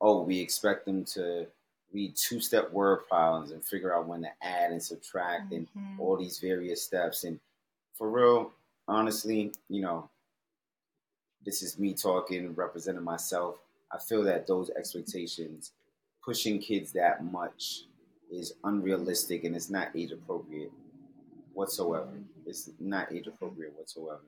oh, 0.00 0.22
we 0.22 0.38
expect 0.40 0.84
them 0.84 1.04
to 1.06 1.46
read 1.92 2.14
two 2.16 2.40
step 2.40 2.70
word 2.72 3.06
problems 3.08 3.50
and 3.50 3.64
figure 3.64 3.94
out 3.94 4.06
when 4.06 4.22
to 4.22 4.30
add 4.42 4.72
and 4.72 4.82
subtract 4.82 5.52
and 5.52 5.68
Mhm. 5.74 5.98
all 5.98 6.16
these 6.16 6.38
various 6.38 6.82
steps. 6.82 7.24
And 7.24 7.38
for 7.94 8.10
real, 8.10 8.52
honestly, 8.88 9.52
you 9.68 9.82
know, 9.82 10.08
this 11.44 11.62
is 11.62 11.78
me 11.78 11.92
talking, 11.94 12.54
representing 12.54 13.02
myself. 13.02 13.58
I 13.90 13.98
feel 13.98 14.22
that 14.24 14.46
those 14.46 14.70
expectations, 14.70 15.72
pushing 16.24 16.58
kids 16.60 16.92
that 16.92 17.24
much, 17.24 17.86
is 18.30 18.54
unrealistic 18.64 19.44
and 19.44 19.54
it's 19.54 19.68
not 19.68 19.94
age 19.94 20.12
appropriate 20.12 20.72
whatsoever. 21.52 22.12
It's 22.46 22.70
not 22.78 23.12
age 23.12 23.26
appropriate 23.26 23.74
whatsoever. 23.76 24.24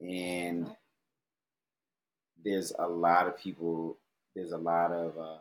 And 0.00 0.74
there's 2.42 2.72
a 2.78 2.86
lot 2.88 3.26
of 3.26 3.36
people, 3.36 3.98
there's 4.34 4.52
a 4.52 4.58
lot 4.58 4.92
of 4.92 5.18
uh, 5.18 5.38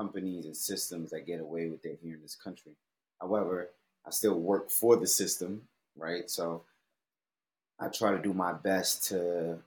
companies 0.00 0.46
and 0.46 0.56
systems 0.56 1.10
that 1.10 1.26
get 1.26 1.40
away 1.40 1.68
with 1.68 1.84
it 1.84 1.98
here 2.02 2.14
in 2.14 2.22
this 2.22 2.34
country. 2.34 2.72
However, 3.20 3.68
I 4.06 4.10
still 4.10 4.38
work 4.40 4.70
for 4.70 4.96
the 4.96 5.06
system, 5.06 5.62
right? 5.94 6.30
So 6.30 6.62
I 7.78 7.88
try 7.88 8.12
to 8.12 8.22
do 8.22 8.32
my 8.32 8.52
best 8.54 9.04
to 9.08 9.58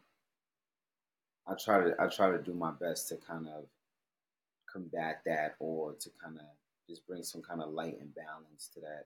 I 1.45 1.53
try 1.53 1.83
to 1.83 1.95
I 1.99 2.07
try 2.07 2.31
to 2.31 2.39
do 2.41 2.53
my 2.53 2.71
best 2.71 3.09
to 3.09 3.17
kind 3.17 3.47
of 3.47 3.65
combat 4.71 5.21
that 5.25 5.55
or 5.59 5.93
to 5.93 6.09
kind 6.23 6.37
of 6.37 6.45
just 6.89 7.05
bring 7.05 7.21
some 7.23 7.43
kind 7.43 7.61
of 7.61 7.69
light 7.71 7.99
and 7.99 8.15
balance 8.15 8.69
to 8.73 8.79
that. 8.79 9.05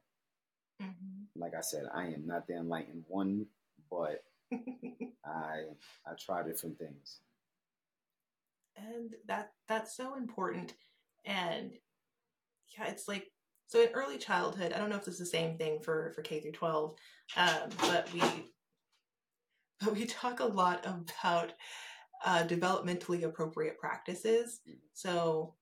Mhm. 0.82 1.26
Like 1.36 1.56
I 1.56 1.62
said, 1.62 1.90
I 1.94 2.06
am 2.08 2.26
not 2.26 2.48
the 2.48 2.56
enlightened 2.56 3.04
one, 3.10 3.48
but 3.92 4.24
I 5.26 5.66
I 6.06 6.14
try 6.18 6.44
different 6.44 6.80
things. 6.80 7.20
and 8.78 9.16
that 9.26 9.52
that's 9.68 9.98
so 9.98 10.16
important 10.16 10.74
and 11.28 11.72
yeah 12.78 12.88
it's 12.88 13.08
like 13.08 13.28
so 13.68 13.82
in 13.82 13.90
early 13.94 14.18
childhood 14.18 14.74
i 14.74 14.80
don't 14.80 14.90
know 14.90 14.96
if 14.96 15.06
this 15.06 15.16
is 15.16 15.20
the 15.20 15.26
same 15.38 15.58
thing 15.58 15.80
for 15.80 16.12
for 16.16 16.24
k 16.24 16.40
through 16.40 16.52
12 16.52 16.96
um, 17.36 17.70
but 17.82 18.12
we 18.14 18.22
but 19.82 19.94
we 19.94 20.06
talk 20.06 20.40
a 20.40 20.46
lot 20.46 20.86
about 20.86 21.54
uh, 22.26 22.44
developmentally 22.44 23.24
appropriate 23.24 23.80
practices. 23.80 24.62
So 24.94 25.54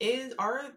is 0.00 0.34
are 0.38 0.72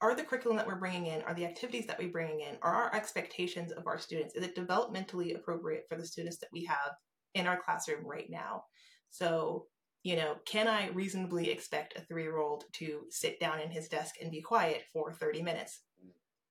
are 0.00 0.14
the 0.14 0.22
curriculum 0.22 0.56
that 0.56 0.66
we're 0.66 0.76
bringing 0.76 1.06
in 1.06 1.22
are 1.22 1.34
the 1.34 1.44
activities 1.44 1.86
that 1.86 1.98
we're 1.98 2.10
bringing 2.10 2.40
in 2.40 2.56
are 2.62 2.72
our 2.72 2.94
expectations 2.94 3.72
of 3.72 3.86
our 3.88 3.98
students 3.98 4.34
is 4.34 4.44
it 4.44 4.54
developmentally 4.54 5.34
appropriate 5.34 5.86
for 5.88 5.96
the 5.96 6.06
students 6.06 6.38
that 6.38 6.48
we 6.52 6.64
have 6.64 6.92
in 7.34 7.46
our 7.46 7.60
classroom 7.60 8.04
right 8.04 8.28
now? 8.30 8.64
So 9.10 9.66
you 10.08 10.16
know, 10.16 10.36
can 10.46 10.66
I 10.68 10.88
reasonably 10.88 11.50
expect 11.50 11.98
a 11.98 12.00
three 12.00 12.22
year 12.22 12.38
old 12.38 12.64
to 12.76 13.02
sit 13.10 13.38
down 13.38 13.60
in 13.60 13.68
his 13.68 13.88
desk 13.88 14.14
and 14.22 14.30
be 14.30 14.40
quiet 14.40 14.84
for 14.90 15.12
30 15.12 15.42
minutes? 15.42 15.80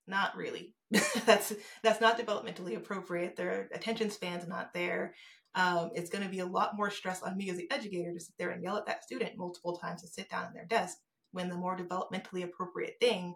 Not 0.06 0.38
really. 0.38 0.76
that's 1.26 1.56
that's 1.82 2.00
not 2.00 2.20
developmentally 2.20 2.78
appropriate. 2.78 3.36
Their 3.36 3.68
attention 3.74 4.12
span's 4.12 4.48
not 4.48 4.76
there. 4.76 5.16
Um, 5.56 5.90
it's 5.96 6.12
going 6.12 6.24
to 6.24 6.30
be 6.30 6.42
a 6.42 6.46
lot 6.46 6.78
more 6.78 6.92
stress 6.92 7.24
on 7.24 7.36
me 7.36 7.50
as 7.50 7.58
the 7.58 7.70
educator 7.72 8.14
to 8.14 8.20
sit 8.20 8.36
there 8.38 8.52
and 8.52 8.62
yell 8.62 8.78
at 8.78 8.86
that 8.86 9.04
student 9.04 9.40
multiple 9.40 9.76
times 9.76 10.04
to 10.04 10.08
sit 10.08 10.30
down 10.30 10.46
in 10.46 10.54
their 10.54 10.66
desk 10.66 11.00
when 11.32 11.50
the 11.50 11.56
more 11.56 11.76
developmentally 11.76 12.44
appropriate 12.44 12.98
thing 13.02 13.34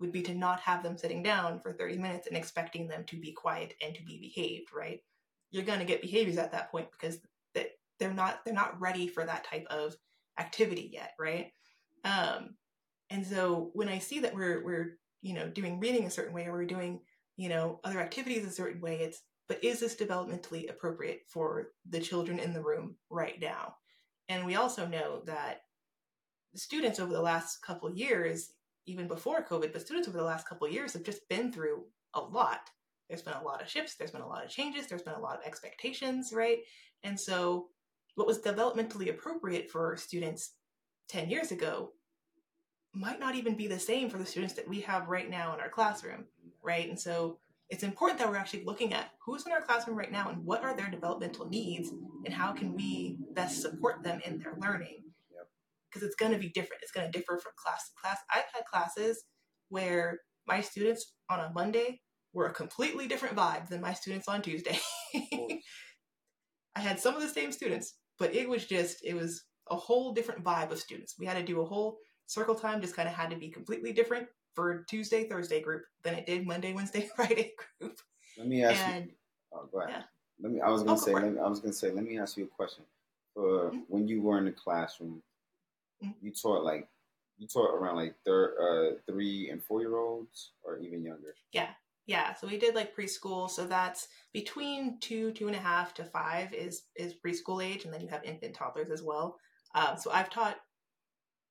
would 0.00 0.12
be 0.12 0.20
to 0.20 0.34
not 0.34 0.60
have 0.60 0.82
them 0.82 0.98
sitting 0.98 1.22
down 1.22 1.60
for 1.60 1.72
30 1.72 1.96
minutes 1.96 2.26
and 2.26 2.36
expecting 2.36 2.88
them 2.88 3.04
to 3.06 3.18
be 3.18 3.32
quiet 3.32 3.72
and 3.80 3.94
to 3.94 4.04
be 4.04 4.18
behaved, 4.20 4.68
right? 4.74 5.00
You're 5.50 5.64
going 5.64 5.78
to 5.78 5.86
get 5.86 6.02
behaviors 6.02 6.36
at 6.36 6.52
that 6.52 6.70
point 6.70 6.88
because 6.92 7.18
they're 7.98 8.12
not 8.12 8.40
they're 8.44 8.54
not 8.54 8.80
ready 8.80 9.06
for 9.06 9.24
that 9.24 9.44
type 9.44 9.66
of 9.70 9.94
activity 10.38 10.90
yet, 10.92 11.12
right? 11.18 11.52
Um, 12.04 12.56
and 13.10 13.26
so 13.26 13.70
when 13.74 13.88
I 13.88 13.98
see 13.98 14.20
that 14.20 14.34
we're 14.34 14.64
we're 14.64 14.98
you 15.20 15.34
know 15.34 15.48
doing 15.48 15.78
reading 15.80 16.06
a 16.06 16.10
certain 16.10 16.34
way 16.34 16.46
or 16.46 16.52
we're 16.52 16.64
doing 16.64 17.00
you 17.36 17.48
know 17.48 17.80
other 17.84 18.00
activities 18.00 18.44
a 18.44 18.50
certain 18.50 18.80
way, 18.80 18.96
it's 19.00 19.22
but 19.48 19.62
is 19.62 19.80
this 19.80 19.96
developmentally 19.96 20.70
appropriate 20.70 21.22
for 21.28 21.72
the 21.88 22.00
children 22.00 22.38
in 22.38 22.52
the 22.52 22.62
room 22.62 22.96
right 23.10 23.40
now? 23.40 23.74
And 24.28 24.46
we 24.46 24.54
also 24.54 24.86
know 24.86 25.22
that 25.26 25.62
students 26.54 27.00
over 27.00 27.12
the 27.12 27.20
last 27.20 27.62
couple 27.62 27.94
years, 27.94 28.52
even 28.86 29.08
before 29.08 29.44
COVID, 29.44 29.72
but 29.72 29.82
students 29.82 30.08
over 30.08 30.18
the 30.18 30.24
last 30.24 30.48
couple 30.48 30.68
years 30.68 30.92
have 30.92 31.02
just 31.02 31.28
been 31.28 31.52
through 31.52 31.84
a 32.14 32.20
lot. 32.20 32.70
There's 33.08 33.22
been 33.22 33.34
a 33.34 33.44
lot 33.44 33.60
of 33.60 33.68
shifts, 33.68 33.96
there's 33.96 34.10
been 34.10 34.22
a 34.22 34.28
lot 34.28 34.44
of 34.44 34.50
changes, 34.50 34.86
there's 34.86 35.02
been 35.02 35.14
a 35.14 35.20
lot 35.20 35.38
of 35.38 35.44
expectations, 35.44 36.32
right? 36.32 36.58
And 37.02 37.18
so 37.18 37.66
what 38.14 38.26
was 38.26 38.40
developmentally 38.40 39.10
appropriate 39.10 39.70
for 39.70 39.96
students 39.96 40.54
10 41.08 41.30
years 41.30 41.50
ago 41.50 41.92
might 42.94 43.20
not 43.20 43.34
even 43.34 43.56
be 43.56 43.66
the 43.66 43.78
same 43.78 44.10
for 44.10 44.18
the 44.18 44.26
students 44.26 44.54
that 44.54 44.68
we 44.68 44.80
have 44.80 45.08
right 45.08 45.30
now 45.30 45.54
in 45.54 45.60
our 45.60 45.68
classroom, 45.68 46.24
right? 46.62 46.88
And 46.88 46.98
so 46.98 47.38
it's 47.70 47.82
important 47.82 48.18
that 48.18 48.28
we're 48.28 48.36
actually 48.36 48.64
looking 48.64 48.92
at 48.92 49.12
who's 49.24 49.46
in 49.46 49.52
our 49.52 49.62
classroom 49.62 49.96
right 49.96 50.12
now 50.12 50.28
and 50.28 50.44
what 50.44 50.62
are 50.62 50.76
their 50.76 50.90
developmental 50.90 51.48
needs 51.48 51.88
and 52.26 52.34
how 52.34 52.52
can 52.52 52.74
we 52.74 53.16
best 53.32 53.62
support 53.62 54.02
them 54.02 54.20
in 54.26 54.38
their 54.38 54.54
learning. 54.60 54.98
Because 55.88 56.06
it's 56.06 56.16
going 56.16 56.32
to 56.32 56.38
be 56.38 56.48
different. 56.48 56.82
It's 56.82 56.92
going 56.92 57.10
to 57.10 57.18
differ 57.18 57.38
from 57.38 57.52
class 57.56 57.88
to 57.88 57.94
class. 58.00 58.18
I've 58.30 58.44
had 58.52 58.64
classes 58.64 59.24
where 59.68 60.20
my 60.46 60.60
students 60.60 61.14
on 61.30 61.40
a 61.40 61.50
Monday 61.54 62.00
were 62.34 62.46
a 62.46 62.54
completely 62.54 63.06
different 63.06 63.36
vibe 63.36 63.68
than 63.68 63.80
my 63.80 63.94
students 63.94 64.28
on 64.28 64.42
Tuesday. 64.42 64.78
I 66.74 66.80
had 66.80 66.98
some 66.98 67.14
of 67.14 67.22
the 67.22 67.28
same 67.28 67.52
students, 67.52 67.94
but 68.18 68.34
it 68.34 68.48
was 68.48 68.66
just, 68.66 69.04
it 69.04 69.14
was 69.14 69.44
a 69.70 69.76
whole 69.76 70.12
different 70.12 70.42
vibe 70.44 70.70
of 70.70 70.78
students. 70.78 71.18
We 71.18 71.26
had 71.26 71.36
to 71.36 71.42
do 71.42 71.60
a 71.60 71.64
whole 71.64 71.98
circle 72.26 72.54
time, 72.54 72.80
just 72.80 72.96
kind 72.96 73.08
of 73.08 73.14
had 73.14 73.30
to 73.30 73.36
be 73.36 73.48
completely 73.48 73.92
different 73.92 74.28
for 74.54 74.84
Tuesday, 74.84 75.28
Thursday 75.28 75.60
group 75.60 75.84
than 76.02 76.14
it 76.14 76.26
did 76.26 76.46
Monday, 76.46 76.72
Wednesday, 76.78 77.08
Friday 77.16 77.52
group. 77.80 77.98
Let 78.38 78.46
me 78.46 78.62
ask 78.64 78.86
And 78.86 79.06
you. 79.06 79.12
Oh, 79.52 79.68
go 79.70 79.80
ahead. 79.80 79.96
yeah. 79.98 80.02
Let 80.40 80.52
me. 80.52 80.60
I 80.60 80.70
was 80.70 80.82
gonna 80.82 80.92
Oh, 80.92 80.96
go 80.96 81.04
say. 81.04 81.12
for 81.12 81.18
it. 81.18 81.22
Let 81.24 81.32
me, 81.34 81.40
I 81.40 81.48
was 81.48 81.60
gonna 81.60 81.72
say. 81.74 81.90
Let 81.90 82.04
me 82.04 82.18
ask 82.18 82.36
you 82.36 82.44
a 82.44 82.48
question. 82.48 82.84
For 83.34 83.70
Mhm. 83.70 83.84
when 83.88 84.08
you 84.08 84.22
were 84.22 84.38
in 84.38 84.46
the 84.46 84.52
classroom, 84.52 85.22
Mhm. 86.02 86.14
you 86.22 86.30
taught 86.32 86.64
like 86.64 86.88
you 87.38 87.46
taught 87.46 87.74
around 87.74 87.96
like 87.96 88.14
third, 88.24 88.56
uh, 88.58 89.00
three 89.06 89.50
and 89.50 89.62
four 89.62 89.80
year 89.80 89.96
olds, 89.96 90.52
or 90.62 90.78
even 90.78 91.02
younger. 91.04 91.34
yeah, 91.52 91.74
so 92.34 92.46
we 92.46 92.58
did 92.58 92.74
like 92.74 92.96
preschool. 92.96 93.48
So 93.48 93.66
that's 93.66 94.08
between 94.32 94.98
two, 95.00 95.32
two 95.32 95.46
and 95.46 95.56
a 95.56 95.60
half 95.60 95.94
to 95.94 96.04
five 96.04 96.52
is 96.52 96.82
is 96.96 97.14
preschool 97.14 97.64
age, 97.64 97.84
and 97.84 97.92
then 97.94 98.00
you 98.00 98.08
have 98.08 98.24
infant 98.24 98.54
toddlers 98.54 98.90
as 98.90 99.02
well. 99.02 99.38
Um, 99.74 99.96
so 99.96 100.10
I've 100.10 100.30
taught 100.30 100.58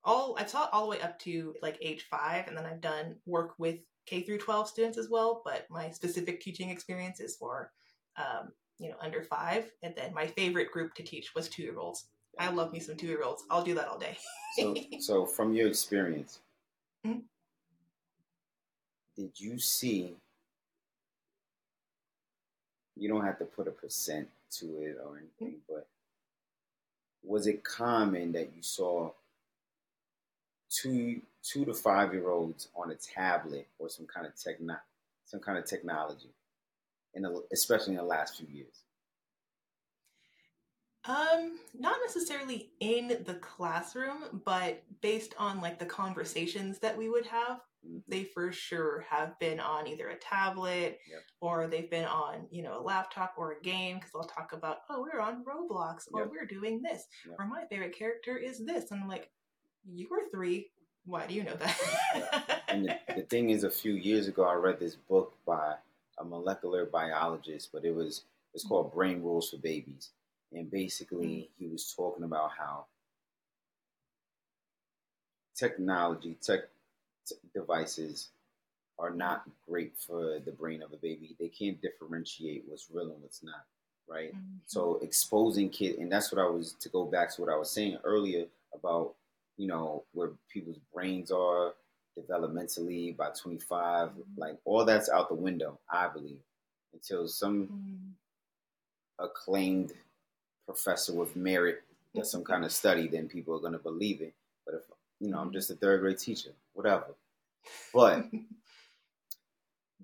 all 0.04 0.36
I've 0.38 0.50
taught 0.50 0.70
all 0.72 0.82
the 0.84 0.90
way 0.90 1.00
up 1.00 1.18
to 1.20 1.54
like 1.62 1.78
age 1.80 2.06
five, 2.10 2.48
and 2.48 2.56
then 2.56 2.66
I've 2.66 2.80
done 2.80 3.16
work 3.26 3.54
with 3.58 3.78
K 4.06 4.22
through 4.22 4.38
twelve 4.38 4.68
students 4.68 4.98
as 4.98 5.08
well. 5.10 5.42
But 5.44 5.66
my 5.70 5.90
specific 5.90 6.40
teaching 6.40 6.70
experience 6.70 7.20
is 7.20 7.36
for 7.36 7.70
um, 8.16 8.52
you 8.78 8.90
know 8.90 8.96
under 9.00 9.22
five, 9.22 9.70
and 9.82 9.94
then 9.96 10.12
my 10.14 10.26
favorite 10.26 10.70
group 10.70 10.94
to 10.94 11.02
teach 11.02 11.34
was 11.34 11.48
two 11.48 11.62
year 11.62 11.78
olds. 11.78 12.08
I 12.38 12.50
love 12.50 12.72
me 12.72 12.80
some 12.80 12.96
two 12.96 13.06
year 13.06 13.22
olds. 13.22 13.44
I'll 13.50 13.64
do 13.64 13.74
that 13.74 13.88
all 13.88 13.98
day. 13.98 14.16
So, 14.58 14.74
so 15.00 15.26
from 15.26 15.54
your 15.54 15.68
experience, 15.68 16.40
Mhm. 17.06 17.22
did 19.16 19.38
you 19.38 19.58
see? 19.58 20.16
You 22.96 23.08
don't 23.08 23.24
have 23.24 23.38
to 23.38 23.44
put 23.44 23.68
a 23.68 23.70
percent 23.70 24.28
to 24.58 24.66
it 24.82 24.98
or 25.04 25.18
anything, 25.18 25.58
but 25.68 25.86
was 27.22 27.46
it 27.46 27.64
common 27.64 28.32
that 28.32 28.50
you 28.54 28.62
saw 28.62 29.10
two 30.70 31.22
two 31.42 31.64
to 31.64 31.74
five 31.74 32.12
year 32.12 32.30
olds 32.30 32.68
on 32.74 32.90
a 32.90 32.94
tablet 32.94 33.66
or 33.78 33.88
some 33.88 34.06
kind 34.06 34.26
of 34.26 34.36
techno 34.36 34.76
some 35.24 35.40
kind 35.40 35.56
of 35.56 35.64
technology, 35.64 36.30
in 37.14 37.22
the, 37.22 37.42
especially 37.52 37.92
in 37.92 37.98
the 37.98 38.04
last 38.04 38.36
few 38.36 38.46
years? 38.52 38.82
Um, 41.04 41.58
not 41.76 41.96
necessarily 42.04 42.70
in 42.78 43.08
the 43.24 43.34
classroom, 43.40 44.42
but 44.44 44.82
based 45.00 45.34
on 45.38 45.60
like 45.60 45.78
the 45.78 45.86
conversations 45.86 46.78
that 46.78 46.96
we 46.96 47.08
would 47.08 47.26
have. 47.26 47.60
Mm-hmm. 47.86 47.98
they 48.06 48.22
for 48.22 48.52
sure 48.52 49.04
have 49.10 49.36
been 49.40 49.58
on 49.58 49.88
either 49.88 50.08
a 50.08 50.16
tablet 50.16 51.00
Yep. 51.10 51.20
or 51.40 51.66
they've 51.66 51.90
been 51.90 52.04
on, 52.04 52.46
you 52.50 52.62
know, 52.62 52.78
a 52.78 52.80
laptop 52.80 53.34
or 53.36 53.52
a 53.52 53.60
game 53.60 53.96
because 53.96 54.12
they'll 54.12 54.22
talk 54.22 54.52
about, 54.52 54.78
oh, 54.88 55.02
we're 55.02 55.20
on 55.20 55.44
Roblox 55.44 56.06
or 56.12 56.20
Yep. 56.20 56.30
we're 56.30 56.46
doing 56.46 56.80
this 56.80 57.04
Yep. 57.26 57.36
or 57.40 57.46
my 57.46 57.64
favorite 57.68 57.96
character 57.96 58.36
is 58.36 58.64
this. 58.64 58.92
And 58.92 59.00
I'm 59.00 59.08
like, 59.08 59.30
you 59.84 60.06
were 60.10 60.28
three. 60.32 60.70
Why 61.04 61.26
do 61.26 61.34
you 61.34 61.42
know 61.42 61.56
that? 61.56 62.62
And 62.68 62.86
the, 62.86 62.98
the 63.16 63.22
thing 63.22 63.50
is, 63.50 63.64
a 63.64 63.70
few 63.70 63.94
years 63.94 64.28
ago, 64.28 64.44
I 64.44 64.54
read 64.54 64.78
this 64.78 64.94
book 64.94 65.34
by 65.44 65.74
a 66.18 66.24
molecular 66.24 66.86
biologist, 66.86 67.70
but 67.72 67.84
it 67.84 67.94
was 67.94 68.22
it's 68.54 68.64
called 68.64 68.92
Brain 68.92 69.22
Rules 69.22 69.50
for 69.50 69.56
Babies, 69.56 70.10
and 70.52 70.70
basically 70.70 71.26
mm-hmm. 71.26 71.64
he 71.64 71.68
was 71.68 71.92
talking 71.96 72.22
about 72.22 72.50
how 72.56 72.86
technology, 75.56 76.36
tech 76.40 76.60
devices 77.54 78.28
are 78.98 79.10
not 79.10 79.44
great 79.68 79.94
for 79.96 80.38
the 80.44 80.52
brain 80.52 80.82
of 80.82 80.92
a 80.92 80.96
baby. 80.96 81.34
They 81.38 81.48
can't 81.48 81.80
differentiate 81.80 82.64
what's 82.66 82.88
real 82.92 83.10
and 83.10 83.22
what's 83.22 83.42
not, 83.42 83.64
right? 84.08 84.34
Mm-hmm. 84.34 84.58
So 84.66 84.98
exposing 85.02 85.70
kid, 85.70 85.98
and 85.98 86.10
that's 86.10 86.32
what 86.32 86.40
I 86.40 86.48
was 86.48 86.74
to 86.80 86.88
go 86.88 87.04
back 87.04 87.34
to 87.34 87.40
what 87.40 87.52
I 87.52 87.56
was 87.56 87.70
saying 87.70 87.98
earlier 88.04 88.46
about 88.74 89.14
you 89.56 89.66
know 89.66 90.04
where 90.12 90.30
people's 90.52 90.78
brains 90.92 91.30
are 91.30 91.74
developmentally 92.18 93.16
by 93.16 93.28
25 93.30 94.08
mm-hmm. 94.08 94.20
like 94.36 94.58
all 94.64 94.84
that's 94.84 95.08
out 95.08 95.28
the 95.28 95.34
window 95.34 95.78
i 95.90 96.08
believe 96.08 96.40
until 96.92 97.26
some 97.26 97.66
mm-hmm. 97.66 99.24
acclaimed 99.24 99.92
professor 100.66 101.14
with 101.14 101.34
merit 101.36 101.82
does 102.14 102.30
some 102.30 102.44
kind 102.44 102.64
of 102.64 102.72
study 102.72 103.08
then 103.08 103.28
people 103.28 103.54
are 103.54 103.60
going 103.60 103.72
to 103.72 103.78
believe 103.78 104.20
it 104.20 104.34
but 104.66 104.74
if 104.74 104.82
you 105.20 105.30
know 105.30 105.38
i'm 105.38 105.46
mm-hmm. 105.46 105.54
just 105.54 105.70
a 105.70 105.74
third 105.74 106.00
grade 106.00 106.18
teacher 106.18 106.50
whatever 106.74 107.06
but 107.94 108.26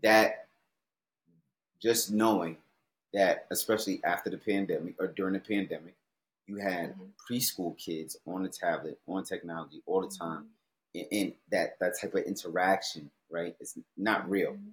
that 0.03 0.49
just 1.81 2.13
knowing 2.13 2.57
that 3.15 3.47
especially 3.51 4.01
after 4.05 4.31
the 4.31 4.39
pandemic 4.39 4.95
or 4.99 5.09
during 5.09 5.35
the 5.35 5.41
pandemic 5.41 5.95
you 6.49 6.57
had 6.57 6.95
mm-hmm. 6.95 7.05
preschool 7.31 7.77
kids 7.77 8.17
on 8.27 8.43
the 8.43 8.49
tablet, 8.49 8.99
on 9.07 9.23
technology 9.23 9.83
all 9.87 10.01
the 10.01 10.09
time, 10.09 10.47
mm-hmm. 10.97 11.01
and, 11.01 11.07
and, 11.13 11.33
that 11.53 11.79
that 11.79 12.01
type 12.01 12.15
of 12.15 12.25
interaction, 12.25 13.11
right? 13.31 13.55
It's 13.61 13.79
not 13.97 14.29
real, 14.29 14.53
mm-hmm. 14.53 14.71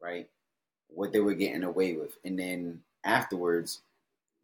right? 0.00 0.28
What 0.88 1.12
they 1.12 1.20
were 1.20 1.34
getting 1.34 1.64
away 1.64 1.94
with, 1.94 2.16
and 2.24 2.38
then 2.38 2.80
afterwards, 3.04 3.82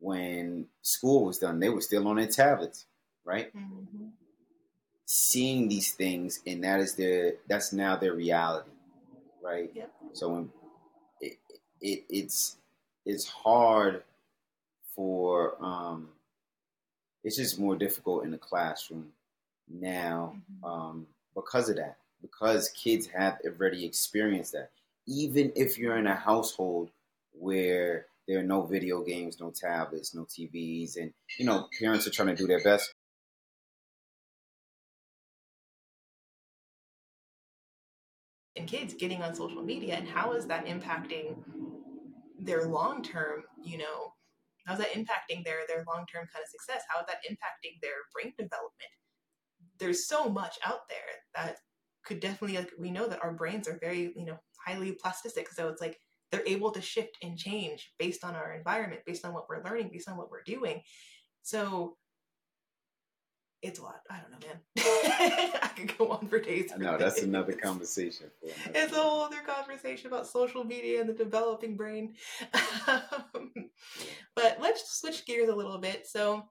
when 0.01 0.67
school 0.83 1.25
was 1.25 1.39
done, 1.39 1.61
they 1.61 1.69
were 1.69 1.81
still 1.81 2.09
on 2.09 2.17
their 2.17 2.27
tablets, 2.27 2.87
right? 3.25 3.55
Mm-hmm. 3.57 4.07
Seeing 5.05 5.69
these 5.69 5.93
things, 5.93 6.41
and 6.47 6.65
that 6.65 6.81
is 6.81 6.95
their 6.95 7.35
that's 7.49 7.73
now 7.73 7.97
their 7.97 8.15
reality, 8.15 8.71
right? 9.43 9.71
Yep. 9.75 9.93
So 10.15 10.29
when 10.29 10.51
it, 11.21 11.39
it 11.81 12.05
it's 12.09 12.57
it's 13.05 13.27
hard 13.27 14.05
for 14.95 15.57
um 15.63 16.09
it's 17.25 17.37
just 17.37 17.59
more 17.59 17.77
difficult 17.77 18.25
in 18.25 18.31
the 18.31 18.39
classroom 18.39 19.09
now 19.69 20.35
mm-hmm. 20.37 20.65
um, 20.65 21.07
because 21.35 21.69
of 21.69 21.77
that. 21.77 21.97
Because 22.21 22.69
kids 22.71 23.09
have 23.09 23.39
already 23.45 23.85
experienced 23.85 24.53
that. 24.53 24.71
Even 25.07 25.53
if 25.57 25.79
you're 25.79 25.97
in 25.97 26.07
a 26.07 26.15
household 26.15 26.91
where 27.33 28.07
there 28.29 28.39
are 28.39 28.45
no 28.45 28.63
video 28.63 29.03
games, 29.03 29.41
no 29.41 29.51
tablets, 29.51 30.15
no 30.15 30.23
TVs, 30.23 30.97
and 30.97 31.13
you 31.39 31.45
know 31.45 31.69
parents 31.81 32.07
are 32.07 32.11
trying 32.11 32.29
to 32.29 32.37
do 32.37 32.47
their 32.47 32.63
best. 32.63 32.92
And 38.63 38.71
kids 38.71 38.95
getting 38.95 39.23
on 39.23 39.35
social 39.35 39.61
media, 39.61 39.97
and 39.97 40.07
how 40.07 40.35
is 40.35 40.47
that 40.47 40.67
impacting 40.67 41.35
their 42.39 42.69
long 42.69 43.03
term, 43.03 43.43
you 43.61 43.77
know, 43.77 44.13
How's 44.67 44.79
that 44.79 44.93
impacting 44.93 45.45
their 45.45 45.61
their 45.67 45.85
long 45.89 46.07
term 46.13 46.29
kind 46.33 46.43
of 46.43 46.49
success? 46.49 46.85
How 46.89 47.01
is 47.01 47.07
that 47.09 47.19
impacting 47.29 47.81
their 47.83 47.99
brain 48.15 48.33
development? 48.39 48.93
There's 49.79 50.07
so 50.07 50.29
much 50.29 50.59
out 50.65 50.89
there 50.89 50.99
that 51.35 51.57
could 52.05 52.21
definitely 52.21 52.59
like 52.59 52.71
we 52.79 52.91
know 52.91 53.09
that 53.09 53.23
our 53.23 53.33
brains 53.33 53.67
are 53.67 53.79
very 53.81 54.13
you 54.15 54.25
know 54.25 54.39
highly 54.65 54.93
plastic, 54.93 55.49
so 55.49 55.69
it's 55.69 55.81
like 55.81 55.99
they're 56.31 56.47
able 56.47 56.71
to 56.71 56.81
shift 56.81 57.19
and 57.23 57.37
change 57.37 57.93
based 57.99 58.25
on 58.25 58.35
our 58.35 58.53
environment, 58.53 59.03
based 59.05 59.25
on 59.25 59.35
what 59.35 59.49
we're 59.49 59.65
learning, 59.65 59.91
based 59.93 60.09
on 60.09 60.17
what 60.17 60.31
we're 60.31 60.45
doing. 60.45 60.81
So 61.43 61.97
it's 63.63 63.79
a 63.79 63.83
lot. 63.83 64.01
I 64.11 64.19
don't 64.19 64.33
know, 64.33 64.39
man. 64.47 64.61
I 65.63 65.71
could 65.77 65.97
go 65.97 66.09
on 66.09 66.27
for 66.27 66.41
days. 66.41 66.73
No, 66.77 66.99
that's 66.99 67.23
another 67.23 67.53
conversation. 67.53 68.27
it's 68.43 68.93
a 68.93 68.97
whole 68.97 69.23
other 69.23 69.41
conversation 69.47 70.09
about 70.09 70.27
social 70.27 70.65
media 70.65 71.01
and 71.01 71.09
the 71.09 71.15
developing 71.15 71.77
brain. 71.77 72.15
but 74.35 74.59
let's 74.61 74.99
switch 74.99 75.25
gears 75.27 75.49
a 75.49 75.55
little 75.55 75.79
bit. 75.79 76.09
So, 76.09 76.43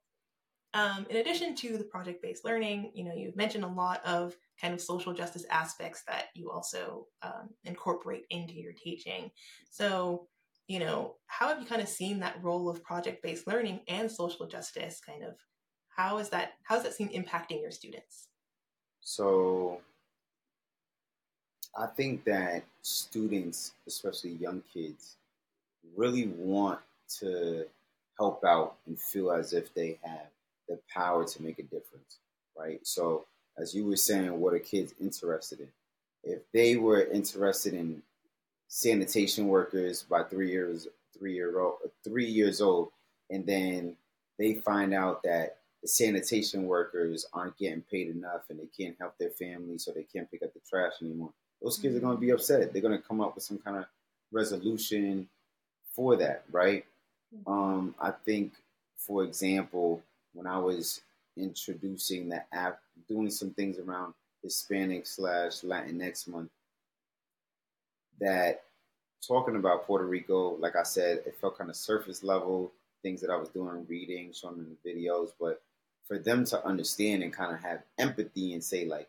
um, 0.73 1.05
in 1.09 1.17
addition 1.17 1.53
to 1.55 1.77
the 1.77 1.83
project-based 1.83 2.45
learning, 2.45 2.91
you 2.95 3.03
know, 3.03 3.13
you've 3.13 3.35
mentioned 3.35 3.65
a 3.65 3.67
lot 3.67 4.01
of 4.05 4.33
kind 4.59 4.73
of 4.73 4.79
social 4.79 5.13
justice 5.13 5.45
aspects 5.51 6.03
that 6.07 6.27
you 6.33 6.49
also 6.49 7.07
um, 7.23 7.49
incorporate 7.65 8.23
into 8.29 8.53
your 8.53 8.71
teaching. 8.71 9.31
So, 9.69 10.27
you 10.67 10.79
know, 10.79 11.15
how 11.27 11.49
have 11.49 11.59
you 11.59 11.65
kind 11.65 11.81
of 11.81 11.89
seen 11.89 12.21
that 12.21 12.41
role 12.41 12.69
of 12.69 12.81
project-based 12.83 13.47
learning 13.47 13.81
and 13.89 14.09
social 14.09 14.47
justice 14.47 15.01
kind 15.05 15.25
of 15.25 15.35
how 16.01 16.17
is 16.17 16.29
that 16.29 16.53
how 16.63 16.77
is 16.77 16.83
that 16.83 16.93
seen 16.93 17.09
impacting 17.09 17.61
your 17.61 17.71
students? 17.71 18.27
So 19.01 19.81
i 21.77 21.85
think 21.85 22.25
that 22.25 22.63
students 22.81 23.71
especially 23.87 24.31
young 24.31 24.61
kids 24.73 25.15
really 25.95 26.27
want 26.27 26.79
to 27.07 27.65
help 28.17 28.43
out 28.43 28.75
and 28.85 28.99
feel 28.99 29.31
as 29.31 29.53
if 29.53 29.73
they 29.73 29.97
have 30.03 30.27
the 30.67 30.77
power 30.93 31.23
to 31.23 31.41
make 31.41 31.59
a 31.59 31.63
difference 31.63 32.19
right? 32.57 32.85
So 32.85 33.25
as 33.57 33.73
you 33.73 33.85
were 33.85 33.95
saying 33.95 34.39
what 34.39 34.53
are 34.53 34.59
kids 34.59 34.93
interested 34.99 35.61
in? 35.61 35.69
If 36.23 36.39
they 36.53 36.75
were 36.75 37.05
interested 37.05 37.73
in 37.73 38.01
sanitation 38.67 39.47
workers 39.47 40.03
by 40.03 40.23
three 40.23 40.51
years 40.51 40.87
three 41.17 41.33
year 41.33 41.59
old 41.59 41.75
three 42.03 42.25
years 42.25 42.61
old 42.61 42.89
and 43.29 43.45
then 43.45 43.95
they 44.37 44.55
find 44.55 44.93
out 44.93 45.23
that 45.23 45.57
the 45.81 45.87
sanitation 45.87 46.65
workers 46.65 47.25
aren't 47.33 47.57
getting 47.57 47.81
paid 47.81 48.09
enough 48.09 48.43
and 48.49 48.59
they 48.59 48.67
can't 48.77 48.95
help 48.99 49.17
their 49.17 49.31
family, 49.31 49.77
so 49.77 49.91
they 49.91 50.03
can't 50.03 50.29
pick 50.29 50.43
up 50.43 50.53
the 50.53 50.59
trash 50.67 50.93
anymore. 51.01 51.31
Those 51.61 51.77
kids 51.77 51.95
are 51.95 51.99
going 51.99 52.15
to 52.15 52.21
be 52.21 52.31
upset. 52.31 52.71
They're 52.71 52.81
going 52.81 52.97
to 52.97 53.07
come 53.07 53.21
up 53.21 53.35
with 53.35 53.43
some 53.43 53.57
kind 53.59 53.77
of 53.77 53.85
resolution 54.31 55.27
for 55.93 56.15
that, 56.17 56.43
right? 56.51 56.85
Um, 57.47 57.95
I 57.99 58.11
think, 58.11 58.53
for 58.97 59.23
example, 59.23 60.01
when 60.33 60.47
I 60.47 60.57
was 60.57 61.01
introducing 61.37 62.29
the 62.29 62.43
app, 62.53 62.79
doing 63.07 63.29
some 63.29 63.51
things 63.51 63.79
around 63.79 64.13
Hispanic 64.43 65.05
slash 65.05 65.61
Latinx 65.61 66.27
month, 66.27 66.49
that 68.19 68.63
talking 69.25 69.55
about 69.55 69.85
Puerto 69.85 70.05
Rico, 70.05 70.55
like 70.57 70.75
I 70.75 70.83
said, 70.83 71.19
it 71.25 71.35
felt 71.39 71.57
kind 71.57 71.69
of 71.69 71.75
surface 71.75 72.23
level 72.23 72.71
things 73.01 73.21
that 73.21 73.31
I 73.31 73.35
was 73.35 73.49
doing, 73.49 73.85
reading, 73.89 74.31
showing 74.31 74.57
them 74.57 74.77
the 74.83 74.89
videos, 74.89 75.31
but 75.39 75.61
for 76.11 76.19
them 76.19 76.43
to 76.43 76.61
understand 76.65 77.23
and 77.23 77.31
kind 77.31 77.55
of 77.55 77.61
have 77.61 77.83
empathy 77.97 78.51
and 78.51 78.61
say 78.61 78.83
like 78.83 79.07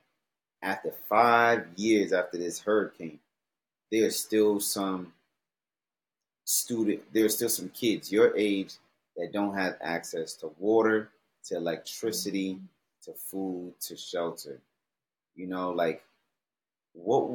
after 0.63 0.93
five 1.09 1.67
years 1.75 2.13
after 2.13 2.39
this 2.39 2.61
hurricane 2.61 3.19
there's 3.91 4.17
still 4.17 4.61
some 4.61 5.13
student 6.45 7.03
there's 7.13 7.35
still 7.35 7.49
some 7.49 7.69
kids 7.71 8.13
your 8.13 8.37
age 8.37 8.75
that 9.17 9.33
don't 9.33 9.57
have 9.57 9.77
access 9.81 10.35
to 10.35 10.53
water 10.61 11.11
to 11.45 11.57
electricity 11.57 12.61
to 13.03 13.13
food 13.15 13.73
to 13.81 13.97
shelter. 13.97 14.61
You 15.35 15.49
know 15.49 15.73
like 15.73 16.05
what 16.93 17.29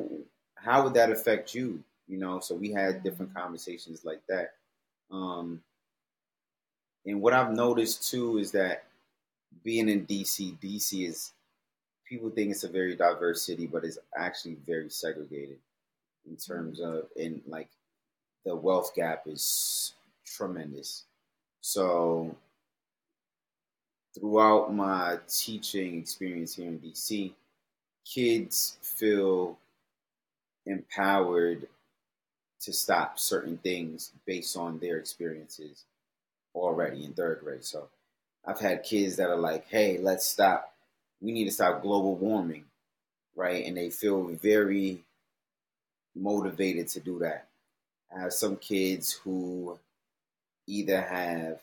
how 0.56 0.86
would 0.86 0.94
that 0.94 1.12
affect 1.12 1.54
you? 1.54 1.84
You 2.08 2.18
know 2.20 2.40
so 2.40 2.56
we 2.56 2.72
had 2.72 3.04
different 3.04 3.36
conversations 3.36 4.06
like 4.06 4.22
that. 4.30 4.54
Um 5.12 5.62
and 7.06 7.22
what 7.22 7.34
i've 7.34 7.54
noticed 7.54 8.10
too 8.10 8.38
is 8.38 8.52
that 8.52 8.87
being 9.64 9.90
in 9.90 10.06
DC, 10.06 10.58
DC 10.60 11.08
is 11.08 11.34
people 12.08 12.30
think 12.30 12.52
it's 12.52 12.64
a 12.64 12.70
very 12.70 12.96
diverse 12.96 13.42
city, 13.42 13.68
but 13.68 13.84
it's 13.84 13.98
actually 14.16 14.58
very 14.66 14.90
segregated 14.90 15.58
in 16.30 16.36
terms 16.38 16.80
of 16.80 17.08
in 17.16 17.42
like 17.48 17.70
the 18.46 18.56
wealth 18.56 18.94
gap 18.96 19.24
is 19.28 19.94
tremendous. 20.26 21.04
So 21.62 22.36
throughout 24.18 24.74
my 24.74 25.20
teaching 25.28 26.00
experience 26.00 26.56
here 26.56 26.68
in 26.68 26.80
DC, 26.80 27.34
kids 28.06 28.78
feel 28.82 29.58
empowered 30.66 31.68
to 32.62 32.74
stop 32.74 33.20
certain 33.20 33.58
things 33.58 34.12
based 34.26 34.58
on 34.58 34.80
their 34.80 34.98
experiences 34.98 35.86
already 36.56 37.06
in 37.06 37.14
third 37.14 37.40
grade. 37.44 37.64
So 37.64 37.88
I've 38.48 38.60
had 38.60 38.84
kids 38.84 39.18
that 39.18 39.30
are 39.30 39.38
like, 39.38 39.68
hey, 39.68 39.98
let's 39.98 40.26
stop. 40.26 40.74
We 41.22 41.34
need 41.34 41.46
to 41.46 41.52
stop 41.52 41.82
global 41.82 42.16
warming, 42.16 42.64
right? 43.36 43.66
And 43.66 43.76
they 43.76 43.90
feel 43.90 44.24
very 44.24 45.04
motivated 46.16 46.88
to 46.90 47.02
do 47.02 47.20
that. 47.20 47.48
I 48.16 48.22
have 48.22 48.34
some 48.34 48.56
kids 48.56 49.12
who 49.12 49.78
either 50.66 51.02
have 51.02 51.60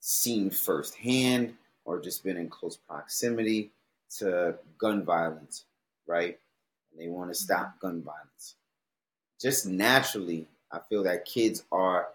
seen 0.00 0.50
firsthand 0.50 1.54
or 1.84 2.00
just 2.00 2.24
been 2.24 2.38
in 2.38 2.48
close 2.48 2.76
proximity 2.76 3.70
to 4.18 4.56
gun 4.78 5.04
violence, 5.04 5.64
right? 6.06 6.38
And 6.90 7.00
they 7.00 7.08
want 7.08 7.30
to 7.30 7.34
stop 7.34 7.78
gun 7.78 8.02
violence. 8.02 8.56
just 9.40 9.66
naturally, 9.66 10.46
I 10.70 10.78
feel 10.88 11.02
that 11.02 11.26
kids 11.26 11.64
are 11.70 12.08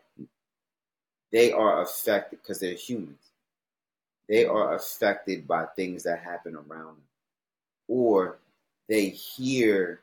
they 1.32 1.52
are 1.52 1.82
affected 1.82 2.40
because 2.42 2.60
they're 2.60 2.74
humans. 2.74 3.32
They 4.30 4.46
are 4.46 4.76
affected 4.76 5.48
by 5.48 5.66
things 5.76 6.04
that 6.04 6.20
happen 6.20 6.56
around 6.56 6.96
them, 6.96 7.04
or 7.88 8.38
they 8.90 9.10
hear 9.10 10.02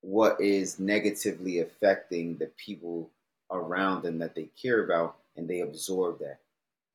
what 0.00 0.40
is 0.40 0.78
negatively 0.78 1.60
affecting 1.60 2.36
the 2.36 2.50
people 2.56 3.10
around 3.50 4.02
them 4.02 4.18
that 4.18 4.34
they 4.34 4.48
care 4.60 4.84
about, 4.84 5.16
and 5.36 5.48
they 5.48 5.60
absorb 5.60 6.18
that. 6.20 6.38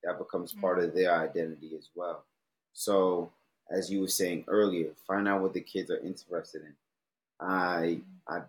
That 0.03 0.17
becomes 0.17 0.51
mm-hmm. 0.51 0.61
part 0.61 0.79
of 0.79 0.93
their 0.93 1.13
identity 1.13 1.71
as 1.77 1.89
well. 1.95 2.23
So, 2.73 3.31
as 3.69 3.89
you 3.89 4.01
were 4.01 4.07
saying 4.07 4.43
earlier, 4.47 4.89
find 5.07 5.27
out 5.27 5.41
what 5.41 5.53
the 5.53 5.61
kids 5.61 5.89
are 5.89 5.99
interested 5.99 6.63
in. 6.63 6.73
I 7.39 7.99
I 8.27 8.41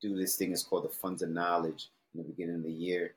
do 0.00 0.16
this 0.16 0.36
thing. 0.36 0.52
It's 0.52 0.62
called 0.62 0.84
the 0.84 0.88
Funds 0.88 1.22
of 1.22 1.30
Knowledge. 1.30 1.88
In 2.14 2.22
the 2.22 2.28
beginning 2.28 2.56
of 2.56 2.62
the 2.64 2.70
year, 2.70 3.14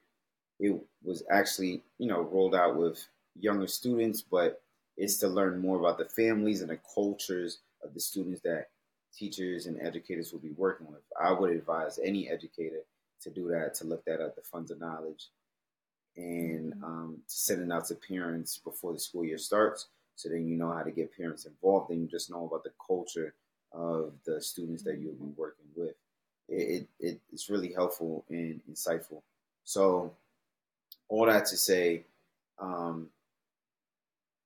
it 0.60 0.80
was 1.04 1.24
actually 1.30 1.84
you 1.98 2.08
know 2.08 2.22
rolled 2.22 2.56
out 2.56 2.76
with 2.76 3.06
younger 3.40 3.68
students, 3.68 4.22
but 4.22 4.62
it's 4.98 5.18
to 5.18 5.28
learn 5.28 5.60
more 5.60 5.78
about 5.78 5.98
the 5.98 6.06
families 6.06 6.62
and 6.62 6.70
the 6.70 6.80
cultures 6.94 7.60
of 7.84 7.94
the 7.94 8.00
students 8.00 8.42
that 8.42 8.70
teachers 9.18 9.66
and 9.66 9.82
educators 9.82 10.32
will 10.32 10.40
be 10.40 10.54
working 10.58 10.88
with. 10.88 11.02
I 11.22 11.32
would 11.32 11.52
advise 11.52 12.00
any 12.04 12.30
educator 12.30 12.82
to 13.22 13.30
do 13.30 13.48
that, 13.50 13.76
to 13.76 13.86
look 13.86 14.04
that 14.06 14.22
up, 14.22 14.36
the 14.36 14.42
funds 14.42 14.72
of 14.72 14.80
knowledge, 14.80 15.30
and 16.16 16.74
mm-hmm. 16.74 16.84
um, 16.84 17.18
to 17.28 17.36
send 17.36 17.62
it 17.62 17.74
out 17.74 17.86
to 17.88 17.96
parents 17.96 18.58
before 18.58 18.94
the 18.94 19.00
school 19.00 19.26
year 19.26 19.38
starts. 19.38 19.88
So 20.16 20.30
then 20.30 20.48
you 20.48 20.56
know 20.56 20.72
how 20.72 20.84
to 20.84 20.92
get 20.92 21.16
parents 21.16 21.46
involved, 21.46 21.92
and 21.92 22.02
you 22.02 22.08
just 22.08 22.30
know 22.30 22.46
about 22.46 22.64
the 22.64 22.72
culture 22.86 23.34
of 23.74 24.14
the 24.26 24.42
students 24.42 24.84
that 24.84 25.00
you'll 25.00 25.14
be 25.14 25.34
working 25.36 25.66
with. 25.76 25.96
It, 26.48 26.88
it 27.00 27.20
it's 27.34 27.50
really 27.50 27.74
helpful 27.74 28.24
and 28.30 28.62
insightful. 28.72 29.22
So 29.64 30.14
all 31.08 31.26
that 31.26 31.46
to 31.48 31.58
say, 31.58 32.04
um, 32.60 33.10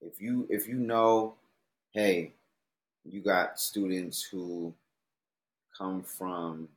if 0.01 0.21
you 0.21 0.47
if 0.49 0.67
you 0.67 0.75
know, 0.75 1.35
hey, 1.93 2.31
you 3.05 3.21
got 3.21 3.59
students 3.59 4.23
who 4.23 4.73
come 5.77 6.03
from 6.03 6.67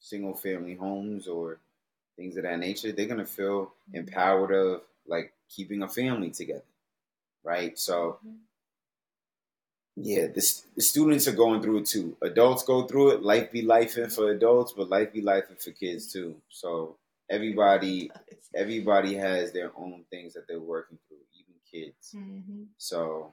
single 0.00 0.34
family 0.34 0.74
homes 0.74 1.26
or 1.26 1.58
things 2.16 2.36
of 2.36 2.44
that 2.44 2.58
nature, 2.58 2.92
they're 2.92 3.06
gonna 3.06 3.26
feel 3.26 3.72
empowered 3.92 4.52
of 4.52 4.82
like 5.06 5.32
keeping 5.48 5.82
a 5.82 5.88
family 5.88 6.30
together, 6.30 6.64
right? 7.44 7.78
So, 7.78 8.18
mm-hmm. 8.26 8.36
yeah, 9.96 10.26
the, 10.26 10.62
the 10.74 10.82
students 10.82 11.28
are 11.28 11.32
going 11.32 11.62
through 11.62 11.78
it 11.78 11.86
too. 11.86 12.16
Adults 12.22 12.64
go 12.64 12.86
through 12.86 13.10
it. 13.12 13.22
Life 13.22 13.52
be 13.52 13.62
life 13.62 13.94
for 14.12 14.30
adults, 14.30 14.72
but 14.76 14.88
life 14.88 15.12
be 15.12 15.20
life 15.20 15.44
for 15.58 15.70
kids 15.70 16.12
too. 16.12 16.36
So 16.48 16.96
everybody, 17.30 18.10
everybody 18.54 19.14
has 19.14 19.52
their 19.52 19.72
own 19.76 20.04
things 20.10 20.34
that 20.34 20.46
they're 20.48 20.60
working 20.60 20.98
through, 21.08 21.18
even 21.34 21.54
kids. 21.70 22.14
Mm-hmm. 22.16 22.64
So 22.78 23.32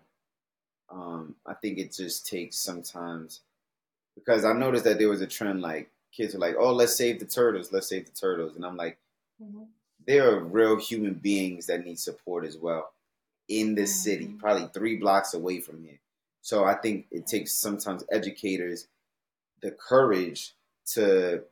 um, 0.89 1.35
I 1.45 1.53
think 1.55 1.77
it 1.77 1.93
just 1.93 2.27
takes 2.27 2.57
sometimes 2.57 3.41
because 4.15 4.45
I 4.45 4.53
noticed 4.53 4.83
that 4.85 4.99
there 4.99 5.09
was 5.09 5.21
a 5.21 5.27
trend 5.27 5.61
like 5.61 5.89
kids 6.11 6.35
are 6.35 6.39
like, 6.39 6.55
"Oh, 6.57 6.73
let's 6.73 6.95
save 6.95 7.19
the 7.19 7.25
turtles, 7.25 7.71
let's 7.71 7.89
save 7.89 8.05
the 8.05 8.11
turtles," 8.11 8.55
and 8.55 8.65
I'm 8.65 8.77
like, 8.77 8.97
mm-hmm. 9.41 9.63
there 10.05 10.29
are 10.29 10.43
real 10.43 10.79
human 10.79 11.15
beings 11.15 11.67
that 11.67 11.85
need 11.85 11.99
support 11.99 12.45
as 12.45 12.57
well 12.57 12.93
in 13.49 13.75
this 13.75 13.91
mm-hmm. 13.91 14.03
city, 14.03 14.35
probably 14.39 14.69
three 14.73 14.97
blocks 14.97 15.33
away 15.33 15.59
from 15.59 15.83
here. 15.83 15.99
So 16.41 16.65
I 16.65 16.75
think 16.75 17.07
it 17.11 17.25
takes 17.25 17.53
sometimes 17.53 18.03
educators 18.11 18.87
the 19.61 19.71
courage 19.71 20.53
to 20.93 21.43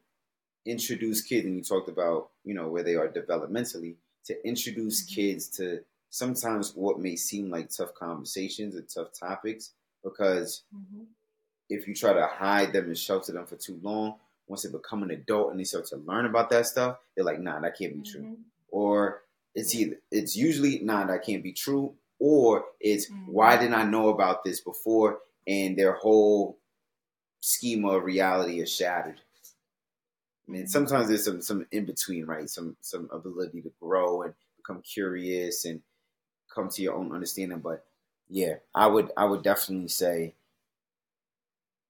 introduce 0.65 1.21
kids, 1.21 1.45
and 1.45 1.55
you 1.57 1.63
talked 1.63 1.89
about 1.89 2.29
you 2.43 2.53
know 2.53 2.67
where 2.67 2.83
they 2.83 2.95
are 2.95 3.07
developmentally 3.07 3.95
to 4.25 4.47
introduce 4.47 5.03
mm-hmm. 5.03 5.15
kids 5.15 5.47
to 5.47 5.81
sometimes 6.09 6.73
what 6.75 6.99
may 6.99 7.15
seem 7.15 7.49
like 7.49 7.69
tough 7.69 7.93
conversations 7.93 8.75
and 8.75 8.87
tough 8.87 9.07
topics 9.17 9.71
because 10.03 10.63
mm-hmm. 10.75 11.03
if 11.69 11.87
you 11.87 11.95
try 11.95 12.13
to 12.13 12.27
hide 12.27 12.73
them 12.73 12.85
and 12.85 12.97
shelter 12.97 13.31
them 13.31 13.45
for 13.45 13.55
too 13.55 13.79
long, 13.81 14.15
once 14.47 14.63
they 14.63 14.71
become 14.71 15.03
an 15.03 15.11
adult 15.11 15.51
and 15.51 15.59
they 15.59 15.63
start 15.63 15.85
to 15.85 15.97
learn 15.97 16.25
about 16.25 16.49
that 16.49 16.65
stuff, 16.65 16.97
they're 17.15 17.25
like, 17.25 17.39
nah, 17.39 17.59
that 17.59 17.77
can't 17.77 17.93
be 17.93 18.09
mm-hmm. 18.09 18.19
true. 18.19 18.37
Or 18.69 19.21
it's 19.55 19.73
either 19.75 19.97
it's 20.11 20.35
usually 20.35 20.79
nah, 20.79 21.05
that 21.05 21.25
can't 21.25 21.43
be 21.43 21.53
true, 21.53 21.93
or 22.19 22.65
it's 22.79 23.09
mm-hmm. 23.09 23.31
why 23.31 23.57
didn't 23.57 23.75
I 23.75 23.83
know 23.83 24.09
about 24.09 24.43
this 24.43 24.61
before? 24.61 25.19
And 25.47 25.77
their 25.77 25.93
whole 25.93 26.57
schema 27.39 27.97
of 27.97 28.03
reality 28.03 28.61
is 28.61 28.71
shattered. 28.71 29.19
And 30.47 30.55
mm-hmm. 30.55 30.65
sometimes 30.67 31.07
there's 31.07 31.25
some 31.25 31.41
some 31.41 31.65
in 31.71 31.85
between, 31.85 32.25
right? 32.25 32.49
Some 32.49 32.75
some 32.81 33.09
ability 33.11 33.61
to 33.61 33.71
grow 33.81 34.23
and 34.23 34.33
become 34.57 34.81
curious 34.81 35.65
and 35.65 35.81
come 36.53 36.69
to 36.69 36.81
your 36.81 36.95
own 36.95 37.11
understanding. 37.11 37.59
But 37.59 37.85
yeah, 38.29 38.55
I 38.73 38.87
would 38.87 39.11
I 39.17 39.25
would 39.25 39.43
definitely 39.43 39.89
say 39.89 40.35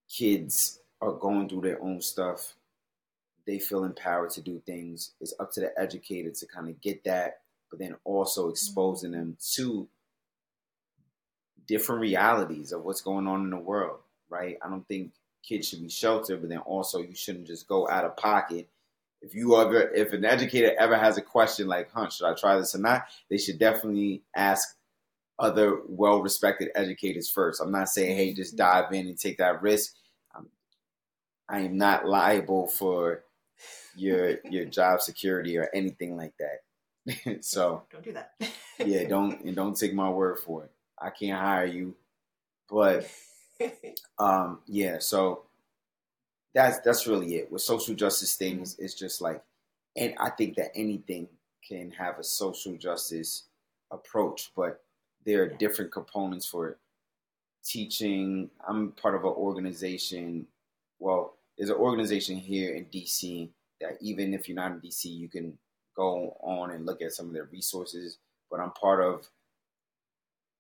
kids 0.09 0.79
are 1.01 1.13
going 1.13 1.49
through 1.49 1.61
their 1.61 1.81
own 1.81 2.01
stuff. 2.01 2.55
They 3.47 3.59
feel 3.59 3.83
empowered 3.83 4.29
to 4.31 4.41
do 4.41 4.61
things. 4.65 5.11
It's 5.19 5.33
up 5.39 5.51
to 5.53 5.61
the 5.61 5.79
educator 5.79 6.31
to 6.31 6.45
kind 6.45 6.69
of 6.69 6.79
get 6.81 7.03
that, 7.05 7.41
but 7.69 7.79
then 7.79 7.95
also 8.03 8.49
exposing 8.49 9.11
them 9.11 9.37
to 9.55 9.87
different 11.67 12.01
realities 12.01 12.71
of 12.71 12.83
what's 12.83 13.01
going 13.01 13.27
on 13.27 13.41
in 13.43 13.49
the 13.49 13.57
world, 13.57 13.99
right? 14.29 14.57
I 14.63 14.69
don't 14.69 14.87
think 14.87 15.11
kids 15.43 15.67
should 15.67 15.81
be 15.81 15.89
sheltered, 15.89 16.41
but 16.41 16.49
then 16.49 16.59
also 16.59 16.99
you 16.99 17.15
shouldn't 17.15 17.47
just 17.47 17.67
go 17.67 17.87
out 17.89 18.05
of 18.05 18.17
pocket. 18.17 18.67
If 19.21 19.35
you 19.35 19.55
ever 19.57 19.89
if 19.93 20.13
an 20.13 20.25
educator 20.25 20.73
ever 20.79 20.97
has 20.97 21.17
a 21.17 21.21
question 21.21 21.67
like 21.67 21.91
huh 21.91 22.09
should 22.09 22.25
i 22.25 22.33
try 22.33 22.57
this 22.57 22.73
or 22.73 22.79
not? 22.79 23.03
they 23.29 23.37
should 23.37 23.59
definitely 23.59 24.23
ask 24.35 24.75
other 25.37 25.81
well-respected 25.87 26.69
educators 26.75 27.29
first. 27.29 27.61
I'm 27.61 27.71
not 27.71 27.89
saying 27.89 28.15
hey 28.15 28.33
just 28.33 28.55
dive 28.55 28.91
in 28.93 29.07
and 29.07 29.17
take 29.17 29.37
that 29.37 29.61
risk. 29.61 29.95
I'm, 30.35 30.47
i 31.49 31.59
am 31.59 31.77
not 31.77 32.07
liable 32.07 32.67
for 32.67 33.23
your 33.95 34.37
your 34.49 34.65
job 34.65 35.01
security 35.01 35.57
or 35.57 35.69
anything 35.73 36.17
like 36.17 36.33
that. 36.39 36.61
So 37.43 37.83
don't 37.91 38.03
do 38.03 38.13
that. 38.13 38.33
yeah 38.79 39.07
don't 39.07 39.41
and 39.41 39.55
don't 39.55 39.77
take 39.77 39.93
my 39.93 40.09
word 40.09 40.39
for 40.39 40.63
it. 40.63 40.71
I 40.99 41.09
can't 41.09 41.39
hire 41.39 41.65
you 41.65 41.95
but 42.71 43.05
um 44.19 44.59
yeah 44.67 44.97
so 44.99 45.43
that's 46.53 46.79
that's 46.79 47.07
really 47.07 47.35
it 47.35 47.51
with 47.51 47.61
social 47.61 47.95
justice 47.95 48.35
things. 48.35 48.77
It's 48.79 48.93
just 48.93 49.21
like, 49.21 49.41
and 49.95 50.13
I 50.19 50.29
think 50.29 50.55
that 50.57 50.71
anything 50.75 51.27
can 51.67 51.91
have 51.91 52.19
a 52.19 52.23
social 52.23 52.75
justice 52.75 53.43
approach, 53.91 54.51
but 54.55 54.81
there 55.25 55.43
are 55.43 55.47
different 55.47 55.91
components 55.91 56.45
for 56.45 56.69
it. 56.69 56.77
Teaching. 57.63 58.49
I'm 58.67 58.91
part 58.93 59.15
of 59.15 59.23
an 59.23 59.29
organization. 59.29 60.47
Well, 60.99 61.35
there's 61.57 61.69
an 61.69 61.77
organization 61.77 62.37
here 62.37 62.73
in 62.73 62.85
DC 62.85 63.49
that 63.79 63.97
even 64.01 64.33
if 64.33 64.47
you're 64.49 64.55
not 64.55 64.71
in 64.71 64.81
DC, 64.81 65.05
you 65.05 65.29
can 65.29 65.57
go 65.95 66.35
on 66.41 66.71
and 66.71 66.85
look 66.85 67.01
at 67.01 67.13
some 67.13 67.27
of 67.27 67.33
their 67.33 67.47
resources. 67.51 68.17
But 68.49 68.59
I'm 68.59 68.71
part 68.71 69.03
of 69.03 69.27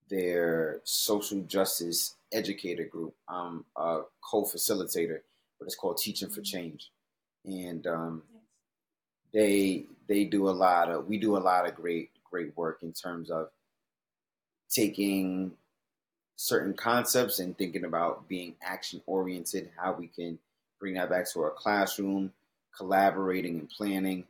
their 0.09 0.81
social 0.83 1.41
justice 1.41 2.15
educator 2.33 2.85
group. 2.85 3.13
I'm 3.27 3.65
a 3.75 4.01
co-facilitator 4.21 5.21
but 5.61 5.67
it's 5.67 5.75
called 5.75 5.99
Teaching 5.99 6.29
for 6.29 6.41
Change, 6.41 6.89
and 7.45 7.85
um, 7.85 8.23
they 9.31 9.85
they 10.07 10.25
do 10.25 10.49
a 10.49 10.51
lot 10.51 10.89
of 10.89 11.07
we 11.07 11.19
do 11.19 11.37
a 11.37 11.39
lot 11.39 11.67
of 11.67 11.75
great 11.75 12.09
great 12.29 12.57
work 12.57 12.79
in 12.81 12.91
terms 12.93 13.29
of 13.29 13.49
taking 14.71 15.51
certain 16.35 16.73
concepts 16.73 17.37
and 17.37 17.55
thinking 17.55 17.85
about 17.85 18.27
being 18.27 18.55
action 18.63 19.03
oriented, 19.05 19.69
how 19.77 19.93
we 19.93 20.07
can 20.07 20.39
bring 20.79 20.95
that 20.95 21.11
back 21.11 21.31
to 21.31 21.41
our 21.41 21.51
classroom, 21.51 22.33
collaborating 22.75 23.59
and 23.59 23.69
planning. 23.69 24.23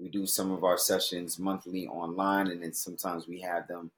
We 0.00 0.08
do 0.08 0.24
some 0.24 0.52
of 0.52 0.64
our 0.64 0.78
sessions 0.78 1.38
monthly 1.38 1.86
online, 1.86 2.46
and 2.46 2.62
then 2.62 2.72
sometimes 2.72 3.28
we 3.28 3.40
have 3.42 3.68
them 3.68 3.90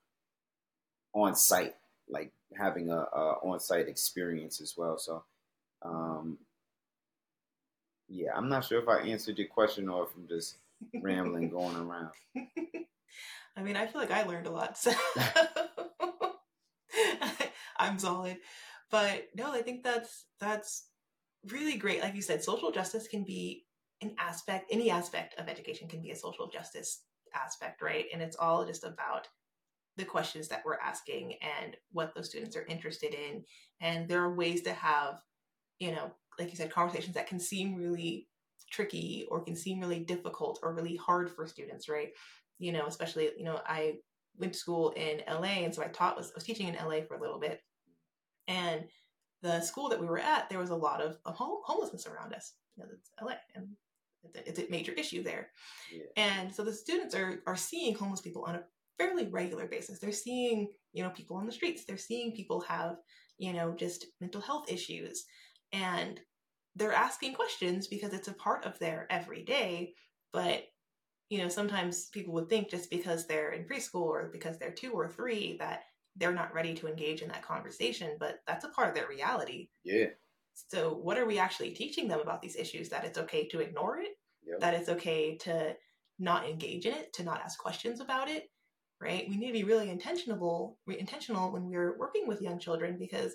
on 1.15 1.37
site, 1.37 1.77
like 2.11 2.33
having 2.57 2.91
a, 2.91 2.97
a 2.97 3.37
on 3.43 3.61
site 3.61 3.89
experience 3.89 4.61
as 4.61 4.75
well. 4.77 4.99
So 4.99 5.25
um, 5.83 6.39
yeah, 8.09 8.31
I'm 8.37 8.49
not 8.49 8.65
sure 8.65 8.83
if 8.83 8.89
I 8.89 9.01
answered 9.01 9.39
your 9.39 9.49
question 9.49 9.89
or 9.89 10.05
if 10.05 10.11
I'm 10.17 10.29
just 10.29 10.57
rambling, 11.01 11.51
going 11.51 11.77
around. 11.77 12.11
I 13.57 13.63
mean, 13.63 13.77
I 13.77 13.87
feel 13.87 14.01
like 14.01 14.11
I 14.11 14.25
learned 14.25 14.47
a 14.47 14.51
lot. 14.51 14.79
So 14.79 14.93
I'm 17.79 17.99
solid. 17.99 18.39
But 18.91 19.29
no, 19.35 19.53
I 19.53 19.63
think 19.63 19.85
that's 19.85 20.27
that's 20.41 20.87
really 21.49 21.77
great. 21.77 22.03
Like 22.03 22.15
you 22.15 22.23
said, 22.23 22.43
social 22.43 22.73
justice 22.73 23.09
can 23.09 23.25
be 23.25 23.65
an 24.03 24.15
aspect, 24.19 24.67
any 24.71 24.91
aspect 24.91 25.39
of 25.39 25.49
education 25.49 25.89
can 25.89 26.03
be 26.03 26.11
a 26.11 26.17
social 26.17 26.49
justice 26.49 27.03
aspect, 27.35 27.83
right? 27.83 28.07
And 28.13 28.23
it's 28.23 28.37
all 28.37 28.67
just 28.67 28.85
about 28.85 29.29
the 29.97 30.05
questions 30.05 30.49
that 30.49 30.63
we're 30.65 30.79
asking 30.79 31.35
and 31.43 31.77
what 31.93 32.15
those 32.15 32.29
students 32.29 32.57
are 32.57 32.67
interested 32.67 33.15
in. 33.15 33.45
And 33.81 34.09
there 34.09 34.23
are 34.23 34.35
ways 34.35 34.63
to 34.63 34.73
have, 34.73 35.21
you 35.79 35.93
know, 35.93 36.13
like 36.39 36.51
you 36.51 36.57
said, 36.57 36.71
conversations 36.71 37.15
that 37.15 37.27
can 37.27 37.41
seem 37.41 37.75
really 37.75 38.29
tricky 38.71 39.27
or 39.31 39.43
can 39.43 39.57
seem 39.57 39.81
really 39.81 40.01
difficult 40.01 40.61
or 40.63 40.75
really 40.75 40.97
hard 40.97 41.31
for 41.31 41.47
students, 41.47 41.89
right? 41.89 42.11
You 42.59 42.73
know, 42.73 42.87
especially, 42.87 43.31
you 43.37 43.45
know, 43.45 43.61
I 43.67 43.97
went 44.39 44.53
to 44.53 44.59
school 44.59 44.91
in 44.91 45.23
LA 45.29 45.65
and 45.65 45.75
so 45.75 45.83
I 45.83 45.89
taught 45.89 46.17
was, 46.17 46.33
was 46.35 46.45
teaching 46.45 46.69
in 46.69 46.75
LA 46.75 47.03
for 47.07 47.15
a 47.15 47.21
little 47.21 47.41
bit. 47.41 47.61
And 48.49 48.85
the 49.43 49.61
school 49.61 49.89
that 49.89 50.01
we 50.01 50.07
were 50.07 50.19
at, 50.19 50.49
there 50.49 50.59
was 50.59 50.71
a 50.71 50.77
lot 50.77 51.01
of, 51.01 51.19
of 51.25 51.35
home, 51.35 51.59
homelessness 51.65 52.07
around 52.07 52.35
us. 52.35 52.55
You 52.77 52.85
know, 52.85 52.91
it's 52.93 53.11
LA 53.21 53.35
and 53.55 53.69
it's 54.23 54.37
a, 54.37 54.49
it's 54.49 54.59
a 54.59 54.71
major 54.71 54.93
issue 54.93 55.23
there. 55.23 55.51
Yeah. 55.93 56.05
And 56.17 56.55
so 56.55 56.65
the 56.65 56.73
students 56.73 57.15
are 57.15 57.43
are 57.47 57.57
seeing 57.57 57.95
homeless 57.95 58.21
people 58.21 58.45
on 58.45 58.57
a 58.57 58.63
fairly 59.01 59.27
regular 59.29 59.67
basis. 59.67 59.99
They're 59.99 60.13
seeing, 60.13 60.69
you 60.93 61.03
know, 61.03 61.11
people 61.11 61.37
on 61.37 61.47
the 61.47 61.53
streets. 61.53 61.85
They're 61.85 61.97
seeing 61.97 62.33
people 62.33 62.61
have, 62.63 62.97
you 63.39 63.53
know, 63.53 63.73
just 63.73 64.07
mental 64.21 64.41
health 64.41 64.71
issues. 64.71 65.25
And 65.73 66.21
they're 66.77 66.93
asking 66.93 67.35
questions 67.35 67.87
because 67.87 68.13
it's 68.13 68.29
a 68.29 68.35
part 68.35 68.67
of 68.67 68.79
their 68.79 69.07
everyday. 69.11 69.95
But, 70.33 70.65
you 71.31 71.39
know, 71.39 71.49
sometimes 71.49 72.07
people 72.11 72.35
would 72.35 72.49
think 72.49 72.69
just 72.69 72.91
because 72.91 73.27
they're 73.27 73.53
in 73.53 73.65
preschool 73.65 74.03
or 74.03 74.31
because 74.33 74.59
they're 74.59 74.71
two 74.71 74.93
or 74.93 75.09
three 75.09 75.57
that 75.59 75.85
they're 76.17 76.33
not 76.33 76.53
ready 76.53 76.75
to 76.75 76.89
engage 76.89 77.23
in 77.23 77.29
that 77.29 77.47
conversation, 77.47 78.17
but 78.19 78.41
that's 78.47 78.65
a 78.65 78.69
part 78.69 78.89
of 78.89 78.95
their 78.95 79.09
reality. 79.09 79.69
Yeah. 79.85 80.07
So, 80.69 80.93
what 80.95 81.17
are 81.17 81.27
we 81.27 81.39
actually 81.39 81.71
teaching 81.71 82.09
them 82.09 82.21
about 82.21 82.43
these 82.43 82.57
issues? 82.57 82.89
That 82.89 83.05
it's 83.05 83.19
okay 83.19 83.47
to 83.49 83.61
ignore 83.61 83.99
it, 83.99 84.11
yep. 84.45 84.61
that 84.61 84.75
it's 84.75 84.89
okay 84.89 85.37
to 85.39 85.77
not 86.19 86.47
engage 86.47 86.85
in 86.85 86.93
it, 86.93 87.13
to 87.15 87.23
not 87.23 87.41
ask 87.41 87.59
questions 87.59 88.01
about 88.01 88.29
it, 88.29 88.51
right? 89.01 89.27
We 89.29 89.37
need 89.37 89.49
to 89.49 89.53
be 89.53 89.65
really 89.65 89.91
intentional, 89.91 90.79
intentional 90.87 91.53
when 91.53 91.69
we're 91.69 91.99
working 91.99 92.27
with 92.27 92.43
young 92.43 92.59
children 92.59 92.97
because, 92.99 93.35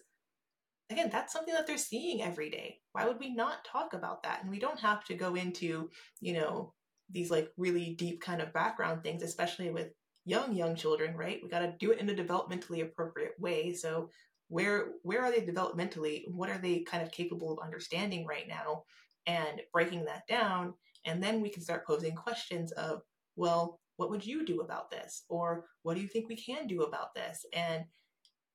again, 0.89 1.09
that's 1.11 1.33
something 1.33 1.53
that 1.53 1.65
they're 1.67 1.77
seeing 1.77 2.21
every 2.21 2.49
day. 2.49 2.79
Why 2.91 3.05
would 3.05 3.19
we 3.19 3.33
not 3.33 3.65
talk 3.65 3.93
about 3.93 4.23
that? 4.23 4.41
And 4.41 4.51
we 4.51 4.59
don't 4.59 4.79
have 4.79 5.03
to 5.05 5.15
go 5.15 5.35
into, 5.35 5.89
you 6.21 6.33
know, 6.33 6.73
these 7.09 7.31
like 7.31 7.51
really 7.57 7.95
deep 7.95 8.21
kind 8.21 8.41
of 8.41 8.53
background 8.53 9.03
things, 9.03 9.23
especially 9.23 9.69
with 9.69 9.89
young 10.25 10.55
young 10.55 10.75
children 10.75 11.15
right 11.15 11.39
we 11.41 11.47
got 11.47 11.59
to 11.59 11.73
do 11.79 11.91
it 11.91 11.99
in 11.99 12.09
a 12.09 12.13
developmentally 12.13 12.81
appropriate 12.81 13.33
way 13.39 13.71
so 13.71 14.09
where 14.49 14.87
where 15.03 15.23
are 15.23 15.31
they 15.31 15.41
developmentally 15.41 16.23
what 16.27 16.49
are 16.49 16.57
they 16.57 16.79
kind 16.79 17.03
of 17.03 17.11
capable 17.11 17.51
of 17.51 17.63
understanding 17.63 18.25
right 18.25 18.47
now 18.47 18.83
and 19.27 19.61
breaking 19.71 20.03
that 20.05 20.23
down 20.27 20.73
and 21.05 21.21
then 21.21 21.41
we 21.41 21.49
can 21.49 21.61
start 21.61 21.85
posing 21.85 22.15
questions 22.15 22.71
of 22.73 23.01
well 23.35 23.79
what 23.97 24.09
would 24.09 24.25
you 24.25 24.45
do 24.45 24.61
about 24.61 24.91
this 24.91 25.23
or 25.29 25.65
what 25.83 25.95
do 25.95 26.01
you 26.01 26.07
think 26.07 26.27
we 26.27 26.35
can 26.35 26.67
do 26.67 26.81
about 26.81 27.13
this 27.15 27.45
and 27.53 27.85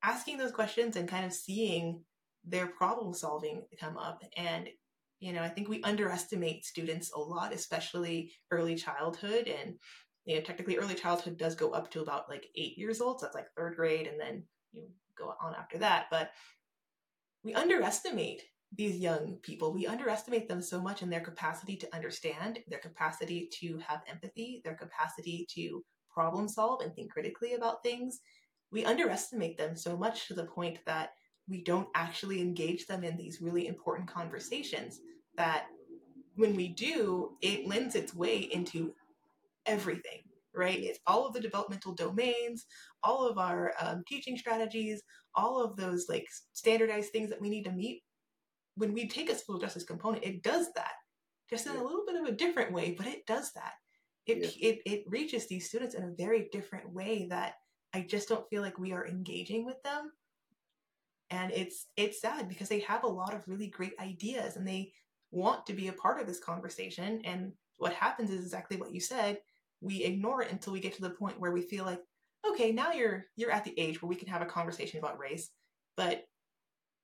asking 0.03 0.39
those 0.39 0.53
questions 0.53 0.97
and 0.97 1.09
kind 1.09 1.27
of 1.27 1.33
seeing 1.33 2.03
their 2.45 2.67
problem 2.67 3.13
solving 3.13 3.63
come 3.79 3.99
up 3.99 4.23
and 4.37 4.69
you 5.19 5.33
know 5.33 5.43
i 5.43 5.49
think 5.49 5.69
we 5.69 5.83
underestimate 5.83 6.65
students 6.65 7.13
a 7.13 7.19
lot 7.19 7.53
especially 7.53 8.33
early 8.51 8.75
childhood 8.75 9.47
and 9.47 9.75
you 10.25 10.37
know, 10.37 10.43
technically 10.43 10.79
early 10.79 10.95
childhood 10.95 11.39
does 11.39 11.55
go 11.55 11.71
up 11.71 11.91
to 11.91 12.03
about 12.03 12.29
like 12.29 12.47
eight 12.55 12.77
years 12.77 13.01
old. 13.01 13.21
So 13.21 13.27
that's 13.27 13.35
like 13.35 13.53
third 13.57 13.77
grade 13.77 14.07
and 14.07 14.21
then 14.21 14.45
you 14.73 14.89
go 15.19 15.35
on 15.43 15.55
after 15.55 15.79
that. 15.79 16.07
But 16.11 16.31
we 17.43 17.55
underestimate 17.55 18.43
these 18.73 18.97
young 18.97 19.39
people. 19.43 19.73
We 19.73 19.87
underestimate 19.87 20.49
them 20.49 20.63
so 20.63 20.81
much 20.81 21.03
in 21.03 21.11
their 21.11 21.21
capacity 21.21 21.77
to 21.77 21.95
understand, 21.95 22.61
their 22.69 22.79
capacity 22.79 23.49
to 23.61 23.79
have 23.79 24.03
empathy, 24.09 24.61
their 24.65 24.77
capacity 24.77 25.47
to 25.55 25.85
problem 26.13 26.49
solve 26.49 26.81
and 26.83 26.95
think 26.95 27.13
critically 27.13 27.55
about 27.55 27.83
things. 27.83 28.21
We 28.71 28.85
underestimate 28.85 29.59
them 29.59 29.77
so 29.77 29.97
much 29.97 30.29
to 30.29 30.35
the 30.35 30.45
point 30.45 30.79
that 30.87 31.11
we 31.49 31.63
don't 31.65 31.89
actually 31.95 32.41
engage 32.41 32.87
them 32.87 33.03
in 33.03 33.17
these 33.17 33.43
really 33.43 33.67
important 33.67 34.09
conversations 34.09 35.01
that 35.37 35.67
when 36.37 36.55
we 36.55 36.69
do, 36.69 37.37
it 37.43 37.67
lends 37.67 37.97
its 37.97 38.15
way 38.15 38.39
into 38.39 38.95
everything, 39.67 40.23
right? 40.55 40.79
It's 40.79 41.01
all 41.07 41.27
of 41.27 41.35
the 41.35 41.41
developmental 41.41 41.95
domains, 41.95 42.67
all 43.03 43.27
of 43.29 43.37
our 43.37 43.73
um, 43.81 44.05
teaching 44.07 44.39
strategies, 44.39 45.03
all 45.35 45.63
of 45.63 45.77
those 45.77 46.07
like 46.09 46.27
standardized 46.53 47.11
things 47.11 47.31
that 47.31 47.41
we 47.41 47.51
need 47.51 47.65
to 47.65 47.73
meet. 47.73 48.03
When 48.77 48.93
we 48.93 49.09
take 49.09 49.31
a 49.31 49.35
social 49.35 49.59
justice 49.59 49.85
component, 49.85 50.25
it 50.25 50.43
does 50.43 50.69
that 50.75 50.93
just 51.49 51.67
in 51.67 51.77
a 51.77 51.83
little 51.83 52.05
bit 52.07 52.21
of 52.21 52.27
a 52.27 52.33
different 52.33 52.73
way, 52.73 52.95
but 52.97 53.07
it 53.07 53.27
does 53.27 53.53
that. 53.53 53.73
It, 54.27 54.55
yeah. 54.57 54.69
it, 54.71 54.79
it 54.87 55.05
reaches 55.07 55.49
these 55.49 55.69
students 55.69 55.95
in 55.95 56.05
a 56.05 56.15
very 56.17 56.49
different 56.53 56.93
way 56.93 57.27
that 57.31 57.55
I 57.93 58.03
just 58.03 58.29
don't 58.29 58.49
feel 58.49 58.63
like 58.63 58.79
we 58.79 58.93
are 58.93 59.07
engaging 59.07 59.65
with 59.65 59.83
them. 59.83 60.13
And 61.31 61.53
it's 61.53 61.87
it's 61.97 62.21
sad 62.21 62.49
because 62.49 62.69
they 62.69 62.81
have 62.81 63.05
a 63.05 63.09
lot 63.09 63.35
of 63.35 63.47
really 63.47 63.69
great 63.69 63.95
ideas 64.01 64.57
and 64.57 64.67
they 64.67 64.93
want 65.31 65.67
to 65.67 65.73
be 65.73 65.89
a 65.89 65.93
part 65.93 66.21
of 66.21 66.27
this 66.27 66.41
conversation. 66.41 67.23
And 67.25 67.53
what 67.79 67.93
happens 67.93 68.31
is 68.31 68.45
exactly 68.45 68.77
what 68.77 68.93
you 68.93 69.01
said 69.01 69.39
we 69.81 70.05
ignore 70.05 70.43
it 70.43 70.53
until 70.53 70.73
we 70.73 70.81
get 70.81 70.95
to 70.95 71.03
the 71.03 71.11
point 71.11 71.41
where 71.41 71.53
we 71.53 71.63
feel 71.63 71.85
like 71.85 72.01
okay 72.49 72.73
now 72.73 72.93
you're 72.93 73.27
you're 73.37 73.51
at 73.51 73.65
the 73.65 73.79
age 73.79 74.01
where 74.01 74.09
we 74.09 74.15
can 74.15 74.29
have 74.29 74.43
a 74.43 74.47
conversation 74.47 74.99
about 74.99 75.19
race 75.19 75.51
but 75.97 76.25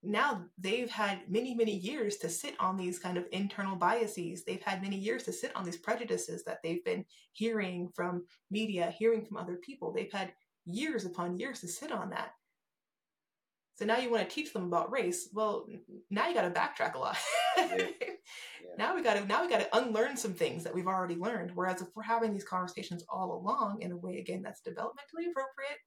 now 0.06 0.44
they've 0.58 0.90
had 0.90 1.20
many 1.28 1.54
many 1.54 1.76
years 1.76 2.16
to 2.18 2.28
sit 2.28 2.54
on 2.60 2.76
these 2.76 2.98
kind 2.98 3.16
of 3.16 3.26
internal 3.32 3.76
biases. 3.76 4.44
They've 4.44 4.62
had 4.62 4.82
many 4.82 4.96
years 4.96 5.24
to 5.24 5.32
sit 5.32 5.54
on 5.56 5.64
these 5.64 5.76
prejudices 5.76 6.44
that 6.44 6.58
they've 6.62 6.84
been 6.84 7.04
hearing 7.32 7.90
from 7.94 8.24
media 8.50 8.94
hearing 8.96 9.24
from 9.24 9.36
other 9.36 9.56
people. 9.56 9.92
They've 9.92 10.12
had 10.12 10.32
years 10.64 11.04
upon 11.04 11.38
years 11.38 11.60
to 11.60 11.68
sit 11.68 11.92
on 11.92 12.10
that. 12.10 12.30
So 13.74 13.84
now 13.84 13.98
you 13.98 14.10
want 14.10 14.28
to 14.28 14.34
teach 14.34 14.52
them 14.52 14.64
about 14.64 14.90
race. 14.90 15.28
Well 15.32 15.66
now 16.10 16.28
you 16.28 16.34
got 16.34 16.42
to 16.42 16.50
backtrack 16.50 16.94
a 16.94 16.98
lot. 16.98 17.16
Yeah. 17.56 17.86
Now 18.78 18.94
we 18.94 19.02
got 19.02 19.14
to 19.14 19.24
now 19.24 19.42
we 19.42 19.48
got 19.48 19.60
to 19.60 19.76
unlearn 19.78 20.16
some 20.16 20.34
things 20.34 20.62
that 20.64 20.74
we've 20.74 20.86
already 20.86 21.14
learned. 21.14 21.52
Whereas 21.54 21.80
if 21.80 21.88
we're 21.94 22.02
having 22.02 22.32
these 22.32 22.44
conversations 22.44 23.04
all 23.08 23.32
along 23.32 23.80
in 23.80 23.92
a 23.92 23.96
way 23.96 24.18
again 24.18 24.42
that's 24.42 24.60
developmentally 24.60 25.30
appropriate, 25.30 25.78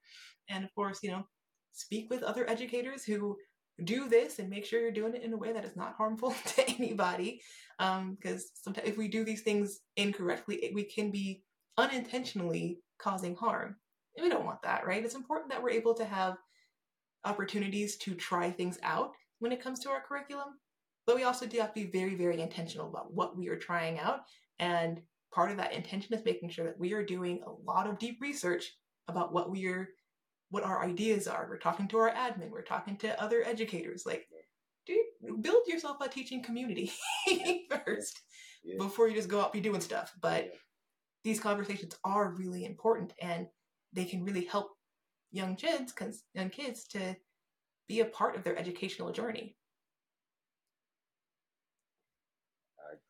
and 0.50 0.64
of 0.64 0.74
course 0.74 1.00
you 1.04 1.12
know 1.12 1.24
speak 1.72 2.10
with 2.10 2.24
other 2.24 2.50
educators 2.50 3.04
who 3.04 3.38
do 3.84 4.10
this 4.10 4.40
and 4.40 4.50
make 4.50 4.66
sure 4.66 4.82
you're 4.82 4.92
doing 4.92 5.16
it 5.16 5.24
in 5.24 5.34
a 5.34 5.38
way 5.38 5.54
that 5.54 5.66
is 5.66 5.76
not 5.76 5.96
harmful 5.96 6.34
to 6.46 6.70
anybody. 6.70 7.42
Because 7.78 8.44
um, 8.44 8.50
sometimes 8.54 8.88
if 8.88 8.98
we 8.98 9.08
do 9.08 9.24
these 9.24 9.42
things 9.42 9.80
incorrectly, 9.96 10.72
we 10.74 10.84
can 10.84 11.12
be 11.12 11.44
unintentionally 11.78 12.80
causing 12.98 13.36
harm. 13.36 13.76
And 14.18 14.24
we 14.24 14.30
don't 14.30 14.46
want 14.46 14.62
that, 14.64 14.86
right? 14.86 15.04
It's 15.04 15.16
important 15.16 15.52
that 15.52 15.64
we're 15.64 15.70
able 15.70 15.94
to 15.94 16.06
have 16.06 16.36
opportunities 17.24 17.98
to 17.98 18.16
try 18.16 18.52
things 18.52 18.78
out 18.84 19.14
when 19.40 19.52
it 19.52 19.62
comes 19.62 19.80
to 19.80 19.90
our 19.90 20.02
curriculum 20.02 20.56
but 21.10 21.16
we 21.16 21.24
also 21.24 21.48
do 21.48 21.58
have 21.58 21.74
to 21.74 21.86
be 21.86 21.90
very, 21.90 22.14
very 22.14 22.40
intentional 22.40 22.88
about 22.88 23.12
what 23.12 23.36
we 23.36 23.48
are 23.50 23.56
trying 23.56 23.98
out. 23.98 24.20
And 24.60 25.02
part 25.34 25.50
of 25.50 25.58
that 25.58 25.74
intention 25.74 26.14
is 26.14 26.24
making 26.24 26.52
sure 26.52 26.66
that 26.66 26.80
we 26.80 26.94
are 26.94 27.04
doing 27.04 27.42
a 27.48 27.52
lot 27.68 27.88
of 27.88 27.98
deep 27.98 28.20
research 28.22 28.76
about 29.08 29.34
what 29.34 29.50
we 29.50 29.66
are, 29.66 29.90
what 30.50 30.64
our 30.64 30.84
ideas 30.84 31.28
are. 31.28 31.48
We're 31.50 31.58
talking 31.58 31.88
to 31.90 31.98
our 31.98 32.12
admin, 32.12 32.50
we're 32.50 32.62
talking 32.62 32.98
to 32.98 33.22
other 33.22 33.44
educators. 33.46 34.06
Like, 34.06 34.28
do 34.86 35.04
build 35.42 35.68
yourself 35.68 35.98
a 36.02 36.08
teaching 36.08 36.42
community 36.42 36.92
first 37.86 38.22
yeah. 38.64 38.76
before 38.78 39.08
you 39.08 39.16
just 39.16 39.30
go 39.30 39.42
out 39.42 39.54
be 39.54 39.62
doing 39.62 39.82
stuff. 39.82 40.14
But 40.22 40.46
yeah. 40.46 40.52
these 41.24 41.40
conversations 41.40 41.96
are 42.04 42.32
really 42.32 42.66
important 42.66 43.14
and 43.22 43.48
they 43.94 44.06
can 44.06 44.24
really 44.24 44.46
help 44.46 44.72
young 45.32 45.56
kids, 45.56 45.92
because 45.92 46.24
young 46.34 46.50
kids 46.50 46.86
to 46.86 47.16
be 47.88 48.00
a 48.00 48.06
part 48.06 48.36
of 48.36 48.44
their 48.44 48.58
educational 48.58 49.12
journey. 49.12 49.56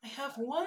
I 0.04 0.08
have 0.08 0.36
one. 0.36 0.66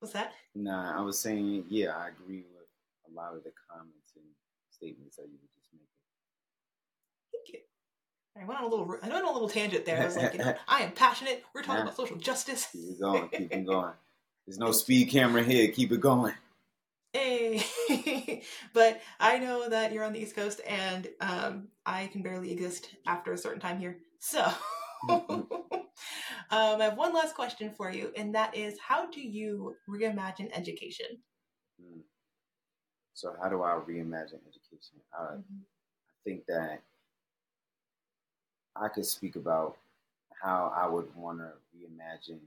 What's 0.00 0.12
that? 0.12 0.32
Nah, 0.54 0.96
I 0.96 1.00
was 1.00 1.18
saying, 1.18 1.64
yeah, 1.68 1.96
I 1.96 2.08
agree 2.08 2.44
with 2.52 2.68
a 3.10 3.14
lot 3.14 3.34
of 3.34 3.44
the 3.44 3.52
comments 3.70 4.05
statements 4.76 5.16
that 5.16 5.24
you 5.24 5.38
were 5.40 5.48
just 5.54 5.68
making. 5.72 5.86
Thank 7.32 7.48
you. 7.54 7.60
I 8.40 8.46
went 8.46 8.60
on 8.60 8.66
a 8.66 8.68
little, 8.68 8.86
I 9.02 9.08
went 9.08 9.24
on 9.24 9.30
a 9.30 9.32
little 9.32 9.48
tangent 9.48 9.84
there. 9.84 10.02
I 10.02 10.06
was 10.06 10.16
like, 10.16 10.32
you 10.34 10.38
know, 10.44 10.54
I 10.68 10.82
am 10.82 10.92
passionate. 10.92 11.44
We're 11.54 11.62
talking 11.62 11.84
nah. 11.84 11.90
about 11.90 11.96
social 11.96 12.16
justice. 12.16 12.68
Keep 12.72 12.90
it 12.90 13.00
going. 13.00 13.28
Keep 13.28 13.52
it 13.52 13.66
going. 13.66 13.92
There's 14.46 14.58
no 14.58 14.72
speed 14.72 15.06
camera 15.06 15.42
here. 15.42 15.68
Keep 15.72 15.92
it 15.92 16.00
going. 16.00 16.34
Hey, 17.12 17.62
but 18.74 19.00
I 19.18 19.38
know 19.38 19.68
that 19.68 19.92
you're 19.92 20.04
on 20.04 20.12
the 20.12 20.20
East 20.20 20.36
Coast, 20.36 20.60
and 20.66 21.08
um, 21.20 21.68
I 21.86 22.08
can 22.08 22.22
barely 22.22 22.52
exist 22.52 22.90
after 23.06 23.32
a 23.32 23.38
certain 23.38 23.60
time 23.60 23.78
here. 23.78 23.98
So. 24.18 24.46
Um, 26.50 26.80
I 26.80 26.84
have 26.84 26.96
one 26.96 27.12
last 27.12 27.34
question 27.34 27.72
for 27.76 27.90
you, 27.90 28.12
and 28.16 28.34
that 28.34 28.56
is 28.56 28.78
how 28.78 29.10
do 29.10 29.20
you 29.20 29.74
reimagine 29.88 30.50
education? 30.52 31.06
Hmm. 31.80 32.00
So, 33.16 33.34
how 33.42 33.48
do 33.48 33.62
I 33.62 33.70
reimagine 33.70 34.44
education? 34.46 35.00
Uh, 35.18 35.36
mm-hmm. 35.36 35.62
I 35.62 36.18
think 36.22 36.44
that 36.48 36.82
I 38.76 38.88
could 38.88 39.06
speak 39.06 39.36
about 39.36 39.78
how 40.42 40.70
I 40.76 40.86
would 40.86 41.08
want 41.16 41.38
to 41.38 41.52
reimagine 41.74 42.40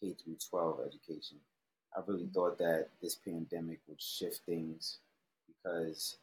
K 0.00 0.14
through 0.14 0.34
12 0.50 0.80
education. 0.88 1.36
I 1.96 2.00
really 2.04 2.24
mm-hmm. 2.24 2.32
thought 2.32 2.58
that 2.58 2.88
this 3.00 3.14
pandemic 3.14 3.78
would 3.86 4.02
shift 4.02 4.40
things 4.44 4.98
because 5.46 6.16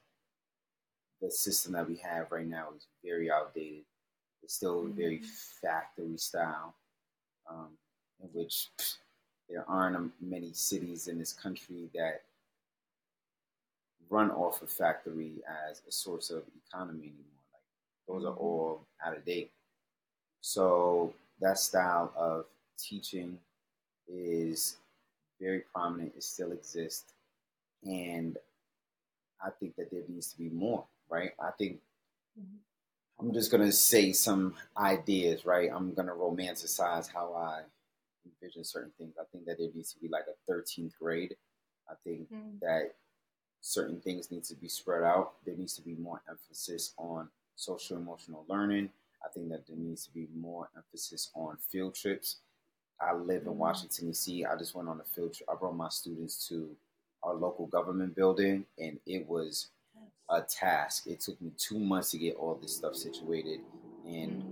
the 1.22 1.32
system 1.32 1.72
that 1.72 1.88
we 1.88 1.96
have 1.96 2.34
right 2.34 2.46
now 2.46 2.68
is 2.76 2.88
very 3.02 3.32
outdated. 3.32 3.86
It's 4.44 4.56
still 4.56 4.84
mm-hmm. 4.84 4.98
very 4.98 5.22
factory 5.62 6.18
style. 6.18 6.74
Um, 7.50 7.70
in 8.22 8.28
which 8.34 8.68
there 9.48 9.64
aren't 9.70 10.12
many 10.20 10.52
cities 10.52 11.08
in 11.08 11.18
this 11.18 11.32
country 11.32 11.90
that 11.94 12.24
run 14.10 14.32
off 14.32 14.62
a 14.62 14.68
factory 14.68 15.34
as 15.70 15.82
a 15.88 15.92
source 15.92 16.30
of 16.30 16.44
economy 16.68 17.08
anymore. 17.08 17.44
Like 17.54 17.64
those 18.08 18.26
are 18.26 18.34
mm-hmm. 18.34 18.44
all 18.44 18.82
out 19.06 19.18
of 19.18 19.26
date. 19.26 19.52
So 20.42 21.14
that 21.42 21.58
style 21.58 22.14
of 22.16 22.46
teaching 22.78 23.38
is 24.08 24.78
very 25.42 25.64
prominent. 25.74 26.14
It 26.16 26.24
still 26.24 26.52
exists, 26.52 27.14
and 27.84 28.38
I 29.44 29.50
think 29.60 29.76
that 29.76 29.92
there 29.92 30.04
needs 30.08 30.32
to 30.34 30.38
be 30.38 30.50
more. 30.50 30.86
Right? 31.10 31.32
I 31.40 31.52
think 31.52 31.80
mm-hmm. 32.40 32.58
I'm 33.20 33.34
just 33.34 33.52
gonna 33.52 33.72
say 33.72 34.12
some 34.14 34.56
ideas. 34.78 35.46
Right? 35.46 35.70
I'm 35.74 35.94
gonna 35.94 36.14
romanticize 36.14 37.12
how 37.12 37.34
I 37.34 37.62
envision 38.26 38.64
certain 38.64 38.92
things. 38.98 39.16
I 39.20 39.24
think 39.32 39.46
that 39.46 39.58
there 39.58 39.70
needs 39.74 39.94
to 39.94 40.00
be 40.00 40.08
like 40.08 40.26
a 40.28 40.52
13th 40.52 40.94
grade. 41.00 41.36
I 41.90 41.94
think 42.04 42.32
mm. 42.32 42.60
that 42.62 42.96
certain 43.66 44.00
things 44.00 44.30
need 44.30 44.44
to 44.44 44.54
be 44.54 44.68
spread 44.68 45.04
out. 45.04 45.34
There 45.44 45.56
needs 45.56 45.74
to 45.74 45.82
be 45.82 45.96
more 45.96 46.22
emphasis 46.30 46.94
on 46.98 47.30
social 47.56 47.98
emotional 47.98 48.46
learning. 48.48 48.90
I 49.26 49.30
think 49.30 49.50
that 49.50 49.66
there 49.66 49.76
needs 49.76 50.06
to 50.06 50.14
be 50.14 50.28
more 50.40 50.70
emphasis 50.78 51.32
on 51.34 51.58
field 51.72 51.96
trips. 51.96 52.38
I 53.02 53.16
live 53.16 53.42
in 53.48 53.54
mm. 53.54 53.56
Washington, 53.56 54.08
D.C. 54.08 54.46
I 54.46 54.56
just 54.56 54.76
went 54.76 54.88
on 54.88 55.02
a 55.02 55.04
field 55.04 55.34
trip. 55.34 55.50
I 55.52 55.56
brought 55.56 55.76
my 55.76 55.90
students 55.90 56.48
to 56.50 56.70
our 57.24 57.34
local 57.34 57.66
government 57.66 58.16
building, 58.16 58.66
and 58.78 59.00
it 59.08 59.28
was 59.28 59.70
a 60.30 60.42
task. 60.42 61.08
It 61.08 61.22
took 61.22 61.42
me 61.42 61.52
two 61.58 61.80
months 61.80 62.12
to 62.12 62.20
get 62.20 62.36
all 62.36 62.60
this 62.62 62.76
stuff 62.76 62.96
situated, 62.96 63.62
and 64.06 64.44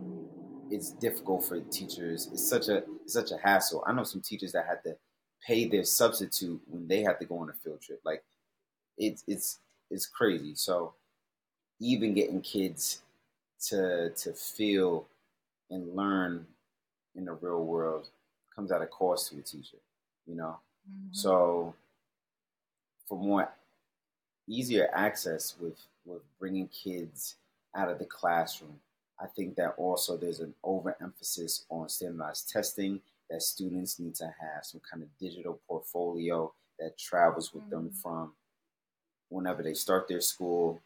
it's 0.72 0.90
difficult 0.90 1.46
for 1.46 1.60
teachers. 1.60 2.30
It's 2.34 2.50
such 2.50 2.68
a 2.68 2.78
it's 3.04 3.14
such 3.14 3.32
a 3.32 3.38
hassle. 3.38 3.84
I 3.86 3.94
know 3.94 4.06
some 4.06 4.22
teachers 4.22 4.54
that 4.54 4.66
had 4.66 4.82
to 4.86 4.98
pay 5.46 5.68
their 5.68 5.84
substitute 5.84 6.62
when 6.68 6.88
they 6.88 7.04
had 7.04 7.20
to 7.20 7.26
go 7.26 7.38
on 7.38 7.52
a 7.52 7.54
field 7.54 7.82
trip. 7.82 8.02
Like 8.04 8.24
it's 8.98 9.24
it's 9.28 9.60
it's 9.90 10.06
crazy. 10.06 10.56
So 10.56 10.94
even 11.80 12.14
getting 12.14 12.42
kids 12.42 13.02
to 13.68 14.12
to 14.12 14.34
feel 14.34 15.06
and 15.70 15.96
learn 15.96 16.46
in 17.16 17.26
the 17.26 17.34
real 17.34 17.64
world 17.66 18.10
comes 18.56 18.72
at 18.72 18.82
a 18.82 18.88
cost 18.88 19.32
to 19.32 19.40
a 19.40 19.42
teacher, 19.42 19.78
you 20.28 20.36
know. 20.36 20.58
Mm-hmm. 20.90 21.14
So 21.14 21.74
for 23.08 23.18
more 23.18 23.50
easier 24.48 24.90
access 24.94 25.56
with 25.60 25.80
with 26.06 26.22
bringing 26.40 26.68
kids 26.68 27.36
out 27.76 27.90
of 27.90 27.98
the 28.00 28.06
classroom 28.06 28.80
I 29.24 29.28
think 29.28 29.56
that 29.56 29.76
also 29.78 30.18
there's 30.18 30.42
an 30.42 30.54
overemphasis 30.64 31.66
on 31.70 31.90
standardized 31.90 32.50
testing 32.50 33.00
that 33.30 33.42
students 33.42 34.00
need 34.00 34.16
to 34.16 34.26
have 34.26 34.64
some 34.64 34.82
kind 34.90 35.04
of 35.04 35.10
digital 35.18 35.60
portfolio 35.68 36.52
that 36.80 36.98
travels 36.98 37.54
with 37.54 37.64
mm-hmm. 37.64 37.72
them 37.72 37.90
from 37.92 38.34
whenever 39.34 39.64
they 39.64 39.74
start 39.74 40.08
their 40.08 40.22
school 40.22 40.82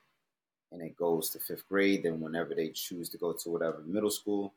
and 0.72 0.82
it 0.82 0.98
goes 0.98 1.30
to 1.30 1.39
fifth 1.39 1.68
grade. 1.68 2.04
Then 2.04 2.20
whenever 2.20 2.54
they 2.54 2.70
choose 2.70 3.10
to 3.10 3.18
go 3.18 3.34
to 3.34 3.50
whatever 3.50 3.84
middle 3.86 4.10
school, 4.10 4.54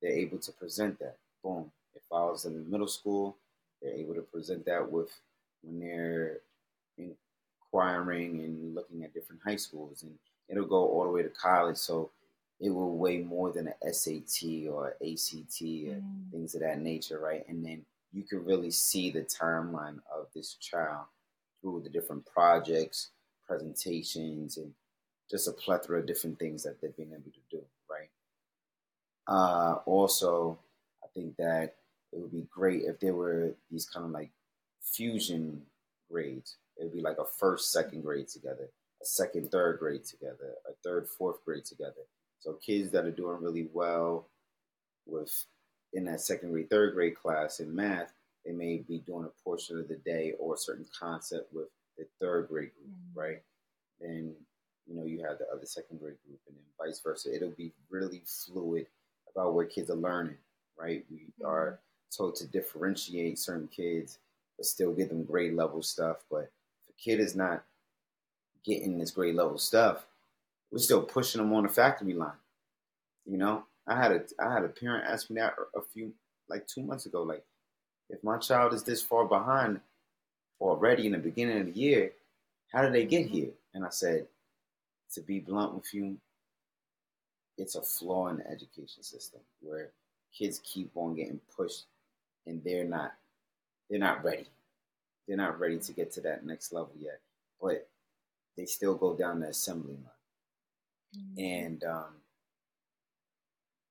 they're 0.00 0.12
able 0.12 0.38
to 0.38 0.52
present 0.52 0.98
that. 1.00 1.16
Boom. 1.42 1.70
If 1.94 2.02
I 2.12 2.24
was 2.24 2.44
in 2.44 2.70
middle 2.70 2.88
school, 2.88 3.36
they're 3.80 3.94
able 3.94 4.14
to 4.14 4.22
present 4.22 4.64
that 4.66 4.90
with 4.90 5.10
when 5.62 5.80
they're 5.80 6.38
inquiring 6.96 8.40
and 8.40 8.74
looking 8.74 9.04
at 9.04 9.14
different 9.14 9.42
high 9.44 9.56
schools 9.56 10.02
and 10.02 10.12
it'll 10.48 10.66
go 10.66 10.88
all 10.88 11.04
the 11.04 11.10
way 11.10 11.22
to 11.22 11.28
college. 11.28 11.76
So 11.76 12.10
it 12.60 12.70
will 12.70 12.96
weigh 12.96 13.18
more 13.18 13.52
than 13.52 13.68
an 13.68 13.92
SAT 13.92 14.68
or 14.70 14.94
ACT 15.00 15.60
and 15.60 16.02
mm. 16.02 16.30
things 16.32 16.54
of 16.54 16.60
that 16.62 16.80
nature, 16.80 17.18
right? 17.20 17.46
And 17.48 17.64
then 17.64 17.82
you 18.12 18.22
can 18.22 18.44
really 18.44 18.70
see 18.70 19.10
the 19.10 19.22
timeline 19.22 20.00
of 20.12 20.26
this 20.34 20.54
child 20.54 21.06
through 21.60 21.82
the 21.82 21.90
different 21.90 22.24
projects, 22.26 23.10
presentations, 23.48 24.58
and 24.58 24.72
just 25.30 25.48
a 25.48 25.52
plethora 25.52 26.00
of 26.00 26.06
different 26.06 26.38
things 26.38 26.62
that 26.62 26.80
they've 26.80 26.96
been 26.96 27.12
able 27.12 27.32
to 27.32 27.56
do, 27.56 27.62
right? 27.90 28.10
Uh, 29.26 29.78
also, 29.86 30.58
I 31.02 31.06
think 31.14 31.36
that 31.36 31.74
it 32.12 32.20
would 32.20 32.32
be 32.32 32.46
great 32.50 32.82
if 32.82 33.00
there 33.00 33.14
were 33.14 33.54
these 33.70 33.86
kind 33.86 34.06
of 34.06 34.12
like 34.12 34.30
fusion 34.82 35.62
grades. 36.10 36.56
It 36.76 36.84
would 36.84 36.94
be 36.94 37.02
like 37.02 37.18
a 37.18 37.24
first, 37.38 37.72
second 37.72 38.02
grade 38.02 38.28
together, 38.28 38.68
a 39.02 39.04
second, 39.04 39.50
third 39.50 39.78
grade 39.78 40.04
together, 40.04 40.54
a 40.68 40.72
third, 40.84 41.08
fourth 41.08 41.44
grade 41.44 41.64
together 41.64 42.02
so 42.40 42.52
kids 42.54 42.90
that 42.92 43.04
are 43.04 43.10
doing 43.10 43.42
really 43.42 43.68
well 43.72 44.28
with 45.06 45.46
in 45.92 46.04
that 46.04 46.20
second 46.20 46.52
grade, 46.52 46.70
third 46.70 46.94
grade 46.94 47.16
class 47.16 47.60
in 47.60 47.74
math, 47.74 48.12
they 48.44 48.52
may 48.52 48.78
be 48.78 48.98
doing 48.98 49.24
a 49.24 49.42
portion 49.42 49.78
of 49.78 49.88
the 49.88 49.96
day 49.96 50.34
or 50.38 50.54
a 50.54 50.58
certain 50.58 50.86
concept 50.98 51.52
with 51.52 51.68
the 51.98 52.06
third 52.20 52.48
grade 52.48 52.70
group, 52.74 52.88
mm-hmm. 52.88 53.18
right? 53.18 53.42
Then 54.00 54.34
you 54.86 54.96
know 54.96 55.04
you 55.04 55.22
have 55.24 55.38
the 55.38 55.46
other 55.52 55.66
second 55.66 56.00
grade 56.00 56.16
group, 56.26 56.40
and 56.46 56.56
then 56.56 56.64
vice 56.86 57.00
versa. 57.00 57.34
It'll 57.34 57.50
be 57.50 57.72
really 57.90 58.22
fluid 58.24 58.86
about 59.30 59.54
where 59.54 59.66
kids 59.66 59.90
are 59.90 59.96
learning, 59.96 60.38
right? 60.78 61.04
We 61.10 61.16
mm-hmm. 61.16 61.46
are 61.46 61.80
told 62.16 62.36
to 62.36 62.46
differentiate 62.46 63.38
certain 63.38 63.68
kids, 63.68 64.18
but 64.56 64.66
still 64.66 64.92
give 64.92 65.10
them 65.10 65.24
grade 65.24 65.54
level 65.54 65.82
stuff. 65.82 66.18
But 66.30 66.50
if 66.82 66.88
a 66.90 66.92
kid 66.98 67.20
is 67.20 67.34
not 67.36 67.64
getting 68.64 68.98
this 68.98 69.10
grade 69.10 69.34
level 69.34 69.58
stuff, 69.58 70.06
we're 70.70 70.78
still 70.78 71.02
pushing 71.02 71.40
them 71.40 71.52
on 71.52 71.64
the 71.64 71.68
factory 71.68 72.14
line. 72.14 72.32
You 73.26 73.38
know, 73.38 73.64
I 73.86 73.96
had 73.96 74.12
a 74.12 74.22
I 74.40 74.52
had 74.52 74.64
a 74.64 74.68
parent 74.68 75.06
ask 75.06 75.28
me 75.30 75.40
that 75.40 75.54
a 75.74 75.80
few 75.92 76.12
like 76.48 76.66
two 76.66 76.82
months 76.82 77.06
ago. 77.06 77.22
Like, 77.22 77.44
if 78.08 78.22
my 78.24 78.38
child 78.38 78.72
is 78.72 78.82
this 78.84 79.02
far 79.02 79.24
behind 79.24 79.80
already 80.60 81.06
in 81.06 81.12
the 81.12 81.18
beginning 81.18 81.60
of 81.60 81.66
the 81.66 81.80
year, 81.80 82.12
how 82.72 82.82
did 82.82 82.92
they 82.92 83.04
get 83.04 83.26
mm-hmm. 83.26 83.34
here? 83.34 83.50
And 83.74 83.84
I 83.84 83.90
said, 83.90 84.26
to 85.14 85.20
be 85.20 85.40
blunt 85.40 85.74
with 85.74 85.92
you, 85.94 86.16
it's 87.56 87.74
a 87.74 87.82
flaw 87.82 88.28
in 88.28 88.38
the 88.38 88.50
education 88.50 89.02
system 89.02 89.40
where 89.60 89.90
kids 90.32 90.60
keep 90.62 90.90
on 90.94 91.14
getting 91.14 91.40
pushed 91.56 91.86
and 92.46 92.62
they're 92.64 92.84
not 92.84 93.14
they're 93.90 93.98
not 93.98 94.22
ready. 94.22 94.46
They're 95.26 95.36
not 95.36 95.58
ready 95.58 95.78
to 95.78 95.92
get 95.92 96.12
to 96.12 96.20
that 96.22 96.44
next 96.44 96.72
level 96.72 96.92
yet. 97.00 97.20
But 97.60 97.88
they 98.56 98.66
still 98.66 98.94
go 98.94 99.14
down 99.14 99.40
the 99.40 99.48
assembly 99.48 99.94
line. 99.94 101.16
Mm-hmm. 101.16 101.40
And 101.40 101.84
um, 101.84 102.14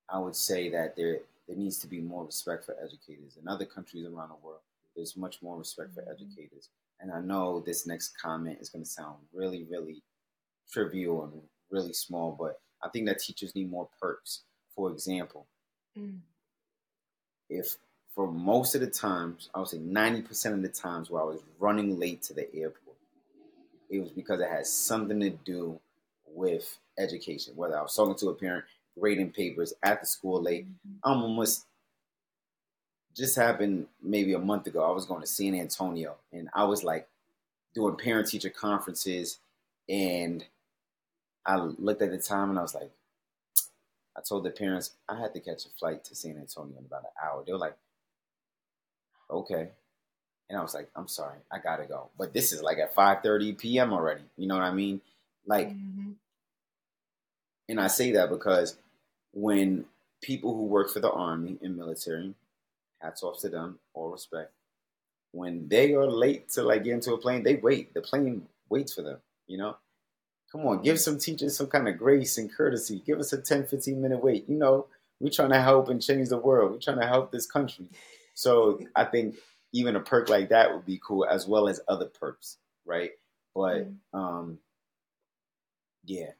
I 0.08 0.18
would 0.18 0.36
say 0.36 0.68
that 0.70 0.96
there 0.96 1.18
there 1.46 1.56
needs 1.56 1.78
to 1.78 1.86
be 1.86 2.00
more 2.00 2.24
respect 2.24 2.64
for 2.64 2.76
educators. 2.82 3.38
In 3.40 3.48
other 3.48 3.64
countries 3.64 4.06
around 4.06 4.28
the 4.28 4.46
world, 4.46 4.60
there's 4.98 5.16
much 5.16 5.40
more 5.40 5.56
respect 5.56 5.90
mm-hmm. 5.90 6.00
for 6.00 6.12
educators. 6.12 6.68
And 7.00 7.12
I 7.12 7.20
know 7.20 7.60
this 7.60 7.86
next 7.86 8.20
comment 8.20 8.58
is 8.60 8.68
going 8.68 8.84
to 8.84 8.90
sound 8.90 9.16
really, 9.32 9.66
really 9.70 10.02
trivial 10.70 11.24
and 11.24 11.40
really 11.70 11.92
small, 11.92 12.36
but 12.38 12.60
I 12.82 12.88
think 12.88 13.06
that 13.06 13.20
teachers 13.20 13.54
need 13.54 13.70
more 13.70 13.88
perks. 14.00 14.42
For 14.74 14.90
example, 14.90 15.46
mm. 15.98 16.18
if 17.48 17.76
for 18.14 18.30
most 18.30 18.74
of 18.74 18.80
the 18.80 18.88
times, 18.88 19.48
I 19.54 19.60
would 19.60 19.68
say 19.68 19.78
90% 19.78 20.54
of 20.54 20.62
the 20.62 20.68
times 20.68 21.08
where 21.08 21.22
I 21.22 21.24
was 21.24 21.40
running 21.58 21.98
late 21.98 22.22
to 22.22 22.34
the 22.34 22.52
airport, 22.54 22.96
it 23.90 24.00
was 24.00 24.10
because 24.10 24.40
it 24.40 24.50
had 24.50 24.66
something 24.66 25.20
to 25.20 25.30
do 25.30 25.80
with 26.26 26.78
education, 26.98 27.54
whether 27.56 27.78
I 27.78 27.82
was 27.82 27.94
talking 27.94 28.16
to 28.16 28.30
a 28.30 28.34
parent, 28.34 28.64
grading 28.98 29.30
papers 29.30 29.72
at 29.82 30.00
the 30.00 30.06
school 30.06 30.42
late. 30.42 30.66
Mm-hmm. 30.66 31.10
Um, 31.10 31.22
almost 31.22 31.66
just 33.16 33.36
happened 33.36 33.86
maybe 34.02 34.32
a 34.32 34.38
month 34.38 34.66
ago. 34.66 34.84
I 34.84 34.92
was 34.92 35.06
going 35.06 35.20
to 35.20 35.26
San 35.26 35.54
Antonio 35.54 36.16
and 36.32 36.48
I 36.54 36.64
was 36.64 36.84
like 36.84 37.08
doing 37.74 37.96
parent 37.96 38.28
teacher 38.28 38.50
conferences 38.50 39.38
and 39.88 40.44
I 41.44 41.56
looked 41.56 42.02
at 42.02 42.10
the 42.10 42.18
time 42.18 42.50
and 42.50 42.58
I 42.58 42.62
was 42.62 42.74
like, 42.74 42.90
I 44.16 44.20
told 44.20 44.44
the 44.44 44.50
parents 44.50 44.92
I 45.08 45.18
had 45.18 45.32
to 45.34 45.40
catch 45.40 45.64
a 45.64 45.70
flight 45.78 46.04
to 46.04 46.14
San 46.14 46.36
Antonio 46.36 46.76
in 46.78 46.84
about 46.84 47.04
an 47.04 47.10
hour. 47.22 47.42
They 47.44 47.52
were 47.52 47.58
like, 47.58 47.76
okay. 49.30 49.68
And 50.50 50.58
I 50.58 50.62
was 50.62 50.74
like, 50.74 50.90
I'm 50.96 51.08
sorry, 51.08 51.38
I 51.52 51.58
gotta 51.58 51.84
go. 51.84 52.08
But 52.18 52.32
this 52.32 52.52
is 52.52 52.62
like 52.62 52.78
at 52.78 52.94
5:30 52.94 53.58
p.m. 53.58 53.92
already. 53.92 54.22
You 54.36 54.46
know 54.46 54.54
what 54.54 54.64
I 54.64 54.72
mean? 54.72 55.00
Like 55.46 55.68
mm-hmm. 55.68 56.12
And 57.68 57.80
I 57.80 57.88
say 57.88 58.12
that 58.12 58.30
because 58.30 58.76
when 59.32 59.84
people 60.22 60.54
who 60.54 60.64
work 60.64 60.90
for 60.90 61.00
the 61.00 61.10
army 61.10 61.58
and 61.62 61.76
military, 61.76 62.34
hats 63.00 63.22
off 63.22 63.40
to 63.40 63.48
them, 63.48 63.78
all 63.94 64.10
respect, 64.10 64.52
when 65.32 65.68
they 65.68 65.94
are 65.94 66.06
late 66.06 66.48
to 66.50 66.62
like 66.62 66.84
get 66.84 66.94
into 66.94 67.12
a 67.12 67.18
plane, 67.18 67.42
they 67.42 67.56
wait. 67.56 67.94
The 67.94 68.00
plane 68.00 68.46
waits 68.68 68.94
for 68.94 69.02
them, 69.02 69.18
you 69.46 69.58
know? 69.58 69.76
Come 70.50 70.66
on, 70.66 70.82
give 70.82 70.98
some 70.98 71.18
teachers 71.18 71.56
some 71.56 71.66
kind 71.66 71.88
of 71.88 71.98
grace 71.98 72.38
and 72.38 72.52
courtesy. 72.52 73.02
Give 73.04 73.18
us 73.18 73.34
a 73.34 73.40
10, 73.40 73.66
15 73.66 74.00
minute 74.00 74.22
wait. 74.22 74.48
You 74.48 74.56
know, 74.56 74.86
we're 75.20 75.30
trying 75.30 75.50
to 75.50 75.60
help 75.60 75.88
and 75.88 76.02
change 76.02 76.30
the 76.30 76.38
world. 76.38 76.72
We're 76.72 76.78
trying 76.78 77.00
to 77.00 77.06
help 77.06 77.30
this 77.30 77.46
country. 77.46 77.86
So 78.32 78.80
I 78.96 79.04
think 79.04 79.36
even 79.72 79.96
a 79.96 80.00
perk 80.00 80.28
like 80.28 80.48
that 80.48 80.72
would 80.72 80.86
be 80.86 81.00
cool, 81.04 81.26
as 81.26 81.46
well 81.46 81.68
as 81.68 81.80
other 81.86 82.06
perks, 82.06 82.56
right? 82.86 83.10
But 83.54 83.88
mm-hmm. 83.88 84.18
um, 84.18 84.58
yeah, 86.04 86.30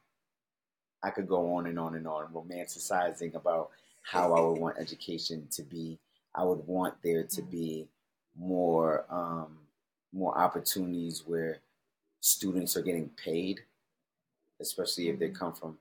I 1.03 1.11
could 1.11 1.27
go 1.27 1.55
on 1.55 1.67
and 1.67 1.77
on 1.77 1.95
and 1.95 2.07
on 2.07 2.33
romanticizing 2.33 3.35
about 3.35 3.69
how 4.01 4.33
I 4.33 4.41
would 4.41 4.59
want 4.59 4.77
education 4.79 5.47
to 5.51 5.61
be. 5.61 5.99
I 6.39 6.43
would 6.43 6.65
want 6.67 7.01
there 7.03 7.25
to 7.25 7.41
Mhm. 7.41 7.51
be 7.51 7.89
more 8.35 9.05
um, 9.13 9.67
more 10.13 10.37
opportunities 10.37 11.25
where 11.27 11.61
students 12.21 12.77
are 12.77 12.83
getting 12.83 13.09
paid, 13.11 13.61
especially 14.59 15.09
if 15.09 15.19
they 15.19 15.29
Mhm. 15.29 15.39
come 15.39 15.53
from 15.53 15.79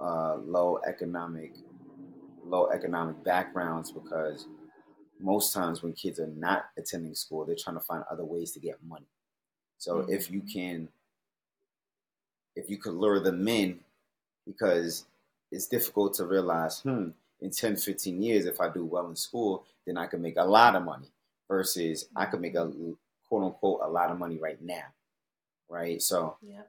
uh, 0.00 0.36
low 0.36 0.78
economic 0.86 1.54
low 2.44 2.70
economic 2.70 3.22
backgrounds 3.24 3.92
because 3.92 4.48
most 5.20 5.54
times 5.54 5.82
when 5.82 5.92
kids 5.94 6.20
are 6.20 6.28
not 6.28 6.70
attending 6.78 7.14
school, 7.14 7.44
they're 7.44 7.56
trying 7.56 7.76
to 7.76 7.82
find 7.82 8.04
other 8.10 8.24
ways 8.24 8.52
to 8.52 8.60
get 8.60 8.82
money. 8.84 9.06
So 9.78 10.00
if 10.08 10.30
you 10.30 10.42
can, 10.42 10.90
if 12.56 12.70
you 12.70 12.78
could 12.78 12.94
lure 12.94 13.20
them 13.20 13.46
in, 13.48 13.84
because 14.46 15.06
it's 15.50 15.68
difficult 15.68 16.14
to 16.14 16.26
realize, 16.26 16.80
hmm, 16.82 17.10
in 17.44 17.50
10, 17.50 17.76
15 17.76 18.22
years, 18.22 18.46
if 18.46 18.58
I 18.58 18.70
do 18.70 18.86
well 18.86 19.06
in 19.08 19.14
school, 19.16 19.66
then 19.86 19.98
I 19.98 20.06
can 20.06 20.22
make 20.22 20.36
a 20.38 20.44
lot 20.44 20.74
of 20.74 20.82
money 20.82 21.12
versus 21.46 22.08
I 22.16 22.24
could 22.24 22.40
make 22.40 22.54
a 22.54 22.72
quote 23.28 23.44
unquote 23.44 23.80
a 23.82 23.88
lot 23.88 24.10
of 24.10 24.18
money 24.18 24.38
right 24.38 24.60
now. 24.62 24.86
Right. 25.68 26.00
So 26.00 26.38
Yeah. 26.40 26.62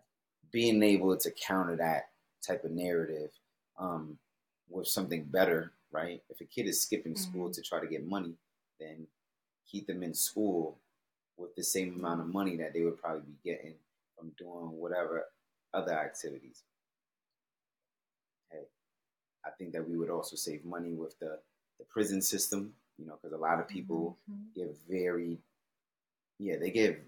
being 0.51 0.83
able 0.83 1.15
to 1.15 1.31
counter 1.31 1.77
that 1.77 2.11
type 2.41 2.65
of 2.65 2.71
narrative 2.71 3.31
um, 3.77 4.19
with 4.69 4.87
something 4.87 5.23
better, 5.23 5.71
right? 5.91 6.21
If 6.29 6.41
a 6.41 6.45
kid 6.45 6.67
is 6.67 6.81
skipping 6.81 7.15
school 7.15 7.49
Mhm. 7.49 7.53
to 7.53 7.61
try 7.61 7.79
to 7.79 7.87
get 7.87 8.05
money, 8.05 8.37
then 8.77 9.07
keep 9.65 9.87
them 9.87 10.03
in 10.03 10.13
school 10.13 10.77
with 11.37 11.55
the 11.55 11.63
same 11.63 11.95
amount 11.95 12.19
of 12.21 12.27
money 12.27 12.57
that 12.57 12.73
they 12.73 12.83
would 12.83 12.97
probably 12.97 13.21
be 13.21 13.37
getting 13.43 13.79
from 14.17 14.31
doing 14.31 14.71
whatever 14.71 15.29
other 15.73 15.93
activities. 15.93 16.63
I 19.45 19.51
think 19.51 19.73
that 19.73 19.87
we 19.87 19.97
would 19.97 20.09
also 20.09 20.35
save 20.35 20.65
money 20.65 20.93
with 20.93 21.17
the, 21.19 21.39
the 21.77 21.85
prison 21.85 22.21
system, 22.21 22.73
you 22.97 23.05
know, 23.05 23.17
because 23.21 23.33
a 23.33 23.41
lot 23.41 23.59
of 23.59 23.67
people 23.67 24.17
Mhm. 24.29 24.53
get 24.55 24.77
very, 24.89 25.37
yeah, 26.39 26.57
they 26.57 26.71
get 26.71 26.99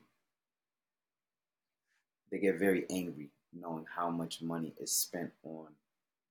they 2.29 2.39
get 2.39 2.55
very 2.59 2.85
angry 2.89 3.29
knowing 3.53 3.85
how 3.85 4.09
much 4.09 4.41
money 4.41 4.73
is 4.79 4.91
spent 4.91 5.31
on 5.43 5.67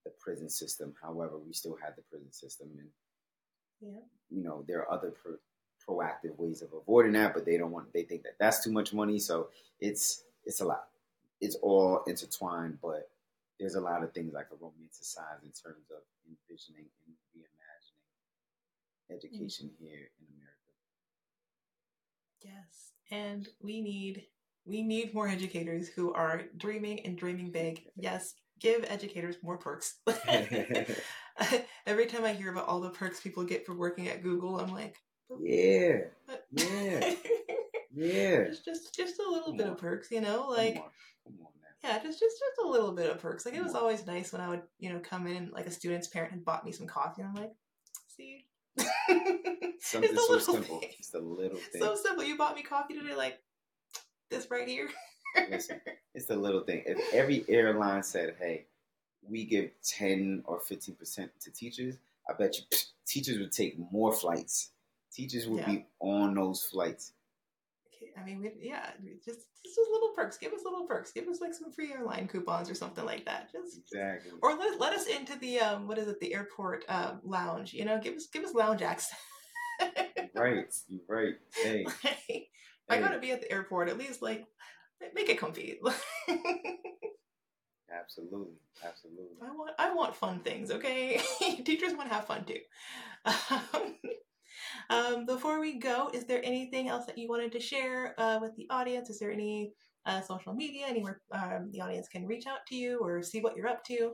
the 0.05 0.11
prison 0.11 0.49
system. 0.49 0.95
However, 1.01 1.39
we 1.39 1.53
still 1.53 1.77
have 1.77 1.97
the 1.97 2.03
prison 2.03 2.31
system, 2.33 2.69
and 2.79 2.93
Yeah. 3.81 4.01
you 4.31 4.43
know 4.43 4.63
there 4.63 4.81
are 4.81 4.91
other 4.93 5.11
pro- 5.11 5.39
proactive 5.87 6.37
ways 6.37 6.63
of 6.63 6.73
avoiding 6.73 7.13
that, 7.13 7.33
but 7.35 7.45
they 7.45 7.57
don't 7.57 7.73
want. 7.73 7.93
They 7.93 8.05
think 8.05 8.23
that 8.25 8.39
that's 8.39 8.63
too 8.63 8.73
much 8.73 8.93
money, 8.93 9.19
so 9.19 9.51
it's 9.81 10.25
it's 10.45 10.61
a 10.61 10.65
lot. 10.65 10.89
It's 11.41 11.57
all 11.57 12.05
intertwined, 12.05 12.81
but 12.81 13.11
there's 13.59 13.75
a 13.75 13.81
lot 13.81 14.03
of 14.03 14.13
things 14.13 14.35
I 14.35 14.43
could 14.43 14.61
romanticize 14.61 15.43
in 15.43 15.53
terms 15.53 15.91
of 15.91 16.03
envisioning 16.29 16.87
and 17.07 17.15
reimagining 17.35 19.17
education 19.17 19.67
mm-hmm. 19.69 19.85
here 19.85 20.09
in 20.21 20.27
America. 20.37 20.73
Yes. 22.43 22.93
And 23.11 23.49
we 23.63 23.81
need 23.81 24.27
we 24.67 24.83
need 24.83 25.15
more 25.15 25.29
educators 25.29 25.89
who 25.89 26.13
are 26.13 26.43
dreaming 26.57 27.01
and 27.07 27.17
dreaming 27.17 27.51
big. 27.51 27.83
Yes, 27.97 28.35
give 28.61 28.85
educators 28.89 29.37
more 29.43 29.59
perks. 29.59 29.99
Every 31.87 32.07
time 32.07 32.25
I 32.25 32.33
hear 32.33 32.51
about 32.51 32.67
all 32.67 32.81
the 32.81 32.91
perks 32.91 33.21
people 33.21 33.45
get 33.45 33.65
for 33.65 33.75
working 33.75 34.09
at 34.09 34.23
Google, 34.23 34.59
I'm 34.59 34.73
like, 34.73 34.97
yeah, 35.41 35.99
yeah, 36.53 37.15
yeah. 37.95 38.45
just 38.65 38.95
just 38.95 39.19
a 39.19 39.31
little 39.31 39.49
Come 39.49 39.57
bit 39.57 39.67
on. 39.67 39.73
of 39.73 39.79
perks, 39.79 40.11
you 40.11 40.21
know, 40.21 40.43
Come 40.43 40.57
like 40.57 40.77
on, 40.77 40.83
come 41.25 41.39
on. 41.41 41.56
Yeah, 41.87 41.99
just 42.03 42.19
just 42.21 42.37
just 42.39 42.65
a 42.65 42.69
little 42.69 42.93
bit 42.93 43.11
of 43.11 43.21
perks. 43.21 43.45
Like 43.47 43.55
it 43.55 43.63
was 43.63 43.75
always 43.75 44.07
nice 44.07 44.33
when 44.33 44.41
I 44.41 44.49
would, 44.49 44.63
you 44.79 44.91
know, 44.93 44.99
come 45.01 45.27
in 45.27 45.37
and 45.37 45.53
like 45.53 45.67
a 45.67 45.71
student's 45.71 46.09
parent 46.09 46.33
had 46.33 46.45
bought 46.45 46.65
me 46.65 46.73
some 46.73 46.87
coffee 46.87 47.23
and 47.23 47.31
I'm 47.31 47.37
like, 47.37 47.53
see. 48.17 48.47
Something 48.79 48.91
It's 49.81 49.93
a 49.93 50.17
so 50.17 50.33
little 50.33 50.41
simple. 50.41 50.81
thing. 50.81 50.91
It's 50.99 51.11
the 51.11 51.21
little 51.21 51.59
thing. 51.59 51.81
So 51.83 51.95
simple. 51.95 52.25
You 52.25 52.37
bought 52.37 52.55
me 52.57 52.63
coffee 52.63 52.95
today, 52.95 53.15
like 53.15 53.39
this 54.31 54.51
right 54.51 54.67
here. 54.69 54.89
Listen, 55.51 55.81
it's 56.15 56.27
the 56.27 56.37
little 56.37 56.63
thing. 56.63 56.83
If 56.87 56.99
every 57.15 57.45
airline 57.49 58.03
said, 58.03 58.37
"Hey, 58.39 58.67
we 59.23 59.45
give 59.45 59.71
ten 59.83 60.43
or 60.47 60.61
fifteen 60.61 60.95
percent 60.97 61.31
to 61.43 61.51
teachers," 61.51 61.97
I 62.29 62.33
bet 62.35 62.57
you 62.59 62.65
teachers 63.07 63.39
would 63.39 63.53
take 63.53 63.77
more 63.93 64.13
flights. 64.13 64.71
Teachers 65.13 65.47
would 65.47 65.61
Yeah. 65.61 65.67
be 65.71 65.87
on 66.01 66.35
those 66.35 66.63
flights. 66.65 67.13
I 68.19 68.25
mean, 68.25 68.41
we, 68.41 68.53
yeah, 68.61 68.91
just 69.25 69.41
just 69.65 69.91
little 69.93 70.13
perks. 70.17 70.39
Give 70.39 70.53
us 70.53 70.61
little 70.65 70.87
perks. 70.87 71.13
Give 71.13 71.27
us 71.29 71.41
like 71.41 71.55
some 71.55 71.73
free 71.73 71.93
airline 71.93 72.29
coupons 72.29 72.71
or 72.71 72.75
something 72.75 73.05
like 73.05 73.25
that. 73.27 73.51
Just 73.53 73.79
Exactly. 73.79 74.33
or 74.43 74.55
let, 74.57 74.81
let 74.81 74.93
us 74.93 75.07
into 75.07 75.39
the 75.39 75.61
um 75.61 75.87
what 75.87 75.99
is 75.99 76.09
it 76.09 76.21
the 76.21 76.35
airport 76.35 76.85
um 76.89 77.21
lounge. 77.25 77.73
You 77.75 77.85
know, 77.85 78.01
give 78.03 78.15
us 78.15 78.27
give 78.33 78.45
us 78.45 78.55
lounge 78.55 78.83
access. 78.83 79.19
Right. 80.35 80.73
Right. 81.09 81.35
Hey, 81.55 81.85
Like, 82.89 82.99
I 82.99 83.01
gotta 83.01 83.19
be 83.19 83.33
at 83.33 83.41
the 83.41 83.51
airport 83.51 83.89
at 83.89 83.99
least. 83.99 84.23
Like, 84.23 84.47
make 85.15 85.29
it 85.29 85.39
comfy. 85.39 85.81
Absolutely. 87.91 88.55
Absolutely. 88.85 89.37
I 89.43 89.51
want 89.51 89.71
I 89.79 89.95
want 89.95 90.15
fun 90.15 90.41
things, 90.41 90.71
okay? 90.71 91.21
Teachers 91.65 91.95
want 91.95 92.09
to 92.09 92.15
have 92.15 92.27
fun 92.27 92.45
too. 92.45 92.61
Um, 93.25 93.95
um, 94.91 95.27
before 95.27 95.61
we 95.61 95.79
go, 95.79 96.11
is 96.13 96.25
there 96.25 96.41
anything 96.45 96.89
else 96.89 97.07
that 97.07 97.19
you 97.19 97.29
wanted 97.29 97.53
to 97.53 97.61
share 97.61 98.15
uh, 98.19 98.39
with 98.41 98.55
the 98.57 98.67
audience? 98.71 99.11
Is 99.11 99.19
there 99.19 99.33
any 99.33 99.73
uh, 100.05 100.21
social 100.21 100.55
media, 100.55 100.87
anywhere 100.89 101.21
um, 101.33 101.71
the 101.73 101.81
audience 101.81 102.09
can 102.09 102.27
reach 102.27 102.47
out 102.47 102.67
to 102.69 102.77
you 102.77 102.99
or 102.99 103.23
see 103.23 103.41
what 103.41 103.57
you're 103.57 103.69
up 103.69 103.85
to? 103.85 104.13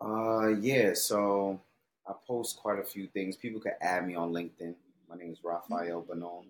Uh, 0.00 0.48
yeah. 0.60 0.92
So 0.94 1.60
I 2.06 2.12
post 2.26 2.56
quite 2.56 2.78
a 2.78 2.84
few 2.84 3.06
things. 3.08 3.36
People 3.36 3.60
can 3.60 3.74
add 3.80 4.06
me 4.06 4.14
on 4.14 4.32
LinkedIn. 4.32 4.74
My 5.08 5.16
name 5.16 5.32
is 5.32 5.38
Raphael 5.42 6.02
Bonhomme. 6.02 6.46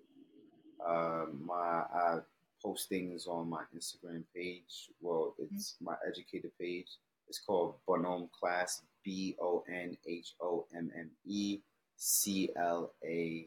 Uh, 0.84 1.26
my 1.44 1.54
I 1.54 2.18
post 2.62 2.88
things 2.88 3.26
on 3.26 3.48
my 3.48 3.62
Instagram 3.76 4.24
page. 4.34 4.90
Well, 5.00 5.34
it's 5.38 5.76
my 5.80 5.94
educator 6.06 6.50
page. 6.60 6.88
It's 7.28 7.38
called 7.38 7.74
Bonhomme 7.86 8.28
Class. 8.38 8.82
B 9.04 9.36
O 9.40 9.64
N 9.68 9.96
H 10.06 10.34
O 10.40 10.66
M 10.74 10.90
M 10.96 11.10
E 11.26 11.60
C 12.04 12.50
L 12.56 12.92
A 13.04 13.46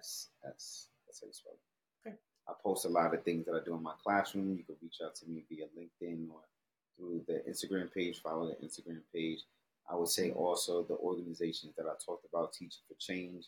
S 0.00 0.28
S. 0.44 0.88
That's 1.06 1.20
how 1.20 1.26
you 1.28 1.32
spell 1.32 1.52
it. 1.52 2.08
Okay. 2.08 2.16
I 2.48 2.52
post 2.60 2.86
a 2.86 2.88
lot 2.88 3.14
of 3.14 3.22
things 3.22 3.46
that 3.46 3.54
I 3.54 3.64
do 3.64 3.74
in 3.76 3.82
my 3.84 3.94
classroom. 4.02 4.56
You 4.56 4.64
can 4.64 4.74
reach 4.82 4.96
out 5.04 5.14
to 5.16 5.26
me 5.28 5.44
via 5.48 5.66
LinkedIn 5.78 6.28
or 6.28 6.40
through 6.96 7.22
the 7.28 7.44
Instagram 7.48 7.92
page. 7.94 8.20
Follow 8.20 8.48
the 8.48 8.66
Instagram 8.66 9.00
page. 9.12 9.44
I 9.88 9.94
would 9.94 10.08
say 10.08 10.32
also 10.32 10.82
the 10.82 10.96
organizations 10.96 11.72
that 11.76 11.86
I 11.86 11.92
talked 12.04 12.24
about, 12.24 12.52
Teaching 12.52 12.82
for 12.88 12.94
Change, 12.94 13.46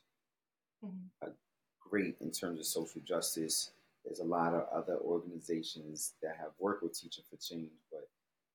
Mhm. 0.84 1.34
great 1.80 2.16
in 2.20 2.30
terms 2.30 2.61
of 2.61 2.66
social 2.66 3.01
justice. 3.01 3.72
There's 4.05 4.20
a 4.20 4.24
lot 4.24 4.55
of 4.55 4.68
other 4.68 4.99
organizations 4.99 6.14
that 6.22 6.36
have 6.36 6.53
worked 6.61 6.84
with 6.84 6.92
Teaching 6.92 7.24
for 7.28 7.36
Change, 7.38 7.72
but 7.90 8.09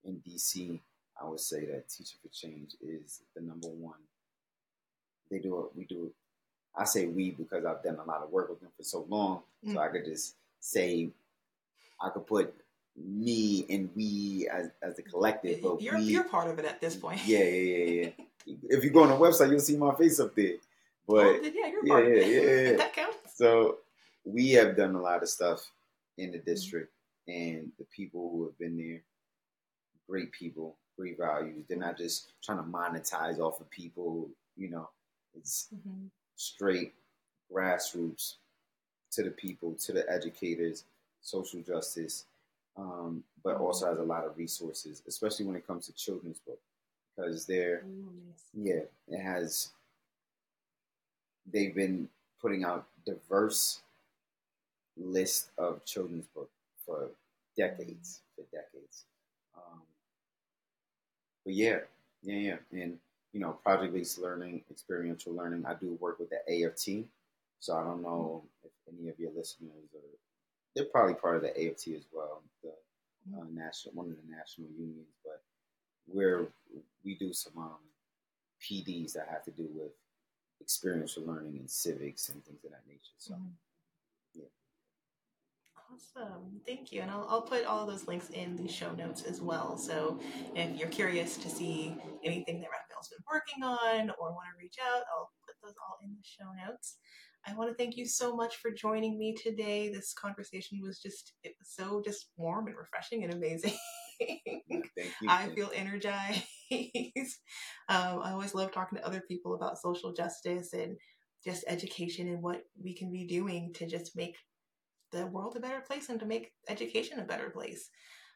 in 0.06 0.22
DC, 0.22 0.80
I 1.20 1.28
would 1.28 1.42
say 1.42 1.66
that 1.66 1.90
Teaching 1.90 2.20
for 2.22 2.30
Change 2.30 2.78
is 2.80 3.24
the 3.34 3.42
number 3.42 3.68
one. 3.68 4.08
They 5.32 5.40
do 5.40 5.62
it. 5.62 5.76
We 5.76 5.86
do 5.86 6.06
it. 6.06 6.12
I 6.76 6.86
say 6.86 7.08
we 7.08 7.32
because 7.32 7.66
I've 7.66 7.82
done 7.84 7.98
a 7.98 8.08
lot 8.08 8.22
of 8.22 8.30
work 8.30 8.50
with 8.50 8.60
them 8.60 8.70
for 8.78 8.84
so 8.84 9.06
long, 9.10 9.42
so 9.66 9.74
mm. 9.74 9.78
I 9.78 9.88
could 9.88 10.06
just 10.06 10.36
say 10.60 11.10
I 12.00 12.10
could 12.10 12.28
put 12.28 12.54
me 12.96 13.66
and 13.70 13.90
we 13.96 14.48
as 14.52 14.70
as 14.82 14.96
the 14.96 15.02
collective, 15.02 15.62
but 15.62 15.82
You're 15.82 15.98
we, 15.98 16.04
you're 16.04 16.24
part 16.24 16.50
of 16.50 16.60
it 16.60 16.66
at 16.66 16.82
this 16.82 16.96
point. 16.96 17.22
yeah, 17.26 17.44
yeah, 17.44 17.78
yeah, 17.78 18.10
yeah. 18.46 18.56
if 18.70 18.84
you 18.84 18.90
go 18.90 19.04
on 19.04 19.10
the 19.10 19.16
website, 19.16 19.50
you'll 19.50 19.60
see 19.60 19.78
my 19.78 19.96
face 19.96 20.20
up 20.20 20.36
there. 20.36 20.56
But 21.08 21.26
oh, 21.26 21.40
then, 21.42 21.54
yeah, 21.56 21.68
you're 21.68 21.86
yeah, 21.86 21.94
part 21.94 22.06
of 22.06 22.12
it. 22.12 22.28
yeah, 22.28 22.72
yeah. 22.72 22.78
that 22.78 22.94
counts. 22.94 23.18
so 23.36 23.78
we 24.26 24.52
have 24.52 24.78
done 24.78 24.96
a 24.96 25.02
lot 25.02 25.24
of 25.24 25.30
stuff 25.30 25.70
in 26.18 26.32
the 26.32 26.38
district, 26.38 26.92
and 27.28 27.72
the 27.80 27.86
people 27.96 28.30
who 28.32 28.44
have 28.46 28.58
been 28.60 28.78
there, 28.78 29.02
great 30.10 30.32
people, 30.32 30.78
great 30.98 31.18
values. 31.18 31.66
They're 31.68 31.78
not 31.78 31.98
just 31.98 32.34
trying 32.44 32.60
to 32.60 32.64
monetize 32.64 33.40
off 33.40 33.60
of 33.60 33.70
people. 33.70 34.30
You 34.58 34.70
know, 34.70 34.90
it's 35.36 35.70
Mhm. 35.74 36.10
straight 36.36 36.94
grassroots 37.52 38.38
to 39.12 39.24
the 39.24 39.32
people, 39.32 39.76
to 39.76 39.92
the 39.94 40.10
educators, 40.10 40.86
social 41.22 41.62
justice, 41.62 42.26
um, 42.78 43.24
but 43.44 43.58
also 43.58 43.88
has 43.88 44.00
a 44.00 44.04
lot 44.04 44.26
of 44.26 44.38
resources, 44.38 45.04
especially 45.08 45.46
when 45.46 45.56
it 45.56 45.68
comes 45.68 45.86
to 45.88 45.94
children's 45.94 46.40
book, 46.40 46.60
because 47.16 47.46
they're 47.46 47.84
nice. 47.84 48.50
yeah, 48.54 48.84
it 49.08 49.20
has. 49.22 49.72
They've 51.46 51.74
been 51.76 52.10
putting 52.40 52.64
out 52.64 52.88
diverse 53.06 53.82
list 54.98 55.52
of 55.58 55.84
children's 55.86 56.28
book 56.28 56.50
for 56.86 57.10
decades, 57.58 58.22
for 58.36 58.44
decades. 58.52 59.06
Um, 59.56 59.82
but 61.44 61.54
yeah, 61.54 61.80
yeah, 62.22 62.36
yeah, 62.36 62.58
and 62.72 63.00
you 63.34 63.40
know, 63.40 63.52
project-based 63.64 64.20
learning, 64.20 64.64
experiential 64.70 65.34
learning. 65.34 65.66
I 65.66 65.74
do 65.74 65.98
work 66.00 66.20
with 66.20 66.30
the 66.30 66.66
AFT, 66.66 67.06
so 67.60 67.76
I 67.76 67.84
don't 67.84 68.02
know 68.02 68.44
if 68.64 68.72
any 68.88 69.10
of 69.10 69.20
your 69.20 69.32
listeners 69.36 69.72
are. 69.94 70.00
They're 70.76 70.86
probably 70.86 71.16
part 71.16 71.36
of 71.36 71.42
the 71.42 71.50
AFT 71.50 71.90
as 71.90 72.06
well, 72.14 72.42
the 72.64 72.70
uh, 73.38 73.44
national, 73.54 73.96
one 73.96 74.10
of 74.10 74.16
the 74.16 74.36
national 74.36 74.70
unions, 74.78 75.10
but 75.24 75.42
we're 76.08 76.48
we 77.04 77.16
do 77.16 77.34
some 77.34 77.58
um, 77.58 77.78
PDs 78.62 79.14
that 79.14 79.28
have 79.30 79.44
to 79.46 79.52
do 79.52 79.68
with 79.74 79.92
experiential 80.62 81.24
learning 81.26 81.58
and 81.58 81.70
civics 81.70 82.30
and 82.30 82.44
things 82.46 82.64
of 82.64 82.72
that 82.72 82.84
nature. 82.88 83.18
So. 83.18 83.34
Mm-hmm. 83.34 83.48
Awesome. 85.94 86.62
Thank 86.66 86.92
you. 86.92 87.02
And 87.02 87.12
I'll, 87.12 87.26
I'll 87.30 87.42
put 87.42 87.66
all 87.66 87.86
those 87.86 88.08
links 88.08 88.30
in 88.30 88.56
the 88.56 88.68
show 88.68 88.94
notes 88.94 89.24
as 89.24 89.42
well. 89.42 89.78
So 89.78 90.20
if 90.56 90.78
you're 90.78 90.90
curious 90.90 91.38
to 91.38 91.50
see 91.50 91.96
anything 92.24 92.62
that 92.62 92.70
Raphael's 92.70 93.10
been 93.10 93.24
working 93.30 93.64
on 93.64 94.10
or 94.20 94.32
want 94.32 94.48
to 94.52 94.60
reach 94.60 94.78
out, 94.82 95.04
I'll 95.14 95.32
put 95.46 95.56
those 95.64 95.76
all 95.88 95.98
in 96.04 96.12
the 96.12 96.24
show 96.24 96.50
notes. 96.66 96.98
I 97.46 97.56
want 97.56 97.72
to 97.72 97.76
thank 97.76 97.98
you 97.98 98.06
so 98.06 98.36
much 98.36 98.58
for 98.58 98.72
joining 98.72 99.18
me 99.18 99.36
today. 99.36 99.92
This 99.92 100.14
conversation 100.14 100.80
was 100.82 101.00
just, 101.00 101.34
it 101.44 101.56
was 101.60 101.74
so 101.76 102.02
just 102.06 102.28
warm 102.38 102.68
and 102.68 102.78
refreshing 102.78 103.24
and 103.24 103.34
amazing. 103.34 103.74
Thank 104.20 104.86
you. 104.96 105.04
I 105.28 105.50
feel 105.50 105.72
energized. 105.76 106.44
um, 107.90 108.22
I 108.24 108.32
always 108.32 108.54
love 108.54 108.72
talking 108.72 109.00
to 109.00 109.06
other 109.06 109.24
people 109.28 109.56
about 109.56 109.80
social 109.80 110.14
justice 110.14 110.74
and 110.74 110.96
just 111.44 111.66
education 111.68 112.28
and 112.28 112.44
what 112.44 112.62
we 112.82 112.94
can 112.94 113.12
be 113.12 113.26
doing 113.26 113.74
to 113.74 113.88
just 113.88 114.16
make 114.16 114.36
the 115.12 115.26
world 115.28 115.56
a 115.56 115.60
better 115.60 115.82
place 115.82 116.10
and 116.10 116.20
to 116.20 116.26
make 116.26 116.52
education 116.68 117.20
a 117.20 117.24
better 117.24 117.50
place. 117.50 117.90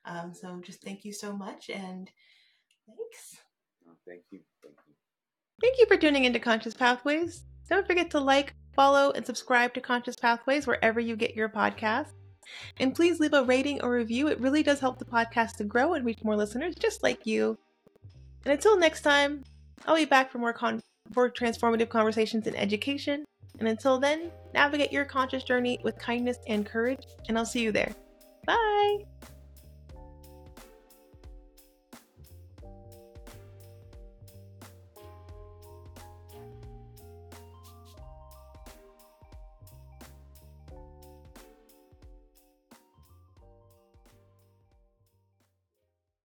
Um, 0.06 0.34
so 0.34 0.62
just 0.64 0.84
thank 0.84 1.04
you 1.04 1.14
so 1.14 1.36
much 1.36 1.70
and 1.70 2.10
thanks. 2.88 3.38
Oh, 3.88 3.94
thank 4.08 4.22
you. 4.32 4.40
Thank 4.62 4.76
you. 4.88 4.94
Thank 5.62 5.80
you 5.80 5.86
for 5.88 5.98
tuning 5.98 6.26
into 6.26 6.40
Conscious 6.40 6.74
Pathways. 6.74 7.46
Don't 7.70 7.88
forget 7.88 8.12
to 8.12 8.20
like, 8.20 8.54
follow, 8.76 9.12
and 9.12 9.26
subscribe 9.26 9.74
to 9.74 9.82
Conscious 9.82 10.16
Pathways 10.16 10.68
wherever 10.68 11.00
you 11.00 11.16
get 11.16 11.36
your 11.36 11.50
podcasts. 11.50 12.14
And 12.78 12.94
please 12.94 13.20
leave 13.20 13.34
a 13.34 13.44
rating 13.44 13.82
or 13.82 13.92
review. 13.92 14.28
It 14.28 14.40
really 14.40 14.62
does 14.62 14.80
help 14.80 15.00
the 15.00 15.06
podcast 15.06 15.56
to 15.58 15.64
grow 15.64 15.94
and 15.94 16.06
reach 16.06 16.24
more 16.24 16.36
listeners 16.36 16.76
just 16.76 17.02
like 17.02 17.26
you. 17.26 17.58
And 18.44 18.54
until 18.54 18.78
next 18.78 19.02
time, 19.02 19.44
I'll 19.88 19.96
be 19.96 20.06
back 20.06 20.32
for 20.32 20.38
more 20.38 20.54
con- 20.54 20.84
for 21.12 21.30
transformative 21.30 21.90
conversations 21.90 22.46
in 22.48 22.56
education. 22.56 23.26
And 23.60 23.68
until 23.68 24.00
then, 24.00 24.32
navigate 24.54 24.92
your 24.92 25.06
conscious 25.06 25.44
journey 25.44 25.80
with 25.84 25.98
kindness 25.98 26.38
and 26.48 26.66
courage, 26.66 27.06
and 27.28 27.38
I'll 27.38 27.46
see 27.46 27.62
you 27.62 27.72
there. 27.72 27.94
Bye! 28.46 29.06